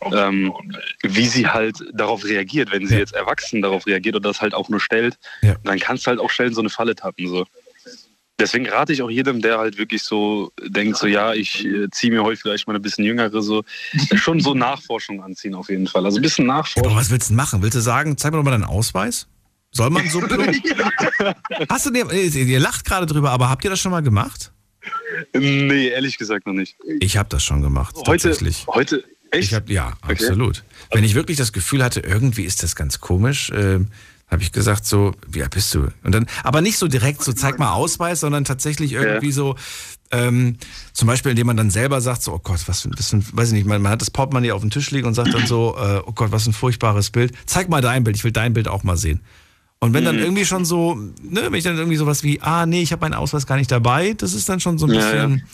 [0.00, 0.52] ähm,
[1.02, 2.70] wie sie halt darauf reagiert.
[2.72, 5.18] Wenn sie jetzt erwachsen darauf reagiert oder das halt auch nur stellt,
[5.64, 7.28] dann kannst du halt auch schnell in so eine Falle tappen.
[7.28, 7.46] So.
[8.38, 12.12] Deswegen rate ich auch jedem, der halt wirklich so denkt, so ja, ich äh, ziehe
[12.12, 13.64] mir heute vielleicht mal ein bisschen jüngere, so
[14.14, 16.04] schon so Nachforschung anziehen auf jeden Fall.
[16.04, 16.86] Also ein bisschen Nachforschung.
[16.86, 17.62] Aber was willst du machen?
[17.62, 19.26] Willst du sagen, zeig mir doch mal deinen Ausweis?
[19.72, 20.54] Soll man so plump?
[21.70, 24.52] Hast du dir, äh, ihr lacht gerade drüber, aber habt ihr das schon mal gemacht?
[25.34, 26.76] Nee, ehrlich gesagt noch nicht.
[27.00, 28.66] Ich habe das schon gemacht, Heute, tatsächlich.
[28.68, 29.44] heute, echt?
[29.48, 30.12] Ich hab, ja, Okay.
[30.12, 30.64] absolut.
[30.92, 33.80] Wenn ich wirklich das Gefühl hatte, irgendwie ist das ganz komisch, äh,
[34.28, 35.88] habe ich gesagt so, wie alt bist du?
[36.02, 39.54] Und dann, aber nicht so direkt so, zeig mal Ausweis, sondern tatsächlich irgendwie so,
[40.10, 40.56] ähm,
[40.92, 43.48] zum Beispiel, indem man dann selber sagt, so, oh Gott, was für ein bisschen, weiß
[43.48, 45.76] ich nicht, man, man hat das Portemonnaie auf dem Tisch liegen und sagt dann so,
[45.78, 47.32] äh, oh Gott, was ein furchtbares Bild.
[47.46, 49.20] Zeig mal dein Bild, ich will dein Bild auch mal sehen.
[49.78, 50.22] Und wenn dann Mhm.
[50.22, 53.14] irgendwie schon so, ne, wenn ich dann irgendwie sowas wie, ah, nee, ich habe meinen
[53.14, 55.46] Ausweis gar nicht dabei, das ist dann schon so ein Ja, bisschen,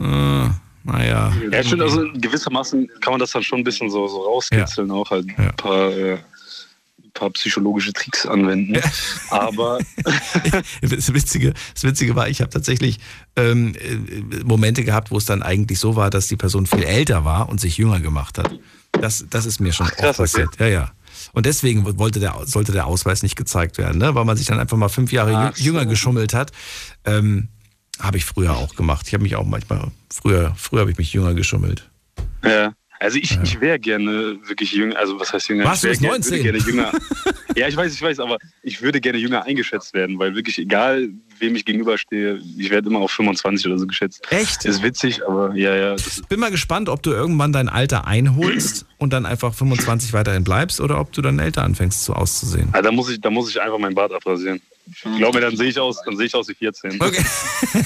[0.00, 0.48] äh,
[0.84, 1.32] naja.
[1.50, 5.10] Ja, stimmt, also gewissermaßen kann man das dann schon ein bisschen so, so rauskitzeln, auch
[5.10, 6.18] halt ein paar, äh,
[7.14, 8.80] paar psychologische Tricks anwenden.
[9.28, 9.78] Aber
[10.80, 12.98] Das Witzige, das Witzige war, ich habe tatsächlich
[13.36, 17.24] ähm, äh, Momente gehabt, wo es dann eigentlich so war, dass die Person viel älter
[17.26, 18.50] war und sich jünger gemacht hat.
[18.92, 20.22] Das, das ist mir schon oft krass, okay.
[20.22, 20.58] passiert.
[20.58, 20.92] Ja, ja.
[21.32, 24.14] Und deswegen wollte der, sollte der Ausweis nicht gezeigt werden, ne?
[24.14, 26.52] weil man sich dann einfach mal fünf Jahre Ach jü- jünger geschummelt hat.
[27.04, 27.48] Ähm,
[27.98, 29.06] habe ich früher auch gemacht.
[29.06, 31.88] Ich habe mich auch manchmal, früher, früher habe ich mich jünger geschummelt.
[32.44, 32.72] Ja.
[33.02, 35.64] Also ich, ich wäre gerne wirklich jünger, also was heißt jünger?
[35.64, 36.44] Warst ich du wär bis gerne- 19?
[36.44, 36.92] Würde gerne jünger.
[37.56, 41.08] ja, ich weiß, ich weiß, aber ich würde gerne jünger eingeschätzt werden, weil wirklich egal,
[41.38, 44.22] wem ich gegenüberstehe, ich werde immer auf 25 oder so geschätzt.
[44.30, 44.64] Echt?
[44.64, 45.96] Ist witzig, aber ja, ja.
[46.28, 50.80] Bin mal gespannt, ob du irgendwann dein Alter einholst und dann einfach 25 weiterhin bleibst
[50.80, 52.68] oder ob du dann älter anfängst so auszusehen.
[52.72, 54.60] ah, da muss ich, da muss ich einfach meinen Bart abrasieren.
[54.86, 57.00] Ich glaube, dann sehe ich aus, dann sehe ich aus wie 14.
[57.00, 57.24] Okay.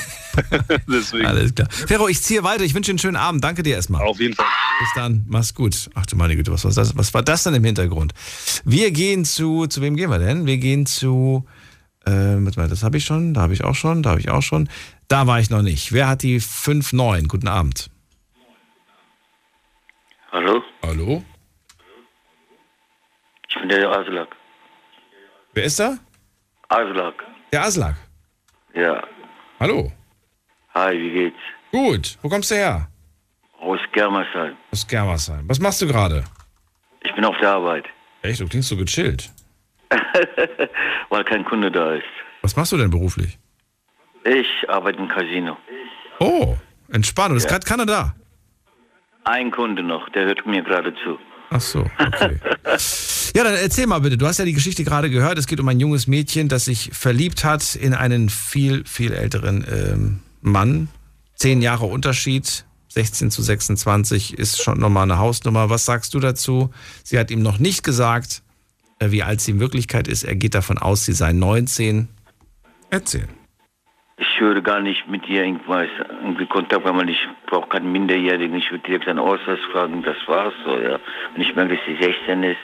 [0.89, 1.27] Deswegen.
[1.27, 1.68] Alles klar.
[1.70, 2.64] Ferro, ich ziehe weiter.
[2.64, 3.43] Ich wünsche dir einen schönen Abend.
[3.44, 4.02] Danke dir erstmal.
[4.02, 4.47] Auf jeden Fall.
[4.81, 5.24] Bis dann.
[5.28, 5.90] Mach's gut.
[5.94, 6.97] Ach du meine Güte, was war das?
[6.97, 8.12] Was war das denn im Hintergrund?
[8.64, 10.47] Wir gehen zu, zu wem gehen wir denn?
[10.47, 11.47] Wir gehen zu,
[12.05, 14.31] äh, warte mal, das habe ich schon, da habe ich auch schon, da habe ich
[14.31, 14.68] auch schon.
[15.09, 15.93] Da war ich noch nicht.
[15.93, 17.28] Wer hat die 5-9?
[17.28, 17.90] Guten Abend.
[20.32, 21.24] Hallo, Hallo?
[23.48, 24.28] ich bin der Aslak.
[25.55, 25.97] Wer ist da?
[26.68, 27.97] Aslak, Der Aslak.
[28.74, 29.02] ja.
[29.60, 29.90] Hallo.
[30.74, 31.38] Hi, wie geht's?
[31.72, 32.18] Gut.
[32.22, 32.88] Wo kommst du her?
[33.60, 34.55] Aus Germersheim.
[34.72, 35.48] Aus Germersheim.
[35.48, 36.24] Was machst du gerade?
[37.02, 37.86] Ich bin auf der Arbeit,
[38.22, 39.30] Echt, du klingst so gechillt.
[41.09, 42.05] weil kein Kunde da ist.
[42.43, 43.38] Was machst du denn beruflich?
[44.24, 45.56] Ich arbeite im Casino.
[46.18, 46.56] Oh,
[46.93, 47.30] entspannt.
[47.30, 47.51] Und ist Ja.
[47.51, 48.14] gerade keiner da.
[49.24, 51.18] Ein Kunde noch, der hört mir gerade zu.
[51.51, 52.40] Ach so, okay.
[53.35, 54.18] Ja, dann erzähl mal bitte.
[54.18, 55.39] Du hast ja die Geschichte gerade gehört.
[55.39, 59.64] Es geht um ein junges Mädchen, das sich verliebt hat in einen viel, viel älteren
[59.70, 60.89] ähm, Mann.
[61.35, 65.70] Zehn Jahre Unterschied, 16 zu 26 ist schon nochmal eine Hausnummer.
[65.70, 66.70] Was sagst du dazu?
[67.05, 68.43] Sie hat ihm noch nicht gesagt,
[68.98, 70.24] äh, wie alt sie in Wirklichkeit ist.
[70.24, 72.09] Er geht davon aus, sie sei 19.
[72.90, 73.28] Erzähl.
[74.18, 75.88] Ich würde gar nicht mit ihr irgendwas
[76.22, 78.56] irgendwie Kontakt haben, weil ich brauche keinen Minderjährigen.
[78.56, 80.98] Ich würde direkt einen Ausweis fragen, das war's so, ja.
[81.34, 82.56] Wenn ich merke, dass sie 16 ist,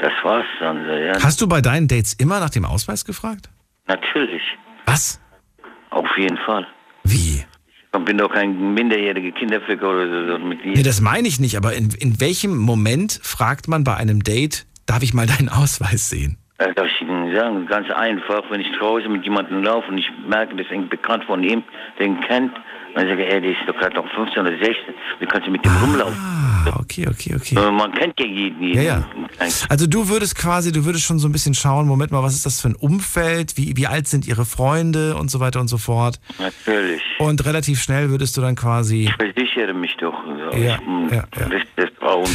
[0.00, 1.14] das war's dann so, ja.
[1.22, 3.48] Hast du bei deinen Dates immer nach dem Ausweis gefragt?
[3.86, 4.42] Natürlich.
[4.84, 5.18] Was?
[5.88, 6.66] Auf jeden Fall.
[7.04, 7.42] Wie?
[7.94, 10.72] Ich bin doch kein minderjähriger Kinderficker oder so, so mit ihr.
[10.72, 14.66] Nee, das meine ich nicht, aber in, in welchem Moment fragt man bei einem Date,
[14.84, 16.36] darf ich mal deinen Ausweis sehen?
[16.58, 20.10] Das darf ich Ihnen sagen, ganz einfach, wenn ich draußen mit jemandem laufe und ich
[20.26, 21.62] merke, das ist bekannt von ihm,
[22.00, 22.52] den kennt,
[22.94, 24.74] dann sage ich, ey, der ist doch gerade noch 15 oder 16,
[25.20, 26.16] wie kannst du mit dem rumlaufen?
[26.18, 27.54] Ah, okay, okay, okay.
[27.56, 28.62] Äh, Man kennt ja jeden.
[28.74, 29.04] Ja, ja.
[29.68, 32.46] Also du würdest quasi, du würdest schon so ein bisschen schauen, Moment mal, was ist
[32.46, 35.78] das für ein Umfeld, wie, wie alt sind ihre Freunde und so weiter und so
[35.78, 36.18] fort.
[36.38, 37.02] Natürlich.
[37.18, 39.04] Und relativ schnell würdest du dann quasi.
[39.04, 40.14] Ich versichere mich doch.
[40.52, 40.78] Ja, ja,
[41.10, 41.24] ja.
[41.32, 41.88] Das, das.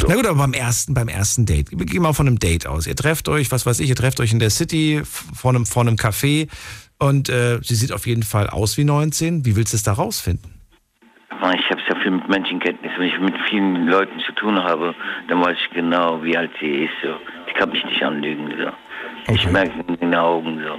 [0.08, 1.72] Na gut, aber beim ersten, beim ersten Date.
[1.72, 2.86] Wir gehen mal von einem Date aus.
[2.86, 5.82] Ihr trefft euch, was weiß ich, ihr trefft euch in der City vor einem, vor
[5.82, 6.48] einem Café
[7.00, 9.46] und äh, sie sieht auf jeden Fall aus wie 19.
[9.46, 10.54] Wie willst du es da rausfinden?
[11.56, 12.92] Ich habe sehr viel mit Menschenkenntnis.
[12.98, 14.96] Wenn ich mit vielen Leuten zu tun habe,
[15.28, 16.94] dann weiß ich genau, wie alt sie ist.
[17.04, 17.16] So.
[17.50, 18.54] Die kann mich nicht anlügen.
[18.58, 19.34] So.
[19.34, 20.62] Ich merke es in den Augen.
[20.64, 20.74] So.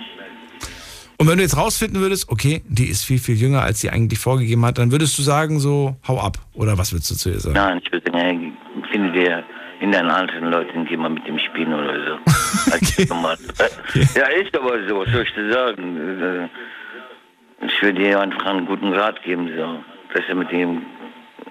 [1.19, 4.19] Und wenn du jetzt rausfinden würdest, okay, die ist viel, viel jünger, als sie eigentlich
[4.19, 6.39] vorgegeben hat, dann würdest du sagen, so, hau ab.
[6.55, 7.55] Oder was würdest du zu ihr sagen?
[7.55, 8.53] Nein, ich würde sagen, hey,
[8.91, 9.45] finde dir
[9.85, 13.05] in deinen alten Leuten, geh mal mit dem spielen oder so.
[13.09, 13.37] Normal.
[14.15, 15.85] Ja, ist aber so, was soll ich dir sagen?
[17.61, 19.85] Äh, Ich würde dir einfach einen guten Rat geben, so,
[20.15, 20.83] dass er mit dem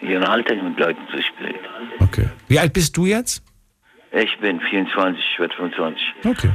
[0.01, 1.59] ihren Alter mit Leuten so spielt.
[1.99, 2.27] Okay.
[2.47, 3.43] Wie alt bist du jetzt?
[4.11, 6.01] Ich bin 24, ich werde 25.
[6.25, 6.49] Okay.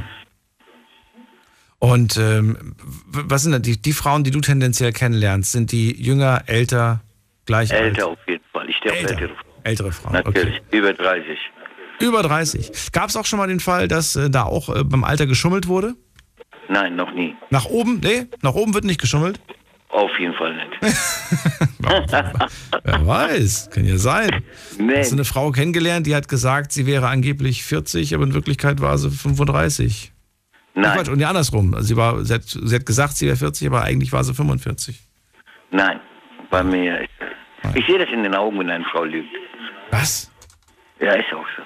[1.79, 2.75] Und ähm,
[3.07, 5.53] was sind denn die, die Frauen, die du tendenziell kennenlernst?
[5.53, 6.99] Sind die jünger, älter,
[7.45, 8.13] gleich Älter alt?
[8.13, 8.69] auf jeden Fall.
[8.69, 9.45] Ich stehe auf ältere Frauen.
[9.63, 11.37] Ältere Frauen, Natürlich, über 30.
[11.99, 12.91] Über 30.
[12.91, 15.67] Gab es auch schon mal den Fall, dass äh, da auch äh, beim Alter geschummelt
[15.67, 15.95] wurde?
[16.69, 17.35] Nein, noch nie.
[17.49, 17.99] Nach oben?
[18.01, 19.39] Nee, nach oben wird nicht geschummelt.
[19.89, 20.81] Auf jeden Fall nicht.
[22.83, 24.43] Wer weiß, kann ja sein.
[24.77, 24.99] Nee.
[24.99, 28.81] Hast du eine Frau kennengelernt, die hat gesagt, sie wäre angeblich 40, aber in Wirklichkeit
[28.81, 30.11] war sie 35.
[30.75, 30.95] Nein.
[30.95, 31.73] Quatsch, und ja andersrum.
[31.73, 34.35] Also Sie, war, sie, hat, sie hat gesagt, sie wäre 40, aber eigentlich war sie
[34.35, 35.01] 45.
[35.71, 35.99] Nein,
[36.51, 37.09] bei mir ist
[37.73, 39.29] Ich sehe das in den Augen, wenn eine Frau lügt.
[39.89, 40.31] Was?
[40.99, 41.63] Ja, ist auch so.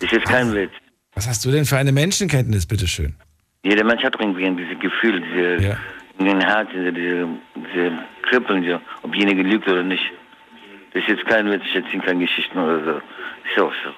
[0.00, 0.72] Ist jetzt kein Witz.
[1.14, 3.14] Was hast du denn für eine Menschenkenntnis, bitteschön?
[3.62, 5.78] Jeder Mensch hat irgendwie dieses Gefühl, diese,
[6.18, 10.04] in den Herzen, diese, diese, diese Kribbeln, so, ob jenige lügt oder nicht.
[10.92, 13.00] Das ist jetzt kein Witz, ich erzähle keine Geschichten oder so.
[13.50, 13.90] Ist auch so.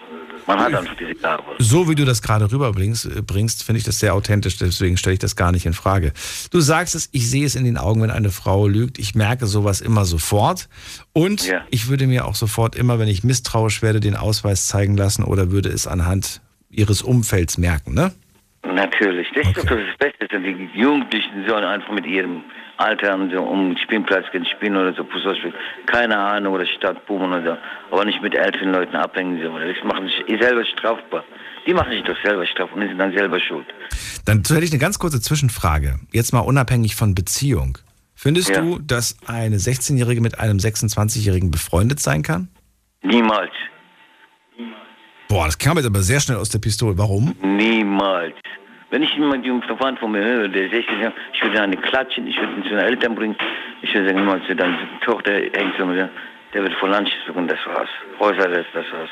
[0.49, 1.43] Man hat einfach diese Gabe.
[1.59, 5.13] So wie du das gerade rüberbringst, äh, bringst, finde ich das sehr authentisch, deswegen stelle
[5.13, 6.15] ich das gar nicht in Frage.
[6.51, 8.99] Du sagst es, ich sehe es in den Augen, wenn eine Frau lügt.
[8.99, 10.71] Ich merke sowas immer sofort.
[11.13, 15.23] Und ich würde mir auch sofort immer, wenn ich misstrauisch werde, den Ausweis zeigen lassen
[15.23, 18.13] oder würde es anhand ihres Umfelds merken, ne?
[18.65, 20.29] Natürlich, das ist doch das Beste.
[20.29, 22.43] Die Jugendlichen sollen einfach mit ihrem
[22.79, 25.55] Alter und so um den Spielplatz gehen, spielen oder so Fußball spielen.
[25.87, 27.95] Keine Ahnung, oder Stadt boomen oder so.
[27.95, 29.41] Aber nicht mit älteren Leuten abhängen.
[29.43, 29.59] So.
[29.59, 31.25] Das machen sich selber strafbar.
[31.67, 33.67] Die machen sich doch selber strafbar und sind dann selber schuld.
[34.25, 35.99] Dann hätte ich eine ganz kurze Zwischenfrage.
[36.13, 37.79] Jetzt mal unabhängig von Beziehung.
[38.15, 38.61] Findest Ja.
[38.63, 42.49] du, dass eine 16-Jährige mit einem 26-Jährigen befreundet sein kann?
[43.03, 43.53] Niemals.
[45.29, 46.97] Boah, das kam jetzt aber sehr schnell aus der Pistole.
[46.97, 47.37] Warum?
[47.43, 48.35] Niemals.
[48.91, 52.27] Wenn ich jemand einen Verwandten von mir höre, der 16 Jahre, ich würde eine klatschen,
[52.27, 53.37] ich würde ihn zu den Eltern bringen,
[53.83, 55.99] ich würde sagen, mal zu deiner Tochter hängt so mit
[56.55, 57.91] der, wird vor Lunch suchen, das war's.
[58.19, 59.11] Häuser, das, das war's.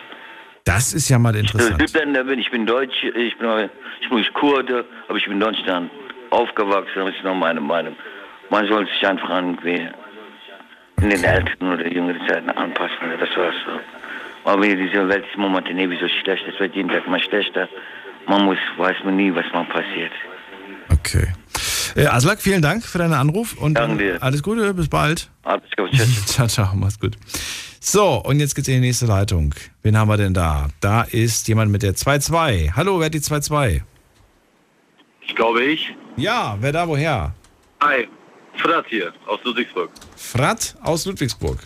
[0.65, 1.77] Das ist ja mal Ich interessant.
[1.78, 3.70] bin Südländer, bin, ich bin Deutsch, ich bin,
[4.01, 5.90] ich bin Kurde, aber ich bin in Deutschland
[6.31, 7.94] aufgewachsen, das ist noch meine Meinung.
[8.48, 9.89] Man soll sich einfach irgendwie
[11.03, 13.55] in den älteren oder jüngeren Zeiten anpassen, das war's.
[14.44, 17.69] Aber diese Welt ist momentan ewig so schlecht, es wird jeden Tag mal schlechter.
[18.28, 20.12] Man muss, weiß man nie, was mal passiert.
[20.93, 21.28] Okay.
[21.94, 24.23] Äh, Aslak, vielen Dank für deinen Anruf und Danke äh, dir.
[24.23, 25.31] alles Gute, bis bald.
[25.44, 26.27] Alles gut, tschüss.
[26.27, 27.16] ciao, ciao, mach's gut.
[27.81, 29.55] So, und jetzt geht's in die nächste Leitung.
[29.82, 30.69] Wen haben wir denn da?
[30.81, 32.73] Da ist jemand mit der 2-2.
[32.74, 33.81] Hallo, wer hat die 2-2?
[35.23, 35.94] Ich glaube ich.
[36.16, 37.32] Ja, wer da woher?
[37.81, 38.09] Hi,
[38.57, 39.90] Frat hier aus Ludwigsburg.
[40.16, 41.59] Frat aus Ludwigsburg.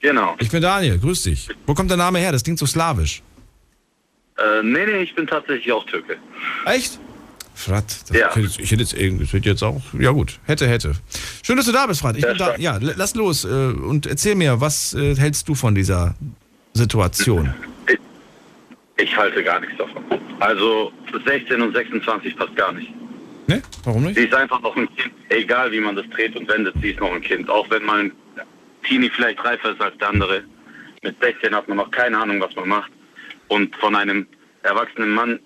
[0.00, 0.36] Genau.
[0.38, 1.48] Ich bin Daniel, grüß dich.
[1.66, 2.32] Wo kommt der Name her?
[2.32, 3.22] Das klingt so slawisch.
[4.36, 6.16] Äh, nee, nee, ich bin tatsächlich auch Türke.
[6.66, 6.98] Echt?
[7.54, 10.92] Frat, das hätte jetzt, ich hätte jetzt irgendwie, wird jetzt auch, ja gut, hätte, hätte.
[11.44, 12.16] Schön, dass du da bist, Frat.
[12.16, 15.74] Ich bin da, ja, lass los äh, und erzähl mir, was äh, hältst du von
[15.74, 16.16] dieser
[16.72, 17.54] Situation?
[18.96, 20.02] Ich halte gar nichts davon.
[20.40, 20.92] Also
[21.24, 22.92] 16 und 26 passt gar nicht.
[23.46, 23.62] Ne?
[23.84, 24.16] Warum nicht?
[24.16, 25.14] Sie ist einfach noch ein Kind.
[25.28, 27.48] Egal wie man das dreht und wendet, sie ist noch ein Kind.
[27.48, 28.12] Auch wenn mal ein
[28.86, 30.42] Teenie vielleicht reifer ist als der andere.
[31.02, 32.90] Mit 16 hat man noch keine Ahnung, was man macht.
[33.48, 34.26] Und von einem
[34.62, 35.38] erwachsenen Mann,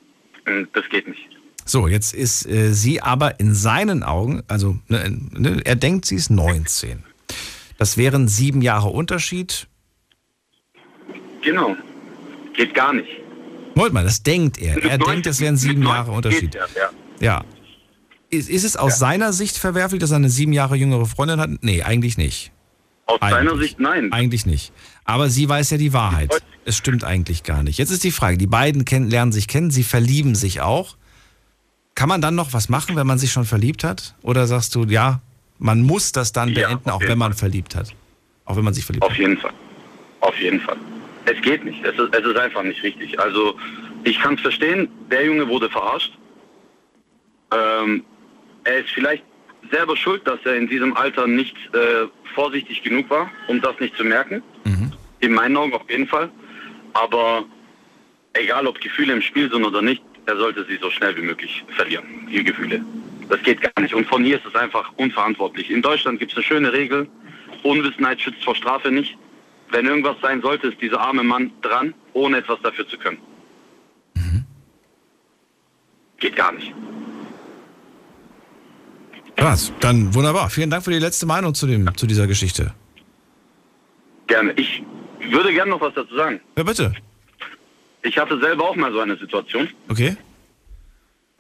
[0.45, 1.29] äh, das geht nicht.
[1.65, 6.15] So, jetzt ist äh, sie aber in seinen Augen, also ne, ne, er denkt, sie
[6.15, 7.05] ist 19.
[7.77, 9.69] Das wären sieben Jahre Unterschied.
[11.43, 11.77] Genau.
[12.55, 13.09] Geht gar nicht.
[13.75, 14.83] Moment mal, das denkt er.
[14.83, 16.55] Er denkt, es wären sieben Jahre Unterschied.
[16.55, 16.91] Ja, ja.
[17.21, 17.45] Ja.
[18.31, 21.51] Ist, ist es aus seiner Sicht verwerflich, dass er eine sieben Jahre jüngere Freundin hat?
[21.61, 22.53] Nee, eigentlich nicht.
[23.07, 23.35] Aus Eigentlich.
[23.35, 24.13] seiner Sicht nein.
[24.13, 24.73] Eigentlich nicht.
[25.05, 26.31] Aber sie weiß ja die Wahrheit.
[26.69, 27.79] Es stimmt eigentlich gar nicht.
[27.79, 30.97] Jetzt ist die Frage, die beiden kennen, lernen sich kennen, sie verlieben sich auch.
[31.95, 34.15] Kann man dann noch was machen, wenn man sich schon verliebt hat?
[34.21, 35.23] Oder sagst du, ja,
[35.59, 37.95] man muss das dann Ja, beenden, auf auch wenn man verliebt hat?
[38.45, 39.19] Auch wenn man sich verliebt Auf hat.
[39.19, 39.53] jeden Fall.
[40.21, 40.77] Auf jeden Fall.
[41.25, 41.83] Es geht nicht.
[41.83, 43.19] Es ist, es ist einfach nicht richtig.
[43.19, 43.57] Also
[44.05, 46.13] ich kann es verstehen, der Junge wurde verarscht.
[47.51, 48.05] Ähm,
[48.65, 49.25] er ist vielleicht
[49.71, 53.97] selber schuld, dass er in diesem Alter nicht äh, vorsichtig genug war, um das nicht
[53.97, 54.43] zu merken.
[55.21, 56.31] In meinen Augen auf jeden Fall.
[56.93, 57.45] Aber
[58.35, 61.65] egal, ob Gefühle im Spiel sind oder nicht, er sollte sie so schnell wie möglich
[61.77, 62.85] verlieren, die Gefühle.
[63.29, 63.95] Das geht gar nicht.
[63.95, 65.71] Und von hier ist es einfach unverantwortlich.
[65.71, 67.09] In Deutschland gibt es eine schöne Regel,
[67.63, 69.17] Unwissenheit schützt vor Strafe nicht.
[69.71, 73.19] Wenn irgendwas sein sollte, ist dieser arme Mann dran, ohne etwas dafür zu können.
[76.19, 76.73] Geht gar nicht.
[79.37, 80.51] Krass, dann wunderbar.
[80.51, 82.75] Vielen Dank für die letzte Meinung zu, dem, zu dieser Geschichte.
[84.27, 84.53] Gerne.
[84.57, 84.83] Ich
[85.31, 86.41] würde gerne noch was dazu sagen.
[86.57, 86.93] Ja, bitte.
[88.03, 89.69] Ich hatte selber auch mal so eine Situation.
[89.89, 90.17] Okay.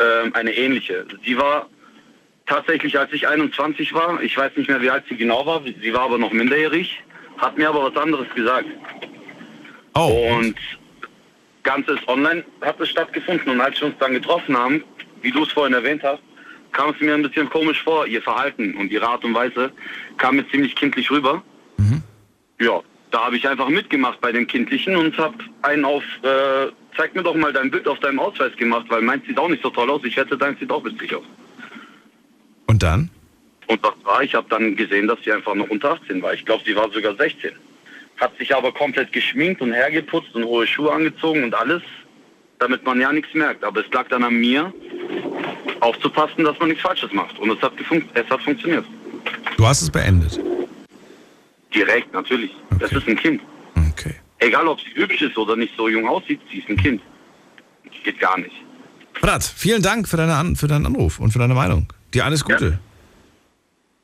[0.00, 1.06] ähm, eine ähnliche.
[1.24, 1.68] Sie war
[2.46, 5.92] tatsächlich, als ich 21 war, ich weiß nicht mehr, wie alt sie genau war, sie
[5.92, 7.02] war aber noch minderjährig,
[7.38, 8.66] hat mir aber was anderes gesagt.
[9.94, 10.36] Oh.
[10.36, 10.56] Und
[11.62, 14.82] Ganzes online hat es stattgefunden und als wir uns dann getroffen haben,
[15.22, 16.22] wie du es vorhin erwähnt hast,
[16.72, 19.72] kam es mir ein bisschen komisch vor, ihr Verhalten und ihre Art und Weise
[20.16, 21.42] kam mir ziemlich kindlich rüber.
[22.60, 27.14] Ja, da habe ich einfach mitgemacht bei dem Kindlichen und habe einen auf, äh, zeig
[27.14, 29.70] mir doch mal dein Bild auf deinem Ausweis gemacht, weil meins sieht auch nicht so
[29.70, 30.02] toll aus.
[30.04, 31.24] Ich hätte deins sieht auch witzig aus.
[32.66, 33.10] Und dann?
[33.66, 34.22] Und was war?
[34.22, 36.34] Ich habe dann gesehen, dass sie einfach noch unter 18 war.
[36.34, 37.52] Ich glaube, sie war sogar 16.
[38.18, 41.82] Hat sich aber komplett geschminkt und hergeputzt und hohe Schuhe angezogen und alles,
[42.58, 43.62] damit man ja nichts merkt.
[43.64, 44.72] Aber es lag dann an mir,
[45.80, 47.38] aufzupassen, dass man nichts Falsches macht.
[47.38, 47.72] Und es hat,
[48.14, 48.84] es hat funktioniert.
[49.56, 50.40] Du hast es beendet.
[51.78, 52.50] Direkt, natürlich.
[52.80, 53.40] Das ist ein Kind.
[53.92, 54.14] Okay.
[54.40, 57.00] Egal, ob sie hübsch ist oder nicht so jung aussieht, sie ist ein Kind.
[58.02, 58.54] Geht gar nicht.
[59.20, 61.92] Brat, vielen Dank für, deine für deinen Anruf und für deine Meinung.
[62.14, 62.80] Dir alles Gute.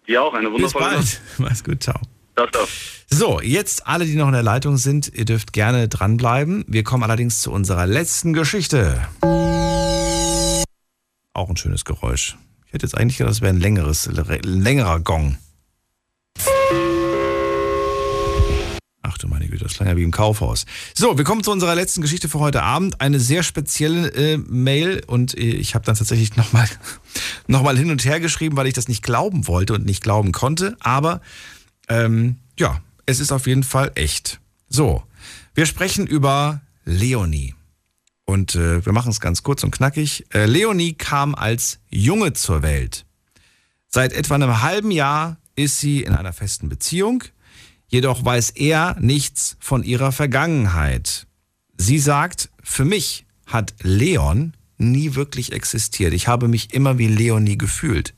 [0.07, 1.21] Dir auch eine Bis wundervolle bald.
[1.39, 2.01] Mach's gut, ciao.
[2.37, 2.67] Ciao, ciao.
[3.11, 6.65] So, jetzt alle, die noch in der Leitung sind, ihr dürft gerne dranbleiben.
[6.69, 9.07] Wir kommen allerdings zu unserer letzten Geschichte.
[11.33, 12.37] Auch ein schönes Geräusch.
[12.67, 15.39] Ich hätte jetzt eigentlich gedacht, das wäre ein längeres, ein längerer Gong.
[19.25, 20.67] Du meine Güte, das klang ja wie im Kaufhaus.
[20.95, 23.01] So, wir kommen zu unserer letzten Geschichte für heute Abend.
[23.01, 26.69] Eine sehr spezielle äh, Mail und äh, ich habe dann tatsächlich nochmal
[27.47, 30.33] noch mal hin und her geschrieben, weil ich das nicht glauben wollte und nicht glauben
[30.33, 30.77] konnte.
[30.81, 31.21] Aber
[31.89, 34.41] ähm, ja, es ist auf jeden Fall echt.
[34.69, 35.03] So,
[35.55, 37.55] wir sprechen über Leonie.
[38.27, 40.25] Und äh, wir machen es ganz kurz und knackig.
[40.33, 43.05] Äh, Leonie kam als Junge zur Welt.
[43.89, 47.25] Seit etwa einem halben Jahr ist sie in einer festen Beziehung.
[47.89, 51.27] Jedoch weiß er nichts von ihrer Vergangenheit.
[51.77, 56.13] Sie sagt, für mich hat Leon nie wirklich existiert.
[56.13, 58.15] Ich habe mich immer wie Leonie gefühlt.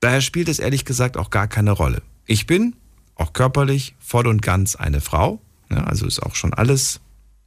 [0.00, 2.02] Daher spielt es ehrlich gesagt auch gar keine Rolle.
[2.26, 2.76] Ich bin
[3.14, 5.40] auch körperlich voll und ganz eine Frau.
[5.70, 7.00] Ja, also ist auch schon alles,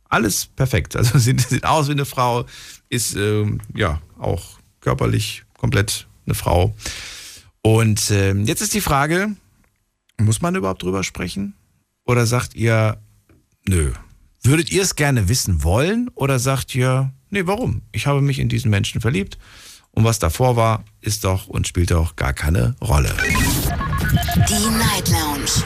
[0.09, 0.95] alles perfekt.
[0.95, 2.45] Also sieht, sieht aus wie eine Frau,
[2.89, 6.73] ist ähm, ja auch körperlich komplett eine Frau.
[7.61, 9.35] Und ähm, jetzt ist die Frage,
[10.19, 11.55] muss man überhaupt drüber sprechen?
[12.05, 12.97] Oder sagt ihr,
[13.67, 13.91] nö?
[14.43, 16.09] Würdet ihr es gerne wissen wollen?
[16.15, 17.81] Oder sagt ihr, nee, warum?
[17.91, 19.37] Ich habe mich in diesen Menschen verliebt.
[19.91, 23.13] Und was davor war, ist doch und spielt doch gar keine Rolle.
[24.47, 25.63] Die Night Lounge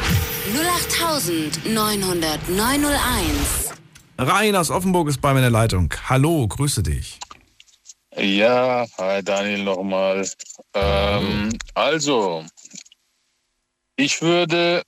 [1.65, 3.73] 0890901.
[4.17, 5.93] Rhein aus Offenburg ist bei mir in der Leitung.
[6.07, 7.19] Hallo, grüße dich.
[8.15, 10.27] Ja, hi Daniel nochmal.
[10.73, 12.43] Ähm, also,
[14.01, 14.83] ich würde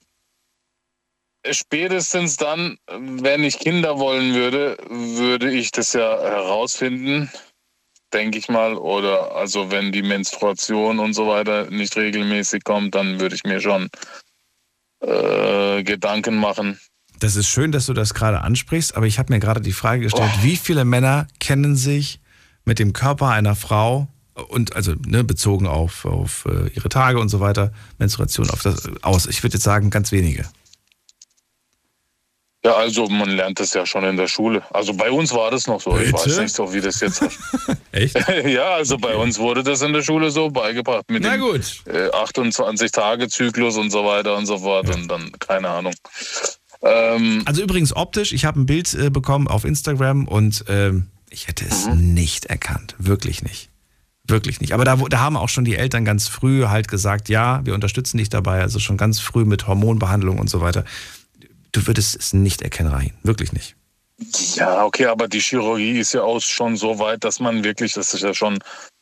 [1.52, 7.30] spätestens dann, wenn ich Kinder wollen würde, würde ich das ja herausfinden,
[8.12, 8.76] denke ich mal.
[8.76, 13.60] Oder also wenn die Menstruation und so weiter nicht regelmäßig kommt, dann würde ich mir
[13.60, 13.90] schon
[15.02, 16.80] äh, Gedanken machen.
[17.20, 20.02] Das ist schön, dass du das gerade ansprichst, aber ich habe mir gerade die Frage
[20.02, 22.20] gestellt, wie viele Männer kennen sich
[22.66, 24.08] mit dem Körper einer Frau
[24.50, 28.90] und also ne, bezogen auf, auf äh, ihre Tage und so weiter, Menstruation auf das
[29.02, 29.26] aus.
[29.28, 30.46] Ich würde jetzt sagen, ganz wenige.
[32.66, 34.64] Ja, also man lernt das ja schon in der Schule.
[34.74, 35.98] Also bei uns war das noch so.
[35.98, 36.14] Ich Bitte?
[36.14, 37.22] weiß nicht so, wie das jetzt.
[37.92, 38.16] Echt?
[38.46, 41.84] ja, also bei uns wurde das in der Schule so beigebracht mit Na dem gut.
[41.86, 45.94] Äh, 28-Tage-Zyklus und so weiter und so fort und dann keine Ahnung.
[46.82, 51.50] Ähm, Also übrigens optisch, ich habe ein Bild äh, bekommen auf Instagram und ähm, ich
[51.50, 52.96] hätte es nicht erkannt.
[52.98, 53.73] Wirklich nicht.
[54.28, 54.74] Wirklich nicht.
[54.74, 58.18] Aber da, da haben auch schon die Eltern ganz früh halt gesagt, ja, wir unterstützen
[58.18, 60.86] dich dabei, also schon ganz früh mit Hormonbehandlung und so weiter.
[61.74, 63.14] Du würdest es nicht erkennen, Rahin.
[63.24, 63.76] Wirklich nicht.
[64.56, 68.14] Ja, okay, aber die Chirurgie ist ja auch schon so weit, dass man wirklich, das
[68.14, 68.60] ist ja schon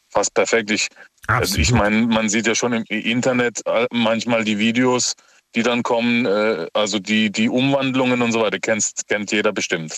[0.10, 0.72] fast perfekt.
[0.72, 0.88] Ich,
[1.27, 5.14] also ich meine, man sieht ja schon im Internet äh, manchmal die Videos,
[5.53, 9.98] die dann kommen, äh, also die, die Umwandlungen und so weiter, kennst, kennt jeder bestimmt.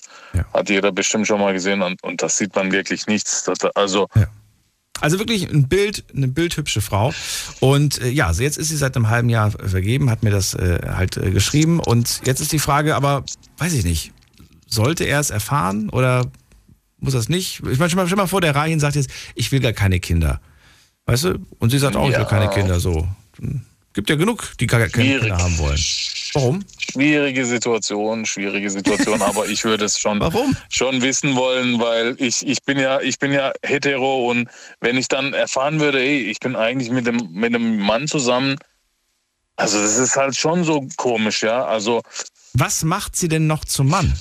[0.53, 3.43] Hat jeder bestimmt schon mal gesehen und, und das sieht man wirklich nichts.
[3.43, 4.07] Das, also,
[5.03, 7.13] Also wirklich ein Bild, eine bildhübsche Frau.
[7.59, 10.53] Und äh, ja, also jetzt ist sie seit einem halben Jahr vergeben, hat mir das
[10.53, 11.81] äh, halt äh, geschrieben.
[11.81, 13.25] Und jetzt ist die Frage, aber
[13.57, 14.13] weiß ich nicht,
[14.65, 16.31] sollte er es erfahren oder
[16.99, 17.61] muss er es nicht?
[17.69, 20.39] Ich meine, stell mal, mal vor, der Rahin sagt jetzt, ich will gar keine Kinder.
[21.05, 21.39] Weißt du?
[21.59, 22.25] Und sie sagt auch, ich will Ja.
[22.25, 22.80] keine Kinder.
[22.80, 23.05] So.
[23.94, 25.20] Gibt ja genug, die gar keine.
[25.20, 25.80] Kinder haben wollen.
[26.34, 26.65] Warum?
[26.80, 30.20] Schwierige Situation, schwierige Situation, aber ich würde es schon,
[30.70, 34.49] schon wissen wollen, weil ich, ich bin ja, ich bin ja hetero und
[34.80, 38.57] wenn ich dann erfahren würde, ey, ich bin eigentlich mit dem, mit einem Mann zusammen,
[39.56, 41.64] also das ist halt schon so komisch, ja.
[41.65, 42.02] Also
[42.53, 44.11] Was macht sie denn noch zum Mann?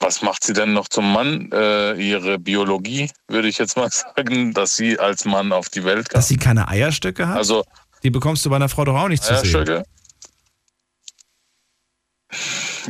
[0.00, 1.50] Was macht sie denn noch zum Mann?
[1.52, 6.08] Äh, ihre Biologie, würde ich jetzt mal sagen, dass sie als Mann auf die Welt
[6.08, 6.18] kam.
[6.18, 7.36] Dass sie keine Eierstöcke hat?
[7.36, 7.64] Also
[8.02, 9.54] die bekommst du bei einer Frau doch auch nicht zu sehen.
[9.56, 9.84] Eierstöcke.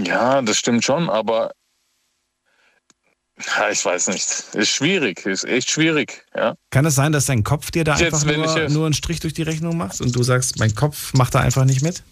[0.05, 1.53] Ja, das stimmt schon, aber
[3.47, 4.27] ja, ich weiß nicht.
[4.55, 6.55] Ist schwierig, ist echt schwierig, ja.
[6.71, 9.33] Kann es sein, dass dein Kopf dir da Jetzt, einfach nur, nur einen Strich durch
[9.33, 12.03] die Rechnung macht und du sagst, mein Kopf macht da einfach nicht mit?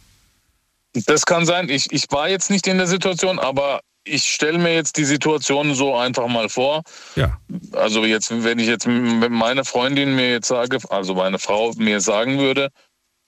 [1.06, 1.68] Das kann sein.
[1.68, 5.74] Ich, ich war jetzt nicht in der Situation, aber ich stelle mir jetzt die Situation
[5.74, 6.82] so einfach mal vor.
[7.16, 7.39] Ja.
[7.72, 12.01] Also jetzt, wenn ich jetzt mit meiner Freundin mir jetzt sage, also meine Frau mir
[12.01, 12.70] sagen würde,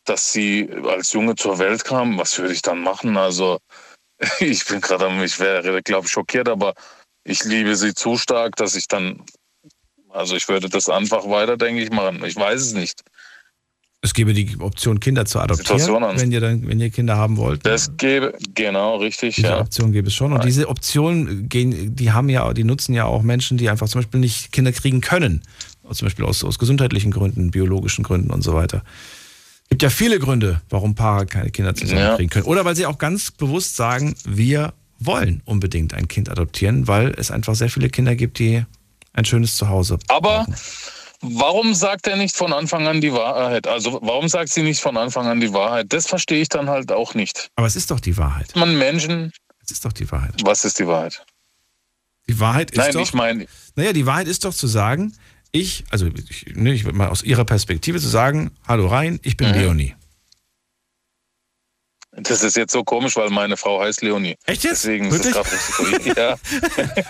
[0.04, 3.16] dass sie als Junge zur Welt kam, was würde ich dann machen?
[3.16, 3.58] Also
[4.40, 6.74] ich bin gerade, am- ich wäre, glaube ich, schockiert, aber
[7.24, 9.24] ich liebe sie zu stark, dass ich dann,
[10.08, 12.24] also ich würde das einfach weiter, denke ich, machen.
[12.24, 13.02] Ich weiß es nicht.
[14.02, 17.66] Es gäbe die Option, Kinder zu adoptieren, wenn ihr, dann, wenn ihr Kinder haben wollt.
[17.66, 19.60] Das gäbe, genau, richtig, Diese ja.
[19.60, 20.32] Option gäbe es schon.
[20.32, 24.00] Und diese Option gehen, die haben ja, die nutzen ja auch Menschen, die einfach zum
[24.00, 25.42] Beispiel nicht Kinder kriegen können.
[25.92, 28.84] Zum Beispiel aus, aus gesundheitlichen Gründen, biologischen Gründen und so weiter.
[29.68, 32.46] gibt ja viele Gründe, warum Paare keine Kinder zusammenkriegen können.
[32.46, 37.30] Oder weil sie auch ganz bewusst sagen, wir wollen unbedingt ein Kind adoptieren, weil es
[37.30, 38.64] einfach sehr viele Kinder gibt, die
[39.12, 39.98] ein schönes Zuhause.
[40.08, 40.46] Aber
[41.20, 43.66] warum sagt er nicht von Anfang an die Wahrheit?
[43.66, 45.86] Also warum sagt sie nicht von Anfang an die Wahrheit?
[45.92, 47.50] Das verstehe ich dann halt auch nicht.
[47.56, 48.54] Aber es ist doch die Wahrheit.
[48.56, 49.32] Man Menschen.
[49.64, 50.34] Es ist doch die Wahrheit.
[50.44, 51.24] Was ist die Wahrheit?
[52.28, 53.00] Die Wahrheit ist Nein, doch.
[53.02, 55.14] ich meine, Naja, die Wahrheit ist doch zu sagen,
[55.52, 59.48] ich, also ich, ne, ich mal aus ihrer Perspektive zu sagen, hallo Rhein, ich bin
[59.50, 59.54] Mhm.
[59.54, 59.94] Leonie.
[62.12, 64.36] Das ist jetzt so komisch, weil meine Frau heißt Leonie.
[64.44, 64.84] Echt jetzt?
[64.84, 66.14] Deswegen ist es Wirklich?
[66.14, 66.20] gerade.
[66.20, 66.36] Ja.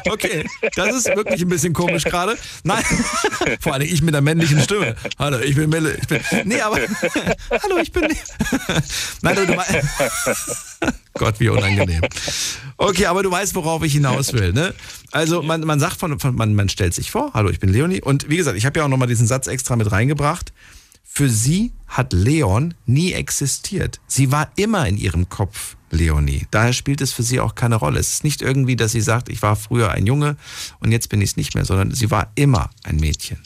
[0.10, 0.44] Okay,
[0.76, 2.36] das ist wirklich ein bisschen komisch gerade.
[2.64, 2.84] Nein,
[3.60, 4.96] vor allem ich mit der männlichen Stimme.
[5.18, 5.96] Hallo, ich bin Melle.
[6.00, 6.78] Ich bin, nee, aber
[7.50, 8.08] hallo, ich bin.
[9.22, 9.78] Nein, du, du meinst.
[11.14, 12.02] Gott, wie unangenehm.
[12.76, 14.74] Okay, aber du weißt, worauf ich hinaus will, ne?
[15.12, 18.02] Also man, man sagt von, von man, man stellt sich vor, hallo, ich bin Leonie.
[18.02, 20.52] Und wie gesagt, ich habe ja auch nochmal diesen Satz extra mit reingebracht.
[21.12, 24.00] Für sie hat Leon nie existiert.
[24.06, 26.46] Sie war immer in ihrem Kopf Leonie.
[26.52, 27.98] Daher spielt es für sie auch keine Rolle.
[27.98, 30.36] Es ist nicht irgendwie, dass sie sagt, ich war früher ein Junge
[30.78, 33.38] und jetzt bin ich es nicht mehr, sondern sie war immer ein Mädchen.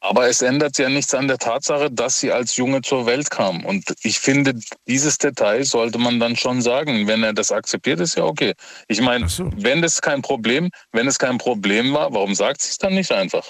[0.00, 3.64] Aber es ändert ja nichts an der Tatsache, dass sie als Junge zur Welt kam.
[3.64, 4.54] Und ich finde,
[4.86, 7.08] dieses Detail sollte man dann schon sagen.
[7.08, 8.54] Wenn er das akzeptiert, ist ja okay.
[8.86, 12.78] Ich meine, wenn das kein Problem, wenn es kein Problem war, warum sagt sie es
[12.78, 13.44] dann nicht einfach?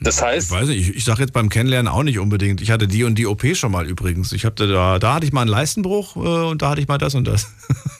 [0.00, 2.60] Das heißt, Ich weiß nicht, ich, ich sage jetzt beim Kennenlernen auch nicht unbedingt.
[2.60, 4.32] Ich hatte die und die OP schon mal übrigens.
[4.32, 6.98] Ich hatte da, da hatte ich mal einen Leistenbruch äh, und da hatte ich mal
[6.98, 7.46] das und das.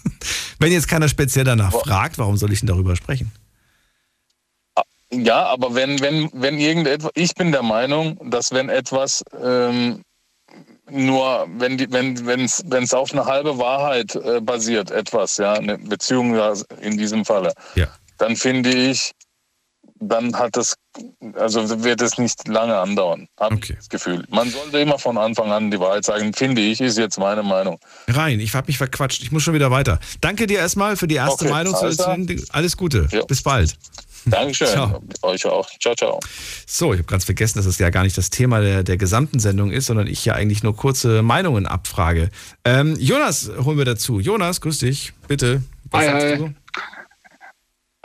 [0.60, 3.32] Wenn jetzt keiner speziell danach fragt, warum soll ich denn darüber sprechen?
[5.10, 10.02] Ja, aber wenn, wenn, wenn irgendetwas, ich bin der Meinung, dass wenn etwas ähm,
[10.90, 15.78] nur, wenn die, wenn, wenn es auf eine halbe Wahrheit äh, basiert, etwas, ja, eine
[15.78, 16.38] Beziehung
[16.82, 17.86] in diesem Falle, Ja.
[18.18, 19.12] dann finde ich,
[20.00, 20.74] dann hat das,
[21.34, 24.24] also wird es nicht lange andauern, habe ich das Gefühl.
[24.28, 27.78] Man sollte immer von Anfang an die Wahrheit sagen, finde ich, ist jetzt meine Meinung.
[28.08, 29.22] Rein, ich habe mich verquatscht.
[29.22, 29.98] Ich muss schon wieder weiter.
[30.20, 31.74] Danke dir erstmal für die erste Okay, Meinung.
[31.74, 32.50] zu alles.
[32.50, 33.08] Alles Gute.
[33.26, 33.76] Bis bald.
[34.26, 34.68] Dankeschön.
[34.68, 35.02] Ciao.
[35.22, 35.68] Euch auch.
[35.80, 36.20] Ciao, ciao.
[36.66, 39.38] So, ich habe ganz vergessen, dass das ja gar nicht das Thema der, der gesamten
[39.38, 42.30] Sendung ist, sondern ich ja eigentlich nur kurze Meinungen abfrage.
[42.64, 44.20] Ähm, Jonas holen wir dazu.
[44.20, 45.12] Jonas, grüß dich.
[45.28, 45.62] Bitte.
[45.90, 46.36] Was Hi, sagst hi.
[46.38, 46.54] du?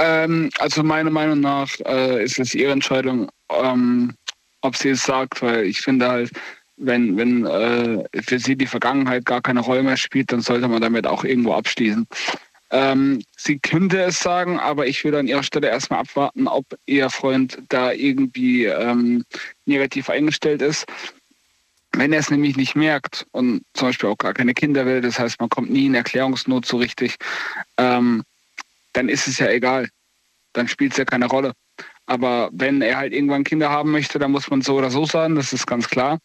[0.04, 4.14] Ähm, also meiner Meinung nach äh, ist es ihre Entscheidung, ähm,
[4.60, 6.32] ob sie es sagt, weil ich finde halt,
[6.76, 10.82] wenn, wenn äh, für sie die Vergangenheit gar keine Rolle mehr spielt, dann sollte man
[10.82, 12.06] damit auch irgendwo abschließen.
[12.72, 17.10] Ähm, sie könnte es sagen, aber ich würde an ihrer Stelle erstmal abwarten, ob ihr
[17.10, 19.24] Freund da irgendwie ähm,
[19.66, 20.86] negativ eingestellt ist.
[21.94, 25.18] Wenn er es nämlich nicht merkt und zum Beispiel auch gar keine Kinder will, das
[25.18, 27.16] heißt, man kommt nie in Erklärungsnot so richtig,
[27.78, 28.24] ähm,
[28.94, 29.90] dann ist es ja egal.
[30.54, 31.54] Dann spielt es ja keine Rolle.
[32.06, 35.36] Aber wenn er halt irgendwann Kinder haben möchte, dann muss man so oder so sagen,
[35.36, 36.20] das ist ganz klar.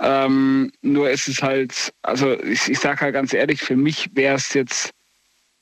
[0.00, 4.36] Ähm, nur ist es halt, also ich, ich sage halt ganz ehrlich, für mich wäre
[4.36, 4.90] es jetzt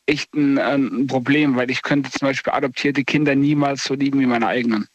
[0.06, 4.26] echt ein, ein Problem, weil ich könnte zum Beispiel adoptierte Kinder niemals so lieben wie
[4.26, 4.86] meine eigenen.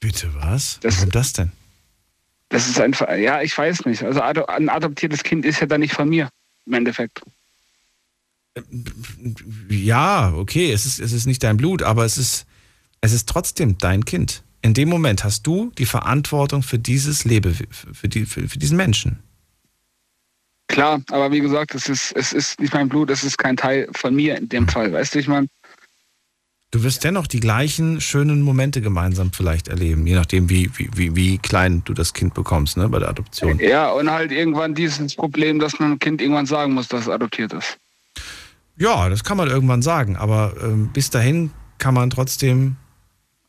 [0.00, 0.78] Bitte was?
[0.82, 1.52] Warum das denn?
[2.48, 4.04] Das ist einfach, ja, ich weiß nicht.
[4.04, 6.28] Also ein adoptiertes Kind ist ja dann nicht von mir,
[6.64, 7.20] im Endeffekt.
[9.68, 12.46] Ja, okay, es ist, es ist nicht dein Blut, aber es ist,
[13.00, 14.42] es ist trotzdem dein Kind.
[14.62, 18.76] In dem Moment hast du die Verantwortung für dieses Lebe, für, die, für, für diesen
[18.76, 19.18] Menschen.
[20.68, 23.88] Klar, aber wie gesagt, es ist, es ist nicht mein Blut, es ist kein Teil
[23.94, 24.92] von mir in dem Fall.
[24.92, 25.46] Weißt du, ich meine,
[26.72, 31.14] Du wirst dennoch die gleichen schönen Momente gemeinsam vielleicht erleben, je nachdem, wie, wie, wie,
[31.14, 33.58] wie klein du das Kind bekommst ne, bei der Adoption.
[33.60, 37.08] ja, und halt irgendwann dieses Problem, dass man einem Kind irgendwann sagen muss, dass es
[37.08, 37.78] adoptiert ist.
[38.78, 42.76] Ja, das kann man irgendwann sagen, aber ähm, bis dahin kann man trotzdem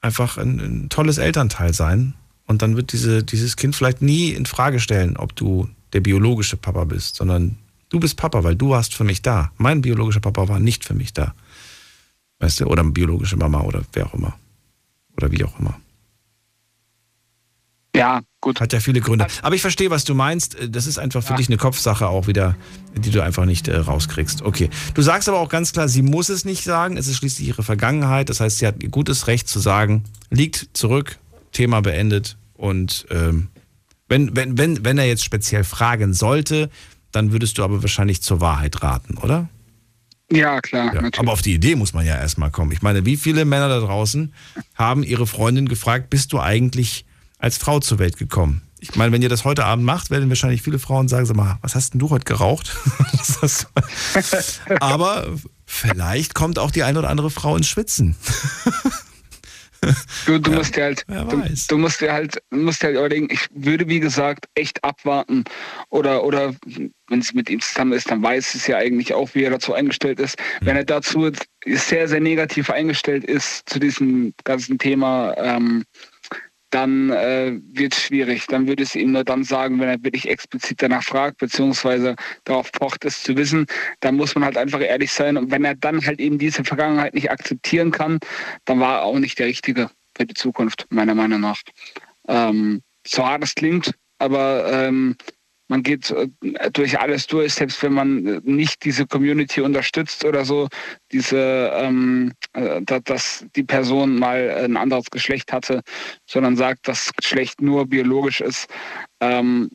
[0.02, 2.14] einfach ein, ein tolles Elternteil sein
[2.45, 6.58] und dann wird diese, dieses Kind vielleicht nie in Frage stellen, ob du der biologische
[6.58, 7.58] Papa bist, sondern
[7.90, 9.52] du bist Papa, weil du warst für mich da.
[9.58, 11.34] Mein biologischer Papa war nicht für mich da.
[12.40, 14.38] Weißt du, oder biologische Mama oder wer auch immer.
[15.16, 15.80] Oder wie auch immer.
[17.96, 18.62] Ja, gut.
[18.62, 19.26] Hat ja viele Gründe.
[19.42, 20.56] Aber ich verstehe, was du meinst.
[20.70, 22.56] Das ist einfach für dich eine Kopfsache auch wieder,
[22.96, 24.44] die du einfach nicht äh, rauskriegst.
[24.44, 24.70] Okay.
[24.94, 26.98] Du sagst aber auch ganz klar, sie muss es nicht sagen.
[26.98, 28.30] Es ist schließlich ihre Vergangenheit.
[28.30, 31.18] Das heißt, sie hat ihr gutes Recht zu sagen, liegt zurück,
[31.52, 32.38] Thema beendet.
[32.54, 33.48] Und ähm,
[34.08, 36.70] wenn, wenn, wenn, wenn er jetzt speziell fragen sollte,
[37.12, 39.50] dann würdest du aber wahrscheinlich zur Wahrheit raten, oder?
[40.32, 40.94] Ja, klar.
[40.94, 42.72] Ja, aber auf die Idee muss man ja erstmal kommen.
[42.74, 44.34] Ich meine, wie viele Männer da draußen
[44.76, 47.07] haben ihre Freundin gefragt, bist du eigentlich
[47.38, 48.62] als Frau zur Welt gekommen?
[48.80, 51.58] Ich meine, wenn ihr das heute Abend macht, werden wahrscheinlich viele Frauen sagen, sag mal,
[51.62, 52.76] was hast denn du heute geraucht?
[54.80, 55.28] Aber
[55.66, 58.16] vielleicht kommt auch die eine oder andere Frau ins Schwitzen.
[60.26, 63.48] Du, du musst dir halt, du, du musst dir halt, musst dir halt überlegen, ich
[63.54, 65.44] würde wie gesagt echt abwarten
[65.90, 69.44] oder oder wenn es mit ihm zusammen ist, dann weiß es ja eigentlich auch, wie
[69.44, 70.38] er dazu eingestellt ist.
[70.62, 71.32] Wenn er dazu
[71.66, 75.84] sehr sehr negativ eingestellt ist zu diesem ganzen Thema, ähm,
[76.69, 78.48] dann äh, wird es schwierig.
[78.48, 82.72] Dann würde es ihm nur dann sagen, wenn er wirklich explizit danach fragt, beziehungsweise darauf
[82.72, 83.65] pocht, es zu wissen.
[84.02, 85.38] Dann muss man halt einfach ehrlich sein.
[85.38, 88.19] Und wenn er dann halt eben diese Vergangenheit nicht akzeptieren kann,
[88.65, 91.61] dann war er auch nicht der Richtige für die Zukunft, meiner Meinung nach.
[92.27, 95.15] Ähm, so hart es klingt, aber ähm,
[95.68, 96.27] man geht äh,
[96.72, 100.68] durch alles durch, selbst wenn man äh, nicht diese Community unterstützt oder so,
[101.11, 105.81] diese, ähm, äh, da- dass die Person mal ein anderes Geschlecht hatte,
[106.26, 108.68] sondern sagt, dass Geschlecht nur biologisch ist.
[109.19, 109.69] Ähm,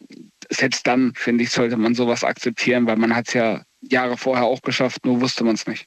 [0.50, 4.44] selbst dann, finde ich, sollte man sowas akzeptieren, weil man hat es ja Jahre vorher
[4.44, 5.86] auch geschafft, nur wusste man es nicht.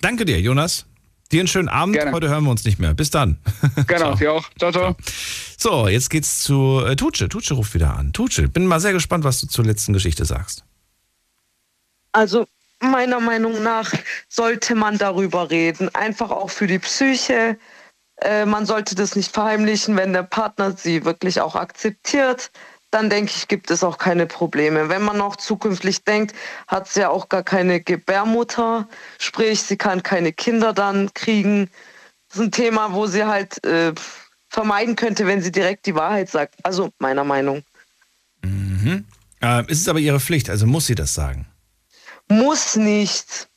[0.00, 0.86] Danke dir, Jonas.
[1.34, 1.98] Dir einen schönen Abend.
[2.12, 2.94] Heute hören wir uns nicht mehr.
[2.94, 3.38] Bis dann.
[3.88, 4.48] Genau, dir auch.
[4.56, 4.96] Ciao, ciao.
[5.58, 7.28] So, jetzt geht's zu äh, Tutsche.
[7.28, 8.12] Tutsche ruft wieder an.
[8.12, 10.62] Tutsche, bin mal sehr gespannt, was du zur letzten Geschichte sagst.
[12.12, 12.46] Also
[12.78, 13.92] meiner Meinung nach
[14.28, 17.58] sollte man darüber reden, einfach auch für die Psyche.
[18.20, 22.52] Äh, man sollte das nicht verheimlichen, wenn der Partner sie wirklich auch akzeptiert.
[22.94, 24.88] Dann denke ich, gibt es auch keine Probleme.
[24.88, 26.32] Wenn man auch zukünftig denkt,
[26.68, 28.88] hat sie ja auch gar keine Gebärmutter,
[29.18, 31.68] sprich, sie kann keine Kinder dann kriegen.
[32.28, 33.92] Das ist ein Thema, wo sie halt äh,
[34.48, 36.54] vermeiden könnte, wenn sie direkt die Wahrheit sagt.
[36.62, 37.64] Also meiner Meinung.
[38.42, 39.04] Mhm.
[39.42, 41.48] Äh, ist es aber ihre Pflicht, also muss sie das sagen.
[42.28, 43.48] Muss nicht.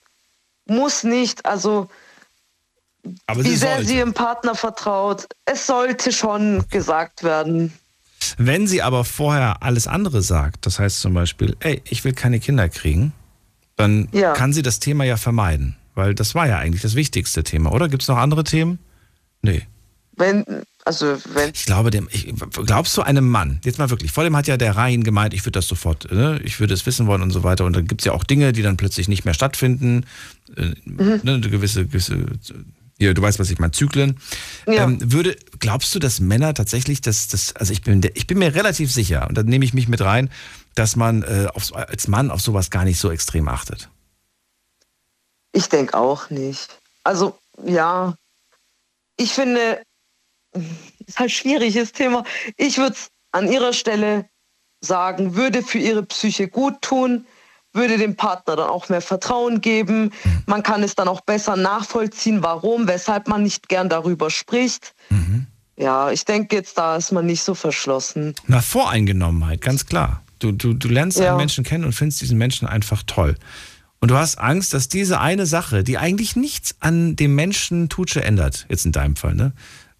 [0.66, 1.46] Muss nicht.
[1.46, 1.90] Also,
[3.36, 3.86] wie sehr sollte.
[3.86, 5.28] sie ihrem Partner vertraut.
[5.46, 7.72] Es sollte schon gesagt werden.
[8.38, 12.40] Wenn sie aber vorher alles andere sagt, das heißt zum Beispiel, ey, ich will keine
[12.40, 13.14] Kinder kriegen,
[13.76, 14.34] dann Ja.
[14.34, 15.76] kann sie das Thema ja vermeiden.
[15.96, 17.90] Weil das war ja eigentlich das wichtigste Thema, oder?
[17.90, 18.80] Gibt es noch andere Themen?
[19.42, 19.64] Nee.
[20.20, 20.44] wenn,
[20.84, 21.52] also wenn.
[21.54, 22.34] Ich glaube, dem, ich,
[22.66, 25.42] glaubst du einem Mann, jetzt mal wirklich, vor dem hat ja der Rhein gemeint, ich
[25.42, 27.66] würde das sofort, ne, ich würde es wissen wollen und so weiter.
[27.66, 30.06] Und dann gibt es ja auch Dinge, die dann plötzlich nicht mehr stattfinden.
[30.56, 31.20] Äh, Mhm.
[31.24, 32.26] ne, eine gewisse, gewisse,
[33.00, 34.20] ja, du weißt, was ich meine, Zyklen.
[34.66, 34.84] Ja.
[34.84, 38.56] Ähm, würde, glaubst du, dass Männer tatsächlich das, das also ich bin, ich bin mir
[38.56, 40.30] relativ sicher, und da nehme ich mich mit rein,
[40.76, 43.90] dass man äh, auf, als Mann auf sowas gar nicht so extrem achtet.
[45.52, 46.80] Ich denke auch nicht.
[47.04, 48.16] Also, ja,
[49.16, 49.82] ich finde,
[51.06, 52.24] ist halt schwieriges Thema.
[52.58, 54.30] Ich würde es an ihrer Stelle
[54.82, 57.26] sagen, würde für ihre Psyche gut tun,
[57.78, 60.12] würde dem Partner dann auch mehr Vertrauen geben.
[60.46, 64.94] Man kann es dann auch besser nachvollziehen, warum, weshalb man nicht gern darüber spricht.
[65.78, 68.34] Ja, ich denke jetzt, da ist man nicht so verschlossen.
[68.48, 70.24] Na, Voreingenommenheit, ganz klar.
[70.40, 71.30] Du, du, du lernst Ja.
[71.30, 73.36] einen Menschen kennen und findest diesen Menschen einfach toll.
[74.00, 78.24] Und du hast Angst, dass diese eine Sache, die eigentlich nichts an dem Menschen Tutsche
[78.24, 79.54] ändert, jetzt in deinem Fall, ne?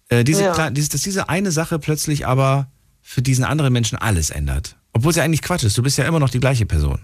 [0.08, 0.70] Äh, diese, Ja.
[0.70, 2.68] dass diese eine Sache plötzlich aber
[3.02, 4.76] für diesen anderen Menschen alles ändert.
[4.92, 5.76] Obwohl es ja eigentlich Quatsch ist.
[5.78, 7.00] Du bist ja immer noch die gleiche Person.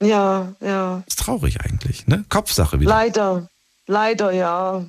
[0.00, 1.02] Ja, ja.
[1.06, 2.24] Ist traurig eigentlich, ne?
[2.28, 2.90] Kopfsache wieder.
[2.90, 3.48] Leider,
[3.86, 4.84] leider ja.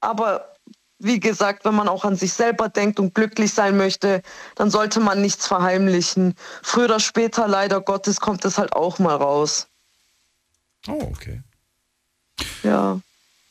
[0.00, 0.54] Aber
[0.98, 4.22] wie gesagt, wenn man auch an sich selber denkt und glücklich sein möchte,
[4.56, 6.34] dann sollte man nichts verheimlichen.
[6.62, 9.68] Früher oder später, leider Gottes, kommt es halt auch mal raus.
[10.86, 11.42] Oh, okay.
[12.62, 13.00] Ja.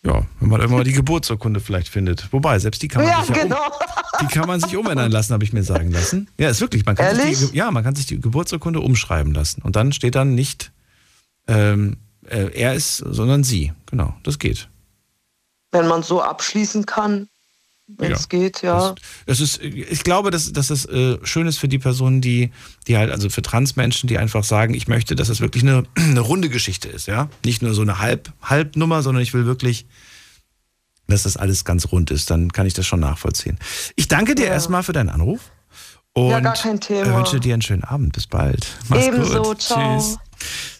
[0.03, 2.31] Ja, wenn man irgendwann mal die Geburtsurkunde vielleicht findet.
[2.31, 3.71] Wobei, selbst die kann man Ja, um, genau.
[4.21, 6.29] Die kann man sich umändern lassen, habe ich mir sagen lassen.
[6.37, 6.85] Ja, ist wirklich.
[6.85, 7.51] Man kann sich Ehrlich?
[7.51, 9.61] die, ja, man kann sich die Geburtsurkunde umschreiben lassen.
[9.61, 10.71] Und dann steht dann nicht
[11.47, 11.97] ähm,
[12.29, 13.73] äh, er ist, sondern sie.
[13.85, 14.69] Genau, das geht.
[15.71, 17.27] Wenn man so abschließen kann,
[17.87, 18.95] wenn es geht, ja.
[19.25, 22.51] Es ist, ich glaube, dass, dass das äh, schön ist für die Personen, die,
[22.85, 26.19] die halt, also für Transmenschen, die einfach sagen, ich möchte, dass das wirklich eine, eine
[26.19, 27.29] runde Geschichte ist, ja.
[27.45, 29.85] Nicht nur so eine Halb, Halbnummer, sondern ich will wirklich,
[31.07, 32.29] dass das alles ganz rund ist.
[32.29, 33.57] Dann kann ich das schon nachvollziehen.
[33.95, 35.51] Ich danke dir erstmal für deinen Anruf.
[36.13, 37.15] Und Ja, gar kein Thema.
[37.17, 38.13] wünsche dir einen schönen Abend.
[38.13, 38.65] Bis bald.
[38.89, 39.61] Mach's Ebenso, gut.
[39.61, 39.97] ciao.
[39.99, 40.17] Tschüss.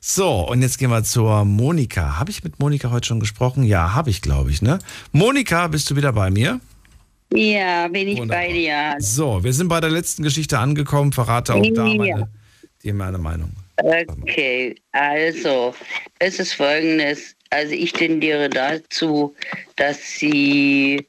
[0.02, 2.18] So, und jetzt gehen wir zur Monika.
[2.20, 3.64] Habe ich mit Monika heute schon gesprochen?
[3.64, 4.80] Ja, habe ich, glaube ich, ne?
[5.12, 6.60] Monika, bist du wieder bei mir?
[7.34, 8.46] Ja, bin ich Wunderbar.
[8.46, 8.96] bei dir.
[9.00, 11.12] So, wir sind bei der letzten Geschichte angekommen.
[11.12, 11.96] Verrate auch da Ja.
[11.98, 12.30] meine,
[12.84, 13.52] dir meine Meinung.
[13.84, 15.74] Okay, also,
[16.20, 17.36] es ist folgendes.
[17.50, 19.36] Also ich tendiere dazu,
[19.76, 21.08] dass sie,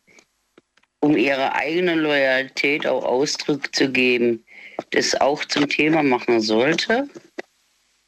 [1.01, 4.44] um ihre eigene Loyalität auch Ausdruck zu geben,
[4.90, 7.09] das auch zum Thema machen sollte.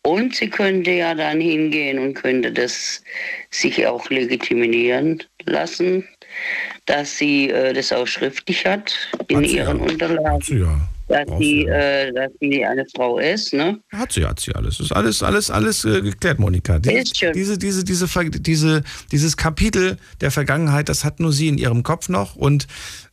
[0.02, 3.02] Und sie könnte ja dann hingehen und könnte das
[3.51, 6.09] sich auch legitimieren lassen,
[6.86, 8.94] dass sie äh, das auch schriftlich hat
[9.28, 9.85] in Hat ihren ja.
[9.85, 10.89] Unterlagen, sie ja.
[11.11, 13.53] Dass, sie, äh, dass sie eine Frau ist.
[13.53, 13.78] Ne?
[13.93, 14.81] Hat sie, hat sie alles.
[14.81, 16.78] Ist alles, alles, alles äh, geklärt, Monika.
[16.78, 18.82] Diese, diese, diese, diese, Ver- diese,
[19.12, 22.66] dieses Kapitel der Vergangenheit, das hat nur sie in ihrem Kopf noch und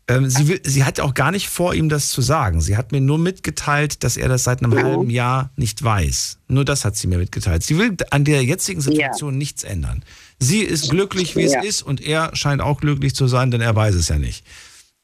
[0.10, 2.62] ähm, sie, will, sie hat auch gar nicht vor, ihm das zu sagen.
[2.62, 6.38] Sie hat mir nur mitgeteilt, dass er das seit einem halben Jahr nicht weiß.
[6.48, 7.64] Nur das hat sie mir mitgeteilt.
[7.64, 10.04] Sie will an der jetzigen Situation nichts ändern.
[10.40, 11.60] Sie ist glücklich, wie Ja.
[11.60, 14.46] es ist, und er scheint auch glücklich zu sein, denn er weiß es ja nicht.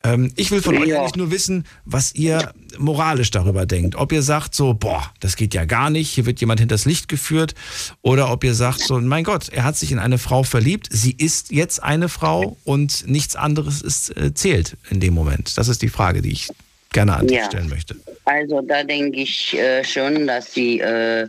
[0.06, 1.00] Ähm, ich will von euch Ja.
[1.00, 3.96] eigentlich nur wissen, was ihr moralisch darüber denkt.
[3.96, 7.08] Ob ihr sagt so, boah, das geht ja gar nicht, hier wird jemand hinters Licht
[7.08, 7.54] geführt.
[8.02, 11.14] Oder ob ihr sagt so, mein Gott, er hat sich in eine Frau verliebt, sie
[11.18, 15.58] ist jetzt eine Frau und nichts anderes ist, äh, zählt in dem Moment.
[15.58, 16.50] Das ist die Frage, die ich
[16.92, 17.46] gerne an dich Ja.
[17.46, 17.96] stellen möchte.
[18.26, 21.28] Also da denke ich äh, schon, dass sie äh,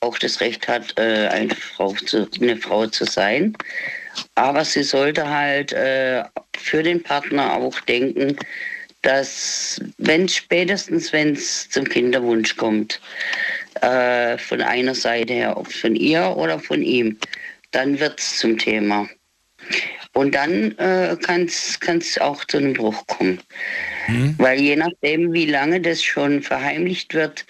[0.00, 3.54] auch das Recht hat, äh, eine, Frau zu, eine Frau zu sein.
[4.34, 6.24] Aber sie sollte halt äh,
[6.56, 8.36] für den Partner auch denken,
[9.02, 13.00] dass wenn spätestens wenn es zum Kinderwunsch kommt,
[13.80, 17.16] äh, von einer Seite her, ob von ihr oder von ihm,
[17.70, 19.08] dann wird es zum Thema.
[20.14, 23.40] Und dann äh, kann es auch zu einem Bruch kommen.
[24.38, 27.44] Weil je nachdem, wie lange das schon verheimlicht wird,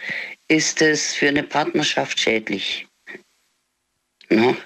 [0.49, 2.87] ist es für eine Partnerschaft schädlich.
[4.29, 4.57] Ne?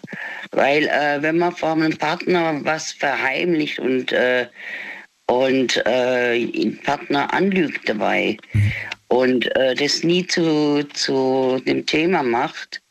[0.52, 4.46] Weil äh, wenn man vor einem Partner was verheimlicht und, äh,
[5.26, 8.36] und äh, den Partner anlügt dabei
[9.08, 12.82] und äh, das nie zu, zu dem Thema macht,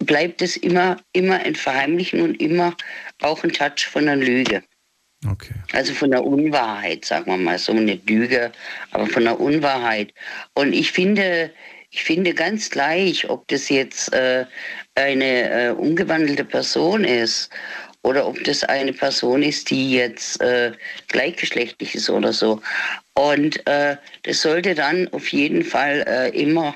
[0.00, 2.74] bleibt es immer, immer ein Verheimlichen und immer
[3.20, 4.62] auch ein Touch von einer Lüge.
[5.26, 5.54] Okay.
[5.72, 8.52] Also von der Unwahrheit, sagen wir mal so, eine Lüge,
[8.90, 10.14] aber von der Unwahrheit.
[10.54, 11.52] Und ich finde,
[11.90, 14.46] ich finde ganz gleich, ob das jetzt äh,
[15.00, 17.50] eine äh, umgewandelte Person ist
[18.02, 20.72] oder ob das eine Person ist, die jetzt äh,
[21.08, 22.60] gleichgeschlechtlich ist oder so.
[23.14, 26.74] Und äh, das sollte dann auf jeden Fall äh, immer,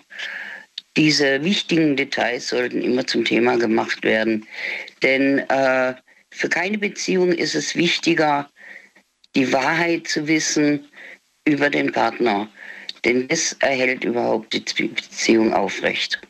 [0.96, 4.46] diese wichtigen Details sollten immer zum Thema gemacht werden.
[5.02, 5.94] Denn äh,
[6.30, 8.48] für keine Beziehung ist es wichtiger,
[9.34, 10.88] die Wahrheit zu wissen
[11.46, 12.48] über den Partner.
[13.04, 16.20] Denn das erhält überhaupt die Beziehung aufrecht.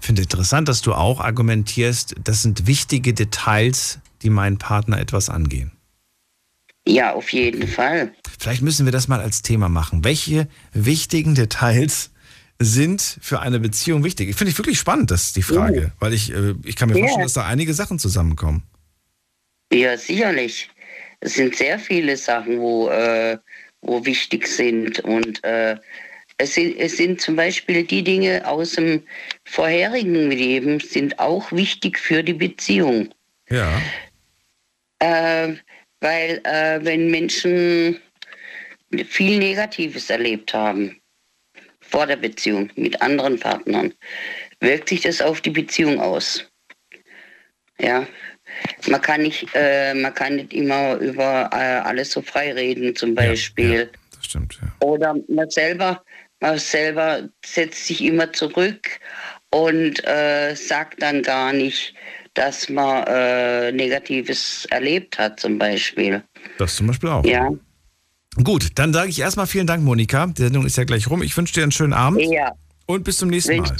[0.00, 5.28] Ich finde interessant, dass du auch argumentierst, das sind wichtige Details, die meinen Partner etwas
[5.28, 5.72] angehen.
[6.86, 8.12] Ja, auf jeden Fall.
[8.38, 10.04] Vielleicht müssen wir das mal als Thema machen.
[10.04, 12.10] Welche wichtigen Details
[12.58, 14.30] sind für eine Beziehung wichtig?
[14.30, 15.90] Ich finde ich wirklich spannend, das ist die Frage, Ja.
[16.00, 17.02] weil ich, äh, ich kann mir Ja.
[17.02, 18.62] vorstellen, dass da einige Sachen zusammenkommen.
[19.72, 20.70] Ja, sicherlich.
[21.20, 23.36] Es sind sehr viele Sachen, wo, äh,
[23.82, 25.00] wo wichtig sind.
[25.00, 25.76] Und äh,
[26.38, 29.02] es, sind, es sind zum Beispiel die Dinge aus dem
[29.44, 33.12] vorherigen Leben, sind auch wichtig für die Beziehung.
[33.50, 33.80] Ja.
[35.00, 35.54] Äh,
[36.00, 38.00] weil äh, wenn Menschen
[39.08, 41.00] viel Negatives erlebt haben
[41.80, 43.92] vor der Beziehung mit anderen Partnern,
[44.60, 46.44] wirkt sich das auf die Beziehung aus.
[47.80, 48.06] Ja,
[48.88, 53.14] man kann nicht, äh, man kann nicht immer über äh, alles so frei reden, zum
[53.14, 53.90] Beispiel.
[54.12, 54.86] Das stimmt, ja.
[54.86, 56.02] Oder man selber,
[56.40, 59.00] man selber setzt sich immer zurück
[59.50, 61.94] und äh, sagt dann gar nicht,
[62.34, 66.22] dass man äh, Negatives erlebt hat, zum Beispiel.
[66.58, 67.24] Das zum Beispiel auch.
[67.24, 67.50] Ja.
[68.44, 70.26] Gut, dann sage ich erstmal vielen Dank, Monika.
[70.26, 71.22] Die Sendung ist ja gleich rum.
[71.22, 72.20] Ich wünsche dir einen schönen Abend.
[72.22, 72.52] Ja.
[72.86, 73.76] Und bis zum nächsten Mal.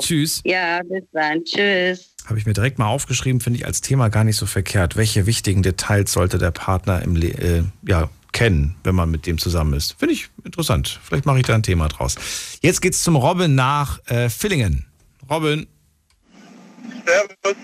[0.00, 0.40] Tschüss.
[0.44, 1.44] Ja, bis dann.
[1.44, 2.14] Tschüss.
[2.26, 4.96] Habe ich mir direkt mal aufgeschrieben, finde ich als Thema gar nicht so verkehrt.
[4.96, 9.38] Welche wichtigen Details sollte der Partner im Le äh, ja, kennen, wenn man mit dem
[9.38, 9.96] zusammen ist?
[9.98, 11.00] Finde ich interessant.
[11.02, 12.14] Vielleicht mache ich da ein Thema draus.
[12.60, 14.86] Jetzt geht's zum Robin nach äh, Villingen.
[15.30, 15.66] Robin.
[17.06, 17.56] Servus.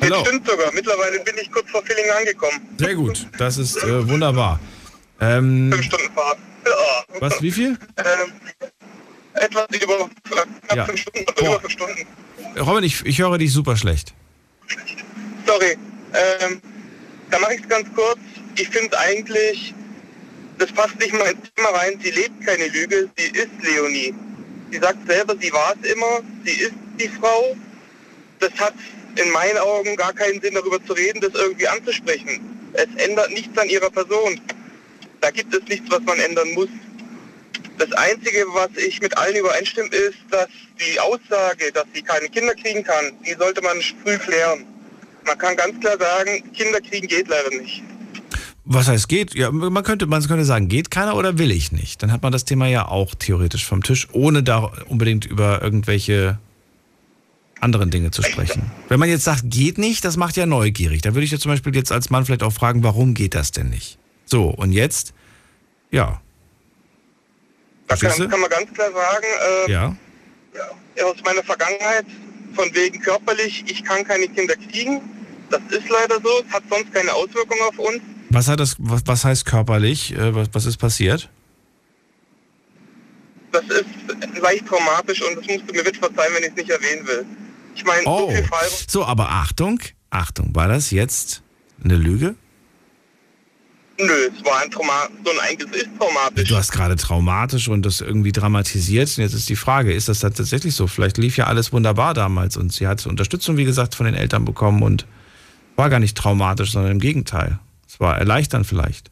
[0.00, 0.16] Hallo.
[0.18, 0.72] Das stimmt sogar.
[0.72, 2.60] Mittlerweile bin ich kurz vor Villingen angekommen.
[2.78, 3.26] Sehr gut.
[3.38, 4.60] Das ist äh, wunderbar.
[5.20, 6.38] Ähm, Fünf Stunden Fahrt.
[6.66, 7.20] Ja.
[7.20, 7.78] was, wie viel?
[7.96, 8.32] Ähm,
[9.34, 10.84] etwas über äh, knapp Ja.
[10.84, 12.06] fünf Stunden, über fünf Stunden.
[12.60, 14.12] Robin, ich, ich höre dich super schlecht.
[15.46, 15.76] Sorry.
[16.12, 16.60] Ähm,
[17.30, 18.18] da mache ich es ganz kurz.
[18.58, 19.74] Ich finde eigentlich,
[20.58, 22.00] das passt nicht mal ins Thema rein.
[22.02, 23.08] Sie lebt keine Lüge.
[23.16, 24.14] Sie ist Leonie.
[24.70, 26.20] Sie sagt selber, sie war es immer.
[26.44, 27.54] Sie ist die Frau.
[28.40, 28.74] Das hat
[29.16, 32.40] in meinen Augen gar keinen Sinn, darüber zu reden, das irgendwie anzusprechen.
[32.72, 34.40] Es ändert nichts an ihrer Person.
[35.20, 36.68] Da gibt es nichts, was man ändern muss.
[37.78, 40.48] Das Einzige, was ich mit allen übereinstimme, ist, dass
[40.80, 44.66] die Aussage, dass sie keine Kinder kriegen kann, die sollte man früh klären.
[45.26, 47.82] Man kann ganz klar sagen, Kinder kriegen geht leider nicht.
[48.68, 49.34] Was heißt geht?
[49.36, 52.02] Ja, man könnte, man könnte sagen, geht keiner oder will ich nicht?
[52.02, 56.38] Dann hat man das Thema ja auch theoretisch vom Tisch, ohne da unbedingt über irgendwelche
[57.60, 58.68] anderen Dinge zu sprechen.
[58.88, 61.00] Wenn man jetzt sagt, geht nicht, das macht ja neugierig.
[61.02, 63.52] Da würde ich ja zum Beispiel jetzt als Mann vielleicht auch fragen, warum geht das
[63.52, 63.98] denn nicht?
[64.24, 65.14] So, und jetzt,
[65.92, 66.20] ja.
[67.86, 69.26] Da Verstehst kann, kann man ganz klar sagen,
[69.68, 69.96] äh, Ja.
[71.04, 72.04] aus meiner Vergangenheit,
[72.54, 75.00] von wegen körperlich, ich kann keine Kinder kriegen.
[75.50, 78.00] Das ist leider so, es hat sonst keine Auswirkung auf uns.
[78.36, 80.12] Was hat das, was, was heißt körperlich?
[80.14, 81.30] Äh, Was, was ist passiert?
[83.50, 83.86] Das ist
[84.42, 87.24] leicht traumatisch und das musst du mir bitte verzeihen, wenn ich es nicht erwähnen will.
[87.74, 88.72] Ich meine, so Oh, viel Freiraum.
[88.86, 89.80] so, aber Achtung,
[90.10, 91.42] Achtung, war das jetzt
[91.82, 92.34] eine Lüge?
[93.98, 96.46] Nö, es war ein Trauma, so ein Eingriff ist traumatisch.
[96.50, 99.08] Du hast gerade traumatisch und das irgendwie dramatisiert.
[99.16, 100.86] Und jetzt ist die Frage, ist das tatsächlich so?
[100.86, 104.44] Vielleicht lief ja alles wunderbar damals und sie hat Unterstützung, wie gesagt, von den Eltern
[104.44, 105.06] bekommen und
[105.76, 107.60] war gar nicht traumatisch, sondern im Gegenteil.
[107.96, 109.10] Es war erleichternd vielleicht.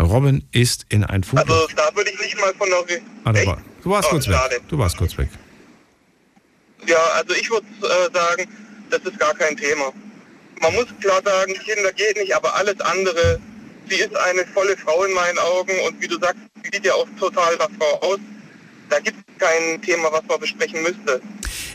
[0.00, 1.42] Robin ist in ein Funk.
[1.42, 3.00] Also da würde ich nicht mal von der...
[3.22, 4.34] Ah, du warst Oh, kurz weg.
[4.34, 4.60] schade.
[4.66, 5.28] Du warst kurz weg.
[6.88, 8.48] Ja, also ich würde äh, sagen,
[8.90, 9.92] das ist gar kein Thema.
[10.60, 13.38] Man muss klar sagen, Kinder geht nicht, aber alles andere,
[13.88, 16.94] sie ist eine volle Frau in meinen Augen und wie du sagst, sie sieht ja
[16.94, 18.18] auch total nach Frau aus.
[18.90, 21.20] Da gibt es kein Thema, was man besprechen müsste.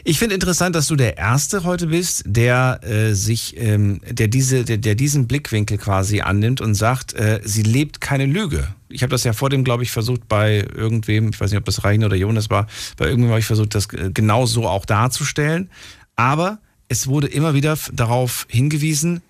[0.04, 4.66] Ich finde interessant, dass du der Erste heute bist, der äh, sich, ähm, der diese,
[4.66, 8.68] der, der diesen Blickwinkel quasi annimmt und sagt, äh, sie lebt keine Lüge.
[8.90, 11.66] Ich habe das ja vor dem, glaube ich, versucht bei irgendwem, ich weiß nicht, ob
[11.66, 12.68] das Rein oder Jonas war,
[12.98, 15.70] bei irgendwem habe ich versucht, das äh, genau so auch darzustellen.
[16.18, 19.22] Aber es wurde immer wieder darauf hingewiesen,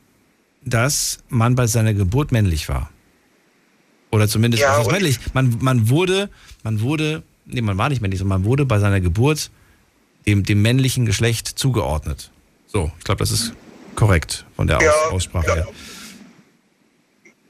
[0.65, 2.89] dass man bei seiner Geburt männlich war.
[4.11, 5.19] Oder zumindest Ja, männlich.
[5.33, 6.29] Man, man wurde,
[6.63, 9.51] man wurde, nee, man war nicht männlich, sondern man wurde bei seiner Geburt
[10.25, 12.31] dem, dem männlichen Geschlecht zugeordnet.
[12.67, 13.53] So, ich glaube, das ist
[13.95, 15.67] korrekt von der Ja, Aussprache her.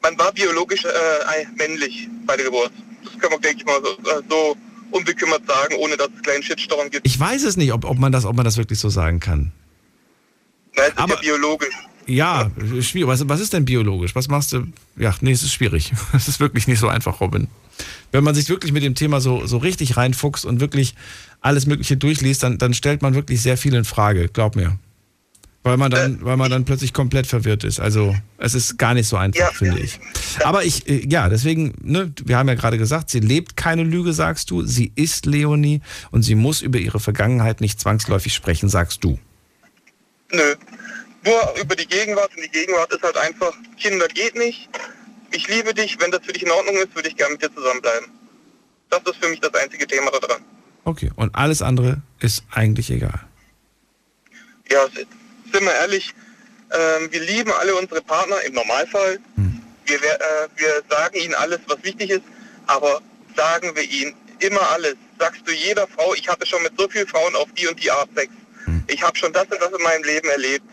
[0.02, 2.72] Man war biologisch äh, männlich bei der Geburt.
[3.04, 4.56] Das kann man, denke ich mal, so, äh, so
[4.92, 7.08] unbekümmert sagen, ohne dass es einen kleinen Shitstorm gibt.
[7.08, 9.52] Ich weiß es nicht, ob, ob, man das, ob man das wirklich so sagen kann.
[10.76, 11.76] Nein, es ist ja biologisch.
[12.08, 12.52] Ja,
[12.82, 13.08] schwierig.
[13.08, 14.14] Was, was ist denn biologisch?
[14.16, 14.68] Was machst du?
[14.96, 15.92] Ja, nee, es ist schwierig.
[16.14, 17.48] Es ist wirklich nicht so einfach, Robin.
[18.12, 20.96] Wenn man sich wirklich mit dem Thema so, so richtig reinfuchst und wirklich
[21.42, 24.30] alles Mögliche durchliest, dann, dann stellt man wirklich sehr viel in Frage.
[24.30, 24.78] Glaub mir.
[25.66, 27.80] Weil man dann, weil man dann plötzlich komplett verwirrt ist.
[27.80, 30.00] Also es ist gar nicht so einfach, finde ich.
[30.44, 34.14] Aber ich, äh, ja, deswegen, ne, wir haben ja gerade gesagt, sie lebt keine Lüge,
[34.14, 34.64] sagst du.
[34.64, 35.82] Sie ist Leonie
[36.12, 39.18] und sie muss über ihre Vergangenheit nicht zwangsläufig sprechen, sagst du.
[40.32, 40.56] Nö.
[41.26, 44.70] Nur über die Gegenwart und die Gegenwart ist halt einfach, Kinder geht nicht.
[45.32, 47.54] Ich liebe dich, wenn das für dich in Ordnung ist, würde ich gerne mit dir
[47.54, 48.10] zusammenbleiben.
[48.90, 50.42] Das ist für mich das einzige Thema da dran.
[50.84, 53.20] Okay, und alles andere ist eigentlich egal.
[54.72, 56.14] Ja, sind wir ehrlich,
[56.72, 59.20] ähm, wir lieben alle unsere Partner im Normalfall.
[59.86, 62.24] Wir, wer- äh, wir sagen ihnen alles, was wichtig ist,
[62.68, 63.02] aber
[63.36, 64.96] sagen wir ihnen immer alles.
[65.20, 67.90] Sagst du jeder Frau, ich hatte schon mit so vielen Frauen auf die und die
[67.92, 68.32] Art Sex.
[68.88, 70.66] Ich habe schon das und das in meinem Leben erlebt.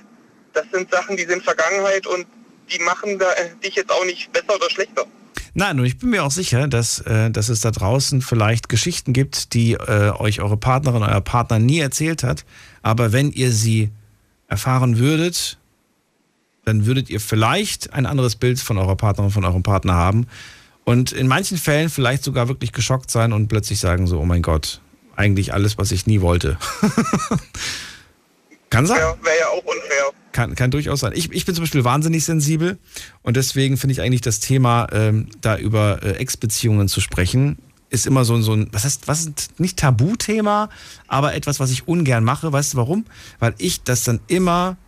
[0.55, 2.27] Das sind Sachen, die sind Vergangenheit und
[2.71, 5.05] die machen da, äh, dich jetzt auch nicht besser oder schlechter.
[5.55, 9.13] Nein, und ich bin mir auch sicher, dass, äh, dass es da draußen vielleicht Geschichten
[9.13, 12.45] gibt, die äh, euch eure Partnerin, euer Partner nie erzählt hat.
[12.81, 13.91] Aber wenn ihr sie
[14.49, 15.59] erfahren würdet,
[16.65, 20.27] dann würdet ihr vielleicht ein anderes Bild von eurer Partnerin, von eurem Partner haben.
[20.85, 24.43] Und in manchen Fällen vielleicht sogar wirklich geschockt sein und plötzlich sagen so, oh mein
[24.43, 24.81] Gott,
[25.17, 26.57] eigentlich alles, was ich nie wollte.
[28.71, 28.99] Kann sein.
[28.99, 30.13] Ja, wäre ja auch unfair.
[30.33, 31.13] Kann, kann durchaus sein.
[31.15, 32.79] Ich, ich bin zum Beispiel wahnsinnig sensibel
[33.23, 37.59] und deswegen finde ich eigentlich das Thema, ähm, da über äh, Ex-Beziehungen zu sprechen,
[37.91, 40.71] ist immer so, ein- so ein, was heißt, was ist nicht Tabuthema,
[41.09, 42.51] aber etwas, was ich ungern mache.
[42.51, 43.05] Weißt du warum?
[43.39, 44.79] Weil ich das dann immer,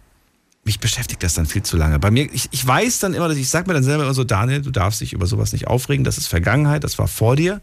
[0.64, 1.98] mich beschäftigt das dann viel zu lange.
[1.98, 4.24] Bei mir, ich, ich weiß dann immer, dass ich sage mir dann selber immer so,
[4.24, 7.60] Daniel, du darfst dich über sowas nicht aufregen, das ist Vergangenheit, das war vor dir.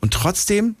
[0.00, 0.76] Und trotzdem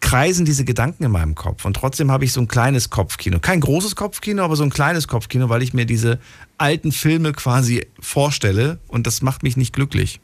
[0.00, 1.64] kreisen diese Gedanken in meinem Kopf.
[1.64, 3.38] Und trotzdem habe ich so ein kleines Kopfkino.
[3.38, 6.18] Kein großes Kopfkino, aber so ein kleines Kopfkino, weil ich mir diese
[6.58, 10.20] alten Filme quasi vorstelle und das macht mich nicht glücklich.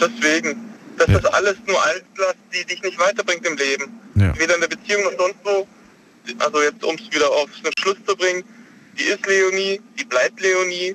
[0.00, 0.56] Deswegen,
[0.98, 3.84] das ist alles nur Altlast, die dich nicht weiterbringt im Leben.
[4.14, 4.38] Ja.
[4.38, 5.66] Weder in der Beziehung noch sonst wo.
[6.38, 8.44] Also jetzt, um es wieder auf einen Schluss zu bringen,
[8.98, 10.94] die ist Leonie, die bleibt Leonie.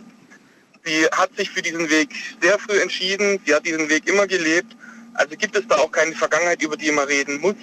[0.86, 2.10] Sie hat sich für diesen Weg
[2.42, 4.76] sehr früh entschieden, sie hat diesen Weg immer gelebt.
[5.18, 7.56] Also gibt es da auch keine Vergangenheit, über die man reden muss.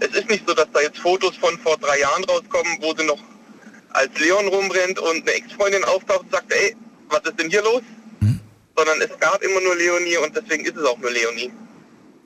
[0.00, 3.04] Es ist nicht so, dass da jetzt Fotos von vor drei Jahren rauskommen, wo sie
[3.04, 3.18] noch
[3.90, 6.76] als Leon rumrennt und eine Ex-Freundin auftaucht und sagt, ey,
[7.08, 7.82] was ist denn hier los?
[8.76, 11.50] Sondern es gab immer nur Leonie und deswegen ist es auch nur Leonie.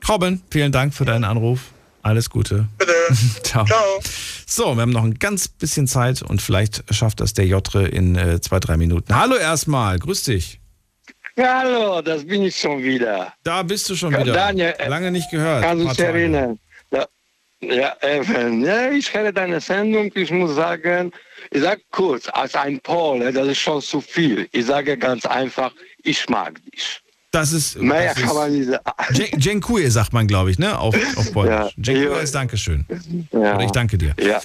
[0.08, 1.60] Robin, vielen Dank für deinen Anruf.
[2.02, 2.66] Alles Gute.
[2.76, 2.92] Bitte.
[3.44, 3.64] Ciao.
[4.44, 8.16] So, wir haben noch ein ganz bisschen Zeit und vielleicht schafft das der Jotre in
[8.16, 9.14] äh, zwei, drei Minuten.
[9.14, 10.61] Hallo erstmal, grüß dich.
[11.36, 13.32] Hallo, das bin ich schon wieder.
[13.42, 14.32] Da bist du schon wieder.
[14.32, 15.62] Daniel, äh, Lange nicht gehört.
[15.62, 16.58] Kannst du dich erinnern?
[16.90, 17.06] Ja,
[17.60, 18.64] ja, eben.
[18.64, 20.10] ja, ich höre deine Sendung.
[20.14, 21.10] Ich muss sagen,
[21.50, 24.48] ich sage kurz, als ein Pole, das ist schon zu viel.
[24.52, 25.72] Ich sage ganz einfach,
[26.02, 27.00] ich mag dich.
[27.32, 27.80] Das ist.
[27.80, 29.38] Mehr das kann man nicht sagen.
[29.38, 30.78] Dziękuję sagt man, glaube ich, ne?
[30.78, 31.54] Auf, auf Polnisch.
[31.54, 31.70] Ja.
[31.78, 32.84] Dziękuję ist Dankeschön.
[33.32, 33.54] Ja.
[33.54, 34.14] Oder ich danke dir.
[34.20, 34.40] Ja.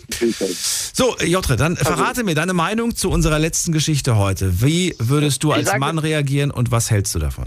[0.93, 4.61] So, Jotre, dann verrate mir deine Meinung zu unserer letzten Geschichte heute.
[4.61, 7.45] Wie würdest du als sage- Mann reagieren und was hältst du davon?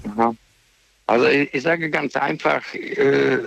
[1.07, 3.39] Also ich, ich sage ganz einfach, äh,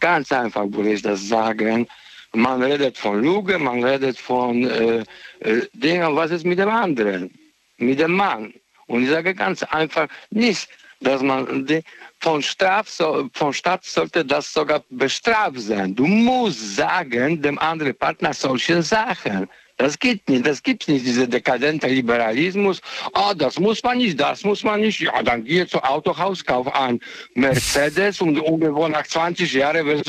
[0.00, 1.86] ganz einfach würde ich das sagen.
[2.34, 5.04] Man redet von Lüge, man redet von äh,
[5.40, 7.30] äh, Dingen, was ist mit dem anderen,
[7.78, 8.52] mit dem Mann.
[8.88, 10.68] Und ich sage ganz einfach nicht,
[11.00, 11.82] dass man die,
[12.20, 12.88] von Straf
[13.32, 15.94] von Staat sollte das sogar bestraft sein.
[15.94, 19.48] Du musst sagen dem anderen Partner solche Sachen.
[19.78, 22.80] Das geht nicht, das gibt nicht, dieser dekadente Liberalismus.
[23.12, 25.00] Ah, das muss man nicht, das muss man nicht.
[25.00, 26.98] Ja, dann geh zum Autohaus, kauf ein
[27.34, 30.02] Mercedes und irgendwo nach 20 Jahren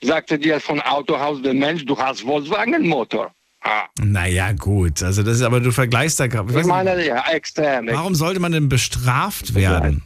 [0.00, 3.32] sagte dir von Autohaus der Mensch, du hast Volkswagen-Motor.
[3.62, 3.86] Ah.
[4.00, 5.02] Naja, gut.
[5.02, 6.58] Also, das ist aber, du vergleichst da gerade.
[6.58, 7.88] Ich meine, ja, extrem.
[7.88, 10.02] Warum sollte man denn bestraft werden?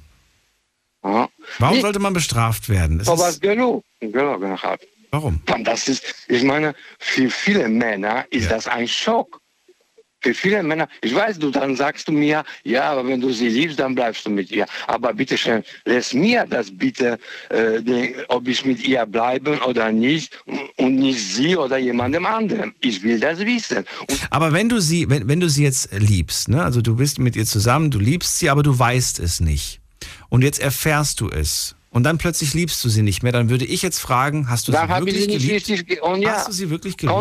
[1.04, 1.28] Ja.
[1.58, 3.00] Warum sollte man bestraft werden?
[3.00, 3.84] Es So was ist, genug.
[4.00, 4.80] Gelogen hat.
[5.10, 5.40] warum?
[5.64, 9.40] Das ist, ich meine, für viele Männer ist das ein Schock.
[10.20, 13.50] Für viele Männer, ich weiß, du dann sagst du mir, ja, aber wenn du sie
[13.50, 14.64] liebst, dann bleibst du mit ihr.
[14.86, 17.18] Aber bitte schön, lass mir das bitte,
[17.50, 20.42] äh, den, ob ich mit ihr bleibe oder nicht
[20.78, 22.74] und nicht sie oder jemandem anderen.
[22.80, 23.84] Ich will das wissen.
[24.08, 27.18] Und Aber wenn du sie, wenn, wenn du sie jetzt liebst, ne, also du bist
[27.18, 29.82] mit ihr zusammen, du liebst sie, aber du weißt es nicht.
[30.34, 31.76] Und jetzt erfährst du es.
[31.90, 33.30] Und dann plötzlich liebst du sie nicht mehr.
[33.30, 35.68] Dann würde ich jetzt fragen, hast du dann sie ich wirklich sie nicht geliebt?
[35.68, 37.16] richtig und ja, Hast du sie wirklich geliebt?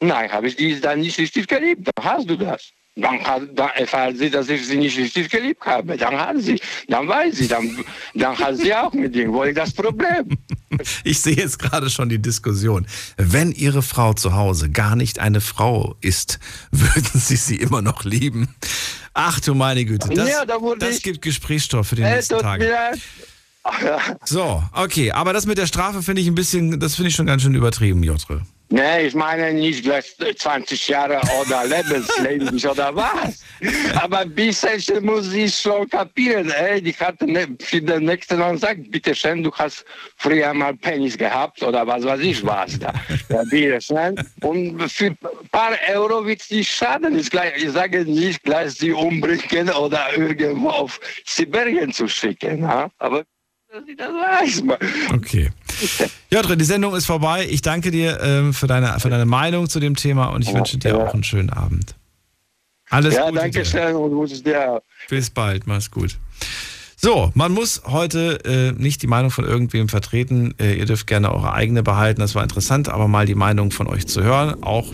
[0.00, 1.88] Nein, habe ich die dann nicht richtig geliebt.
[1.94, 2.72] Dann hast du das.
[2.96, 3.20] Dann,
[3.54, 5.96] dann erfährt sie, dass ich sie nicht richtig geliebt habe.
[5.96, 7.84] Dann hat sie, dann weiß sie, dann,
[8.14, 9.32] dann hat sie auch mit dem.
[9.32, 10.26] Wo ist das Problem?
[11.04, 12.88] Ich sehe jetzt gerade schon die Diskussion.
[13.16, 16.40] Wenn Ihre Frau zu Hause gar nicht eine Frau ist,
[16.72, 18.48] würden Sie sie immer noch lieben?
[19.14, 22.92] Ach du meine Güte, das, Ja, da das gibt Gesprächsstoff für die Äh, nächsten Tage.
[23.82, 23.98] Ja.
[24.24, 27.26] So, okay, aber das mit der Strafe finde ich ein bisschen, das finde ich schon
[27.26, 28.42] ganz schön übertrieben, Jotre.
[28.70, 33.44] Nee, ich meine nicht gleich 20 Jahre oder lebenslänglich oder was.
[33.94, 36.50] Aber ein bisschen muss ich schon kapieren.
[36.50, 39.84] Ey, die hat ne, für den nächsten Mal gesagt, bitte schön, du hast
[40.16, 42.92] früher mal Penis gehabt oder was weiß ich was da.
[43.28, 44.16] Ja, bitte schön.
[44.40, 45.18] Und für ein
[45.52, 47.18] paar Euro wird es nicht schaden.
[47.18, 52.66] Ich, gleich, ich sage nicht gleich sie umbringen oder irgendwo auf Sibirien zu schicken.
[53.98, 54.06] Ja?
[54.08, 55.12] Aber das weiß.
[55.14, 55.50] Okay.
[56.30, 57.46] Jotre, die Sendung ist vorbei.
[57.50, 60.54] Ich danke dir ähm, für, deine, für deine Meinung zu dem Thema und ich Ja,
[60.54, 60.96] wünsche dir ja.
[60.96, 61.94] auch einen schönen Abend.
[62.90, 63.64] Alles ja, Gute danke dir.
[63.64, 64.82] schön und wünsche dir.
[65.08, 66.16] Bis bald, mach's gut.
[67.04, 70.54] So, man muss heute äh, nicht die Meinung von irgendwem vertreten.
[70.58, 72.22] Äh, ihr dürft gerne eure eigene behalten.
[72.22, 74.62] Das war interessant, aber mal die Meinung von euch zu hören.
[74.62, 74.86] Auch,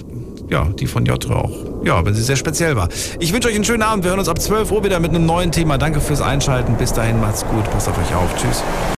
[0.49, 1.85] ja, die von Jotre auch.
[1.85, 2.89] Ja, wenn sie sehr speziell war.
[3.21, 4.03] Ich wünsche euch einen schönen Abend.
[4.03, 5.79] Wir hören uns ab 12 Uhr wieder mit einem neuen Thema.
[5.79, 6.77] Danke fürs Einschalten.
[6.79, 7.63] Bis dahin, macht's gut.
[7.71, 8.35] Passt auf euch auf.
[8.35, 8.65] Tschüss.